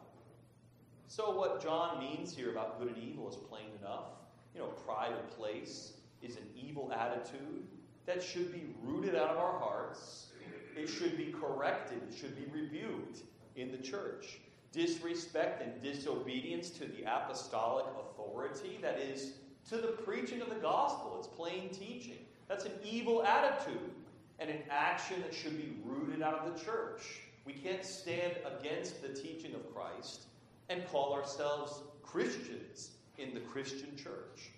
So, 1.09 1.31
what 1.31 1.63
John 1.63 1.99
means 1.99 2.35
here 2.35 2.51
about 2.51 2.79
good 2.79 2.89
and 2.89 2.97
evil 2.97 3.29
is 3.29 3.37
plain 3.37 3.67
enough. 3.79 4.09
You 4.53 4.59
know, 4.59 4.67
pride 4.67 5.13
of 5.13 5.37
place 5.37 5.93
is 6.21 6.35
an 6.35 6.43
evil 6.53 6.91
attitude 6.93 7.65
that 8.05 8.21
should 8.21 8.51
be 8.51 8.65
rooted 8.83 9.15
out 9.15 9.29
of 9.29 9.37
our 9.37 9.57
hearts. 9.57 10.27
It 10.75 10.87
should 10.87 11.17
be 11.17 11.31
corrected, 11.31 12.01
it 12.09 12.15
should 12.15 12.35
be 12.35 12.45
rebuked 12.51 13.21
in 13.55 13.71
the 13.71 13.77
church. 13.77 14.39
Disrespect 14.73 15.63
and 15.63 15.81
disobedience 15.81 16.69
to 16.71 16.81
the 16.81 17.03
apostolic 17.03 17.85
authority, 17.99 18.77
that 18.81 18.99
is, 18.99 19.35
to 19.69 19.77
the 19.77 19.87
preaching 19.87 20.41
of 20.41 20.49
the 20.49 20.55
gospel, 20.55 21.15
it's 21.17 21.27
plain 21.27 21.69
teaching. 21.69 22.19
That's 22.49 22.65
an 22.65 22.73
evil 22.83 23.23
attitude 23.23 23.91
and 24.39 24.49
an 24.49 24.61
action 24.69 25.21
that 25.21 25.33
should 25.33 25.57
be 25.57 25.77
rooted 25.85 26.21
out 26.21 26.33
of 26.33 26.53
the 26.53 26.63
church. 26.63 27.21
We 27.45 27.53
can't 27.53 27.85
stand 27.85 28.35
against 28.59 29.01
the 29.01 29.09
teaching 29.09 29.55
of 29.55 29.73
Christ 29.73 30.25
and 30.69 30.87
call 30.87 31.13
ourselves 31.13 31.81
Christians 32.03 32.91
in 33.17 33.33
the 33.33 33.39
Christian 33.39 33.95
church. 33.95 34.51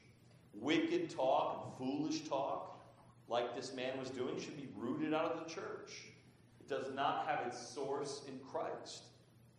Wicked 0.54 1.10
talk 1.10 1.66
and 1.66 1.78
foolish 1.78 2.28
talk, 2.28 2.80
like 3.28 3.56
this 3.56 3.74
man 3.76 3.98
was 4.00 4.10
doing, 4.10 4.40
should 4.40 4.58
be 4.58 4.68
rooted 4.76 5.14
out 5.14 5.32
of 5.32 5.44
the 5.44 5.54
church. 5.54 5.92
It 6.60 6.68
does 6.68 6.94
not 6.94 7.28
have 7.28 7.48
its 7.48 7.60
source 7.60 8.24
in 8.28 8.40
Christ. 8.52 9.04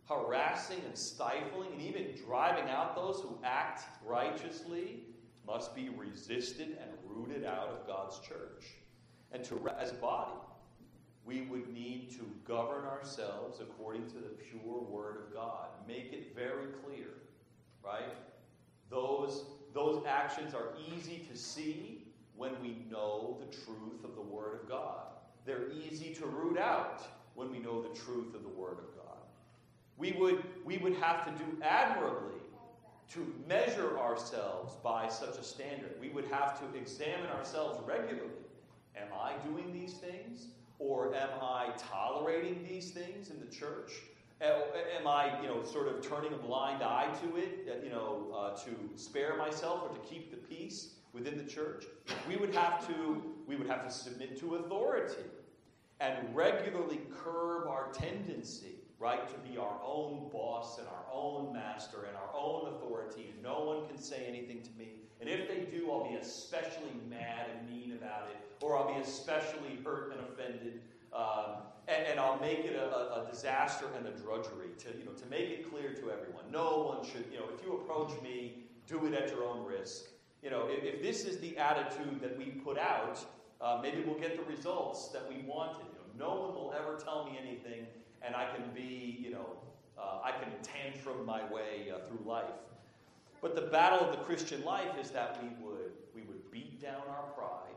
Harassing 0.05 0.81
and 0.85 0.97
stifling 0.97 1.71
and 1.71 1.81
even 1.81 2.15
driving 2.25 2.69
out 2.69 2.95
those 2.95 3.21
who 3.21 3.37
act 3.43 3.83
righteously 4.05 5.03
must 5.47 5.73
be 5.75 5.89
resisted 5.89 6.77
and 6.81 6.91
rooted 7.05 7.45
out 7.45 7.69
of 7.69 7.87
God's 7.87 8.19
church. 8.19 8.65
And 9.31 9.43
to, 9.45 9.69
as 9.79 9.91
a 9.91 9.95
body, 9.95 10.37
we 11.31 11.41
would 11.41 11.73
need 11.73 12.11
to 12.11 12.29
govern 12.45 12.85
ourselves 12.85 13.59
according 13.61 14.05
to 14.07 14.15
the 14.15 14.35
pure 14.49 14.81
Word 14.81 15.17
of 15.17 15.33
God. 15.33 15.67
Make 15.87 16.11
it 16.11 16.35
very 16.35 16.67
clear, 16.83 17.07
right? 17.83 18.17
Those, 18.89 19.45
those 19.73 20.03
actions 20.05 20.53
are 20.53 20.73
easy 20.93 21.25
to 21.31 21.37
see 21.37 22.07
when 22.35 22.51
we 22.61 22.85
know 22.89 23.37
the 23.39 23.55
truth 23.55 24.03
of 24.03 24.15
the 24.15 24.21
Word 24.21 24.59
of 24.61 24.67
God. 24.67 25.07
They're 25.45 25.71
easy 25.71 26.13
to 26.15 26.25
root 26.25 26.57
out 26.57 27.01
when 27.35 27.49
we 27.49 27.59
know 27.59 27.81
the 27.81 27.97
truth 27.97 28.35
of 28.35 28.43
the 28.43 28.49
Word 28.49 28.79
of 28.79 28.95
God. 28.97 29.17
We 29.97 30.11
would, 30.13 30.43
we 30.65 30.79
would 30.79 30.95
have 30.95 31.25
to 31.25 31.31
do 31.31 31.61
admirably 31.63 32.39
to 33.13 33.33
measure 33.47 33.97
ourselves 33.97 34.75
by 34.83 35.07
such 35.07 35.37
a 35.37 35.43
standard. 35.43 35.95
We 36.01 36.09
would 36.09 36.25
have 36.25 36.59
to 36.59 36.77
examine 36.77 37.29
ourselves 37.29 37.79
regularly. 37.87 38.29
Am 38.95 39.07
I 39.17 39.33
doing 39.47 39.71
these 39.71 39.93
things? 39.93 40.47
Or 40.81 41.13
am 41.13 41.29
I 41.41 41.69
tolerating 41.77 42.65
these 42.67 42.89
things 42.89 43.29
in 43.29 43.39
the 43.39 43.45
church? 43.45 43.91
Am 44.41 45.05
I, 45.05 45.39
you 45.41 45.47
know, 45.47 45.63
sort 45.63 45.87
of 45.87 46.01
turning 46.01 46.33
a 46.33 46.37
blind 46.37 46.81
eye 46.81 47.07
to 47.21 47.37
it, 47.37 47.67
uh, 47.69 47.83
you 47.83 47.91
know, 47.91 48.27
uh, 48.35 48.57
to 48.63 48.71
spare 48.95 49.35
myself 49.37 49.83
or 49.83 49.95
to 49.95 50.01
keep 50.09 50.31
the 50.31 50.37
peace 50.37 50.95
within 51.13 51.37
the 51.37 51.43
church? 51.43 51.85
We 52.27 52.37
would 52.37 52.55
have 52.55 52.87
to, 52.87 53.21
we 53.47 53.55
would 53.55 53.67
have 53.67 53.85
to 53.85 53.91
submit 53.91 54.39
to 54.39 54.55
authority 54.55 55.21
and 55.99 56.35
regularly 56.35 57.01
curb 57.23 57.67
our 57.67 57.91
tendency, 57.93 58.79
right, 58.97 59.27
to 59.27 59.49
be 59.51 59.59
our 59.59 59.79
own 59.85 60.29
boss 60.31 60.79
and 60.79 60.87
our 60.87 61.05
own 61.13 61.53
master 61.53 62.05
and 62.07 62.17
our 62.17 62.35
own 62.35 62.73
authority, 62.73 63.35
no 63.43 63.63
one 63.63 63.87
can 63.87 64.01
say 64.01 64.25
anything 64.27 64.63
to 64.63 64.71
me. 64.79 65.00
And 65.21 65.29
if 65.29 65.47
they 65.47 65.69
do, 65.77 65.91
I'll 65.91 66.09
be 66.09 66.15
especially 66.15 66.91
mad 67.07 67.45
and 67.55 67.69
mean 67.69 67.93
about 67.93 68.29
it, 68.31 68.37
or 68.59 68.75
I'll 68.75 68.91
be 68.91 68.99
especially 68.99 69.77
hurt 69.85 70.11
and 70.11 70.21
offended, 70.27 70.81
um, 71.13 71.61
and, 71.87 72.07
and, 72.07 72.19
I'll 72.19 72.39
make 72.39 72.59
it 72.59 72.75
a, 72.75 73.21
a, 73.21 73.27
disaster 73.29 73.85
and 73.97 74.07
a 74.07 74.11
drudgery 74.11 74.69
to, 74.79 74.97
you 74.97 75.05
know, 75.05 75.11
to 75.11 75.25
make 75.27 75.49
it 75.49 75.69
clear 75.69 75.93
to 75.93 76.09
everyone. 76.09 76.45
No 76.49 76.83
one 76.83 77.05
should, 77.05 77.25
you 77.31 77.39
know, 77.39 77.45
if 77.53 77.63
you 77.65 77.73
approach 77.73 78.11
me, 78.23 78.63
do 78.87 79.05
it 79.05 79.13
at 79.13 79.29
your 79.29 79.43
own 79.43 79.65
risk. 79.65 80.05
You 80.41 80.49
know, 80.49 80.67
if, 80.69 80.83
if 80.83 81.01
this 81.01 81.25
is 81.25 81.39
the 81.39 81.57
attitude 81.57 82.21
that 82.21 82.37
we 82.37 82.45
put 82.45 82.77
out, 82.77 83.19
uh, 83.59 83.79
maybe 83.81 84.01
we'll 84.01 84.19
get 84.19 84.37
the 84.37 84.43
results 84.43 85.09
that 85.09 85.27
we 85.27 85.43
wanted. 85.43 85.85
You 85.91 86.23
know, 86.23 86.29
no 86.29 86.41
one 86.41 86.55
will 86.55 86.73
ever 86.77 86.97
tell 86.97 87.25
me 87.25 87.37
anything, 87.39 87.85
and 88.21 88.35
I 88.35 88.45
can 88.55 88.63
be, 88.73 89.19
you 89.21 89.31
know, 89.31 89.57
uh, 89.99 90.19
I 90.23 90.31
can 90.31 90.49
tantrum 90.63 91.25
my 91.25 91.43
way 91.51 91.91
uh, 91.93 92.07
through 92.07 92.25
life. 92.25 92.45
But 93.41 93.55
the 93.55 93.61
battle 93.61 94.07
of 94.07 94.11
the 94.11 94.23
Christian 94.23 94.63
life 94.63 94.97
is 94.99 95.09
that 95.11 95.41
we 95.41 95.49
would 95.65 95.91
we 96.13 96.21
would 96.21 96.51
beat 96.51 96.81
down 96.81 97.01
our 97.09 97.23
pride 97.35 97.75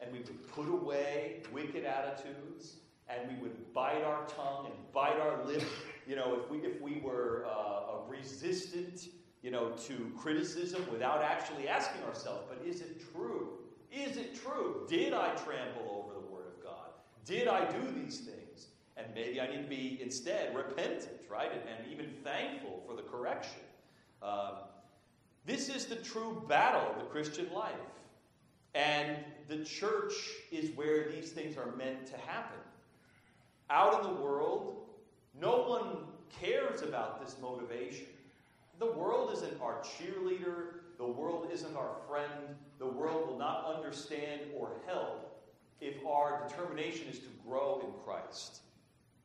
and 0.00 0.10
we 0.12 0.18
would 0.18 0.48
put 0.48 0.68
away 0.68 1.42
wicked 1.52 1.84
attitudes 1.84 2.76
and 3.08 3.30
we 3.30 3.42
would 3.42 3.72
bite 3.74 4.02
our 4.02 4.24
tongue 4.26 4.66
and 4.66 4.74
bite 4.92 5.18
our 5.20 5.44
lip. 5.44 5.62
You 6.06 6.16
know, 6.16 6.38
if 6.42 6.50
we 6.50 6.58
if 6.58 6.80
we 6.80 7.00
were 7.04 7.46
uh, 7.46 7.72
resistant, 8.08 9.08
you 9.42 9.50
know, 9.50 9.70
to 9.70 10.10
criticism 10.16 10.84
without 10.90 11.22
actually 11.22 11.68
asking 11.68 12.02
ourselves, 12.04 12.44
but 12.48 12.66
is 12.66 12.80
it 12.80 13.02
true? 13.12 13.58
Is 13.90 14.16
it 14.16 14.34
true? 14.34 14.86
Did 14.88 15.12
I 15.12 15.34
trample 15.34 16.04
over 16.04 16.14
the 16.14 16.32
Word 16.32 16.46
of 16.46 16.64
God? 16.64 16.88
Did 17.26 17.46
I 17.48 17.70
do 17.70 17.92
these 17.92 18.20
things? 18.20 18.68
And 18.96 19.06
maybe 19.14 19.40
I 19.40 19.46
need 19.48 19.62
to 19.62 19.68
be 19.68 19.98
instead 20.02 20.54
repentant, 20.54 21.20
right? 21.30 21.50
And, 21.52 21.60
and 21.60 21.92
even 21.92 22.10
thankful 22.24 22.82
for 22.86 22.94
the 22.94 23.02
correction. 23.02 23.60
Um, 24.22 24.54
this 25.44 25.68
is 25.68 25.86
the 25.86 25.96
true 25.96 26.44
battle 26.48 26.88
of 26.92 26.98
the 26.98 27.06
Christian 27.06 27.52
life. 27.52 27.72
And 28.74 29.16
the 29.48 29.64
church 29.64 30.12
is 30.50 30.70
where 30.76 31.08
these 31.10 31.30
things 31.30 31.56
are 31.56 31.74
meant 31.76 32.06
to 32.06 32.16
happen. 32.16 32.58
Out 33.68 34.00
in 34.00 34.14
the 34.14 34.20
world, 34.20 34.82
no 35.38 35.62
one 35.62 36.04
cares 36.40 36.82
about 36.82 37.24
this 37.24 37.36
motivation. 37.40 38.06
The 38.78 38.86
world 38.86 39.32
isn't 39.32 39.60
our 39.60 39.82
cheerleader. 39.82 40.80
The 40.98 41.06
world 41.06 41.48
isn't 41.52 41.76
our 41.76 41.96
friend. 42.08 42.56
The 42.78 42.86
world 42.86 43.28
will 43.28 43.38
not 43.38 43.66
understand 43.74 44.42
or 44.56 44.70
help 44.86 45.28
if 45.80 45.94
our 46.06 46.46
determination 46.48 47.08
is 47.08 47.18
to 47.18 47.28
grow 47.46 47.80
in 47.84 47.92
Christ. 48.04 48.60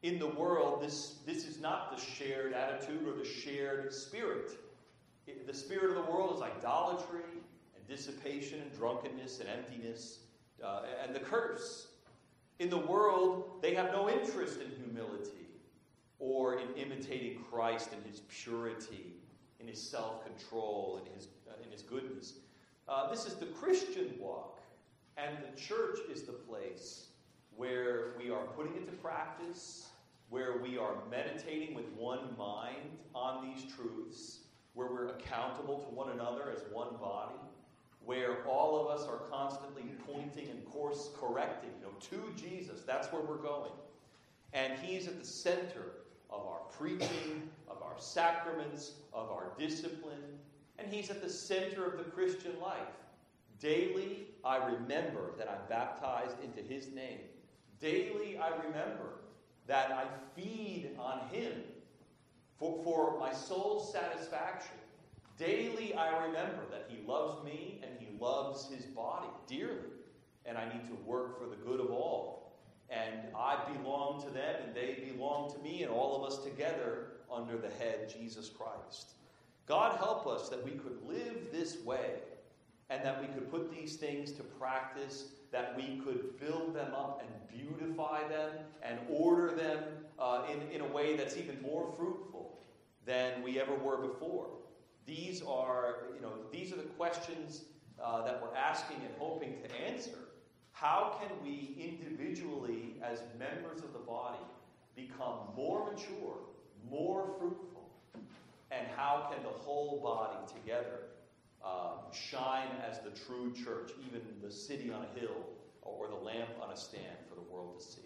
In 0.03 0.19
the 0.19 0.27
world, 0.27 0.81
this, 0.81 1.19
this 1.25 1.45
is 1.45 1.59
not 1.59 1.95
the 1.95 2.01
shared 2.01 2.53
attitude 2.53 3.07
or 3.07 3.13
the 3.13 3.25
shared 3.25 3.93
spirit. 3.93 4.51
The 5.45 5.53
spirit 5.53 5.89
of 5.89 6.05
the 6.05 6.11
world 6.11 6.35
is 6.35 6.41
idolatry 6.41 7.21
and 7.75 7.87
dissipation 7.87 8.61
and 8.61 8.71
drunkenness 8.77 9.39
and 9.39 9.49
emptiness 9.49 10.19
uh, 10.63 10.83
and 11.03 11.13
the 11.15 11.19
curse. 11.19 11.87
In 12.59 12.69
the 12.69 12.77
world, 12.77 13.59
they 13.61 13.75
have 13.75 13.91
no 13.91 14.09
interest 14.09 14.59
in 14.61 14.71
humility 14.83 15.47
or 16.19 16.59
in 16.59 16.67
imitating 16.75 17.43
Christ 17.51 17.89
in 17.93 18.09
his 18.09 18.21
purity, 18.29 19.13
in 19.59 19.67
his 19.67 19.81
self 19.81 20.25
control, 20.25 21.01
in 21.05 21.13
his, 21.13 21.27
uh, 21.47 21.53
in 21.63 21.71
his 21.71 21.81
goodness. 21.81 22.33
Uh, 22.87 23.09
this 23.09 23.25
is 23.25 23.35
the 23.35 23.45
Christian 23.47 24.13
walk, 24.19 24.59
and 25.17 25.37
the 25.37 25.59
church 25.59 25.99
is 26.09 26.23
the 26.23 26.31
place 26.31 27.07
where 27.55 28.13
we 28.17 28.31
are 28.31 28.45
putting 28.55 28.75
into 28.77 28.91
practice, 28.93 29.87
where 30.29 30.57
we 30.57 30.77
are 30.77 30.95
meditating 31.11 31.75
with 31.75 31.85
one 31.97 32.35
mind 32.37 32.97
on 33.13 33.45
these 33.45 33.65
truths, 33.73 34.39
where 34.77 34.87
we're 34.87 35.07
accountable 35.07 35.79
to 35.79 35.87
one 35.87 36.11
another 36.11 36.51
as 36.55 36.61
one 36.71 36.95
body, 37.01 37.39
where 38.05 38.45
all 38.45 38.79
of 38.79 38.87
us 38.87 39.07
are 39.07 39.17
constantly 39.27 39.81
pointing 40.05 40.51
and 40.51 40.63
course 40.67 41.09
correcting, 41.19 41.71
you 41.79 41.87
know, 41.87 41.93
to 41.99 42.31
Jesus. 42.39 42.81
That's 42.85 43.11
where 43.11 43.23
we're 43.23 43.37
going. 43.37 43.71
And 44.53 44.77
He's 44.79 45.07
at 45.07 45.19
the 45.19 45.25
center 45.25 45.93
of 46.29 46.45
our 46.45 46.59
preaching, 46.77 47.49
of 47.67 47.81
our 47.81 47.95
sacraments, 47.97 48.91
of 49.13 49.31
our 49.31 49.51
discipline, 49.57 50.21
and 50.77 50.93
He's 50.93 51.09
at 51.09 51.23
the 51.23 51.29
center 51.29 51.83
of 51.83 51.97
the 51.97 52.03
Christian 52.11 52.53
life. 52.61 52.77
Daily, 53.59 54.27
I 54.45 54.57
remember 54.57 55.31
that 55.39 55.49
I'm 55.49 55.67
baptized 55.67 56.35
into 56.43 56.61
His 56.61 56.93
name. 56.93 57.21
Daily, 57.81 58.37
I 58.37 58.49
remember 58.49 59.21
that 59.65 59.91
I 59.91 60.05
feed 60.39 60.91
on 60.99 61.27
Him 61.31 61.63
for, 62.59 62.81
for 62.83 63.19
my 63.19 63.33
soul's 63.33 63.91
satisfaction. 63.91 64.75
Daily, 65.37 65.93
I 65.93 66.25
remember 66.25 66.63
that 66.71 66.89
He 66.89 67.05
loves 67.07 67.43
me 67.43 67.79
and 67.83 67.91
He 67.99 68.07
loves 68.19 68.67
His 68.67 68.85
body 68.85 69.27
dearly, 69.47 69.91
and 70.45 70.57
I 70.57 70.67
need 70.73 70.85
to 70.87 70.95
work 71.05 71.39
for 71.39 71.47
the 71.47 71.55
good 71.55 71.79
of 71.79 71.91
all. 71.91 72.53
And 72.89 73.35
I 73.35 73.57
belong 73.73 74.23
to 74.23 74.29
them, 74.29 74.55
and 74.65 74.75
they 74.75 75.11
belong 75.13 75.51
to 75.53 75.59
me, 75.59 75.83
and 75.83 75.91
all 75.91 76.15
of 76.15 76.31
us 76.31 76.43
together 76.43 77.07
under 77.31 77.57
the 77.57 77.69
head, 77.69 78.11
Jesus 78.17 78.49
Christ. 78.49 79.11
God 79.67 79.97
help 79.97 80.25
us 80.25 80.49
that 80.49 80.63
we 80.63 80.71
could 80.71 80.97
live 81.05 81.51
this 81.51 81.77
way, 81.83 82.11
and 82.89 83.03
that 83.03 83.21
we 83.21 83.27
could 83.27 83.51
put 83.51 83.69
these 83.69 83.97
things 83.97 84.31
to 84.31 84.43
practice, 84.43 85.25
that 85.51 85.75
we 85.75 85.97
could 85.97 86.39
build 86.39 86.73
them 86.73 86.93
up 86.93 87.21
and 87.21 87.59
beautify 87.59 88.25
them 88.29 88.51
and 88.81 88.97
order 89.09 89.51
them 89.51 89.83
uh, 90.17 90.43
in, 90.49 90.61
in 90.71 90.81
a 90.81 90.87
way 90.93 91.17
that's 91.17 91.35
even 91.35 91.61
more 91.61 91.93
fruitful 91.97 92.46
than 93.07 93.41
we 93.41 93.59
ever 93.59 93.73
were 93.73 93.97
before. 93.97 94.49
These 95.07 95.41
are, 95.41 96.09
you 96.13 96.21
know, 96.21 96.33
these 96.51 96.73
are 96.73 96.75
the 96.75 96.83
questions 96.83 97.63
uh, 98.03 98.23
that 98.25 98.41
we're 98.41 98.55
asking 98.55 98.97
and 98.97 99.15
hoping 99.17 99.55
to 99.63 99.75
answer. 99.89 100.19
How 100.73 101.17
can 101.19 101.29
we 101.43 101.75
individually, 101.79 102.97
as 103.01 103.21
members 103.39 103.79
of 103.79 103.93
the 103.93 103.99
body, 103.99 104.43
become 104.95 105.37
more 105.55 105.89
mature, 105.91 106.37
more 106.91 107.33
fruitful? 107.39 107.89
And 108.69 108.85
how 108.95 109.31
can 109.31 109.41
the 109.41 109.49
whole 109.49 110.01
body 110.03 110.37
together 110.53 110.99
uh, 111.65 112.11
shine 112.11 112.67
as 112.87 112.99
the 112.99 113.11
true 113.11 113.53
church, 113.53 113.91
even 114.05 114.21
the 114.43 114.51
city 114.51 114.91
on 114.91 115.03
a 115.03 115.19
hill 115.19 115.47
or 115.81 116.09
the 116.09 116.15
lamp 116.15 116.49
on 116.61 116.71
a 116.71 116.77
stand 116.77 117.17
for 117.29 117.35
the 117.35 117.41
world 117.41 117.79
to 117.79 117.85
see? 117.85 118.01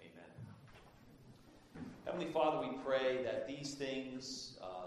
Amen. 0.00 1.86
Heavenly 2.04 2.32
Father, 2.32 2.66
we 2.66 2.76
pray 2.84 3.22
that 3.24 3.46
these 3.46 3.74
things. 3.74 4.58
Uh, 4.62 4.84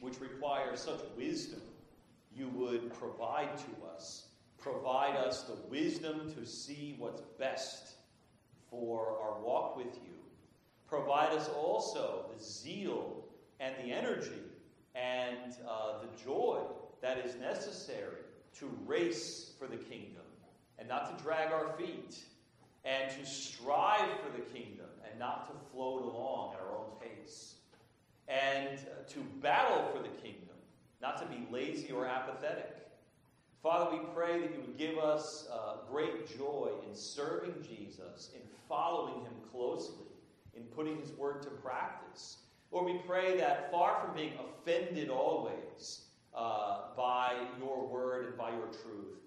which 0.00 0.20
require 0.20 0.76
such 0.76 1.00
wisdom, 1.16 1.60
you 2.34 2.48
would 2.48 2.92
provide 2.94 3.56
to 3.58 3.86
us. 3.94 4.28
Provide 4.58 5.16
us 5.16 5.42
the 5.42 5.56
wisdom 5.68 6.32
to 6.34 6.46
see 6.46 6.96
what's 6.98 7.22
best 7.38 7.94
for 8.70 9.18
our 9.22 9.40
walk 9.40 9.76
with 9.76 9.94
you. 9.94 10.14
Provide 10.88 11.32
us 11.32 11.48
also 11.48 12.26
the 12.36 12.42
zeal 12.42 13.24
and 13.60 13.74
the 13.82 13.92
energy 13.92 14.42
and 14.94 15.54
uh, 15.68 15.98
the 16.00 16.24
joy 16.24 16.60
that 17.00 17.18
is 17.18 17.34
necessary 17.36 18.22
to 18.58 18.70
race 18.86 19.52
for 19.58 19.66
the 19.66 19.76
kingdom 19.76 20.22
and 20.78 20.88
not 20.88 21.16
to 21.16 21.22
drag 21.22 21.52
our 21.52 21.72
feet 21.76 22.18
and 22.86 23.10
to 23.10 23.26
strive 23.26 24.08
for 24.20 24.30
the 24.36 24.44
kingdom 24.56 24.86
and 25.08 25.18
not 25.18 25.46
to 25.46 25.52
float 25.72 26.02
along 26.02 26.54
at 26.54 26.60
our 26.60 26.76
own 26.76 26.90
pace 27.00 27.54
and 28.28 28.78
to 29.08 29.20
battle 29.40 29.90
for 29.92 30.02
the 30.02 30.08
kingdom, 30.22 30.54
not 31.02 31.18
to 31.18 31.26
be 31.26 31.46
lazy 31.50 31.92
or 31.92 32.06
apathetic. 32.06 32.76
Father, 33.62 33.96
we 33.96 34.02
pray 34.14 34.40
that 34.40 34.52
you 34.52 34.60
would 34.60 34.78
give 34.78 34.98
us 34.98 35.48
uh, 35.52 35.78
great 35.90 36.38
joy 36.38 36.70
in 36.88 36.94
serving 36.94 37.54
Jesus, 37.62 38.30
in 38.34 38.40
following 38.68 39.22
him 39.22 39.34
closely, 39.50 40.06
in 40.54 40.62
putting 40.62 40.96
his 41.00 41.10
word 41.12 41.42
to 41.42 41.50
practice. 41.50 42.38
Lord, 42.70 42.86
we 42.86 42.98
pray 43.06 43.36
that 43.38 43.70
far 43.72 44.00
from 44.00 44.14
being 44.14 44.32
offended 44.38 45.08
always 45.08 46.02
uh, 46.34 46.94
by 46.96 47.34
your 47.58 47.86
word 47.86 48.26
and 48.26 48.36
by 48.36 48.50
your 48.50 48.66
truth, 48.66 49.18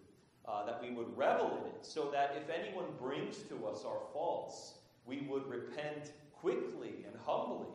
uh, 0.50 0.66
that 0.66 0.82
we 0.82 0.92
would 0.92 1.16
revel 1.16 1.60
in 1.62 1.70
it, 1.70 1.86
so 1.86 2.10
that 2.12 2.36
if 2.36 2.50
anyone 2.50 2.86
brings 3.00 3.38
to 3.44 3.68
us 3.68 3.84
our 3.86 4.02
faults, 4.14 4.74
we 5.06 5.28
would 5.30 5.48
repent 5.48 6.12
quickly 6.34 7.06
and 7.06 7.16
humbly 7.26 7.68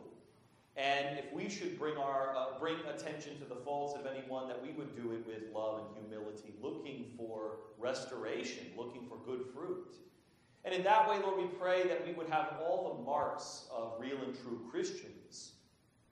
and 0.77 1.17
if 1.17 1.31
we 1.31 1.49
should 1.49 1.79
bring, 1.79 1.95
our, 1.95 2.35
uh, 2.35 2.59
bring 2.59 2.75
attention 2.93 3.39
to 3.39 3.45
the 3.45 3.55
faults 3.55 3.97
of 3.97 4.05
anyone, 4.05 4.49
that 4.49 4.61
we 4.61 4.71
would 4.71 4.93
do 4.95 5.13
it 5.13 5.25
with 5.25 5.53
love 5.53 5.79
and 5.79 6.05
humility, 6.05 6.53
looking 6.61 7.05
for 7.17 7.59
restoration, 7.77 8.67
looking 8.77 9.05
for 9.07 9.17
good 9.25 9.45
fruit. 9.53 9.95
And 10.65 10.73
in 10.73 10.83
that 10.83 11.07
way, 11.09 11.19
Lord, 11.19 11.37
we 11.37 11.47
pray 11.57 11.87
that 11.87 12.05
we 12.05 12.11
would 12.13 12.29
have 12.29 12.55
all 12.61 12.97
the 12.97 13.03
marks 13.03 13.67
of 13.73 13.93
real 13.99 14.17
and 14.17 14.35
true 14.35 14.67
Christians 14.69 15.53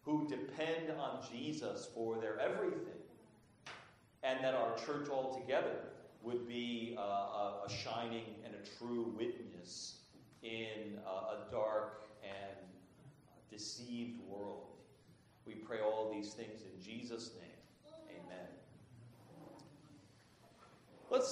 who 0.03 0.28
depend 0.30 0.91
on 0.97 1.20
Jesus 1.30 1.89
for 1.93 2.18
their 2.18 2.39
everything. 2.39 3.01
And 4.22 4.41
that 4.45 4.53
our 4.53 4.78
church 4.78 5.09
altogether 5.09 5.76
would 6.24 6.48
be 6.48 6.96
uh, 6.98 7.02
a, 7.02 7.64
a, 7.68 7.70
shining 7.70 8.24
and 8.46 8.56
a 8.56 8.78
true 8.78 9.14
witness 9.18 9.98
in 10.42 10.98
a, 11.06 11.10
a 11.10 11.38
dark 11.52 12.08
and 12.24 12.58
deceived 13.52 14.22
world. 14.28 14.68
We 15.46 15.56
pray 15.56 15.80
all 15.82 16.12
these 16.14 16.34
things 16.34 16.62
in 16.62 16.82
Jesus' 16.82 17.32
name. 17.40 17.94
Amen. 18.10 18.48
Let's 21.10 21.30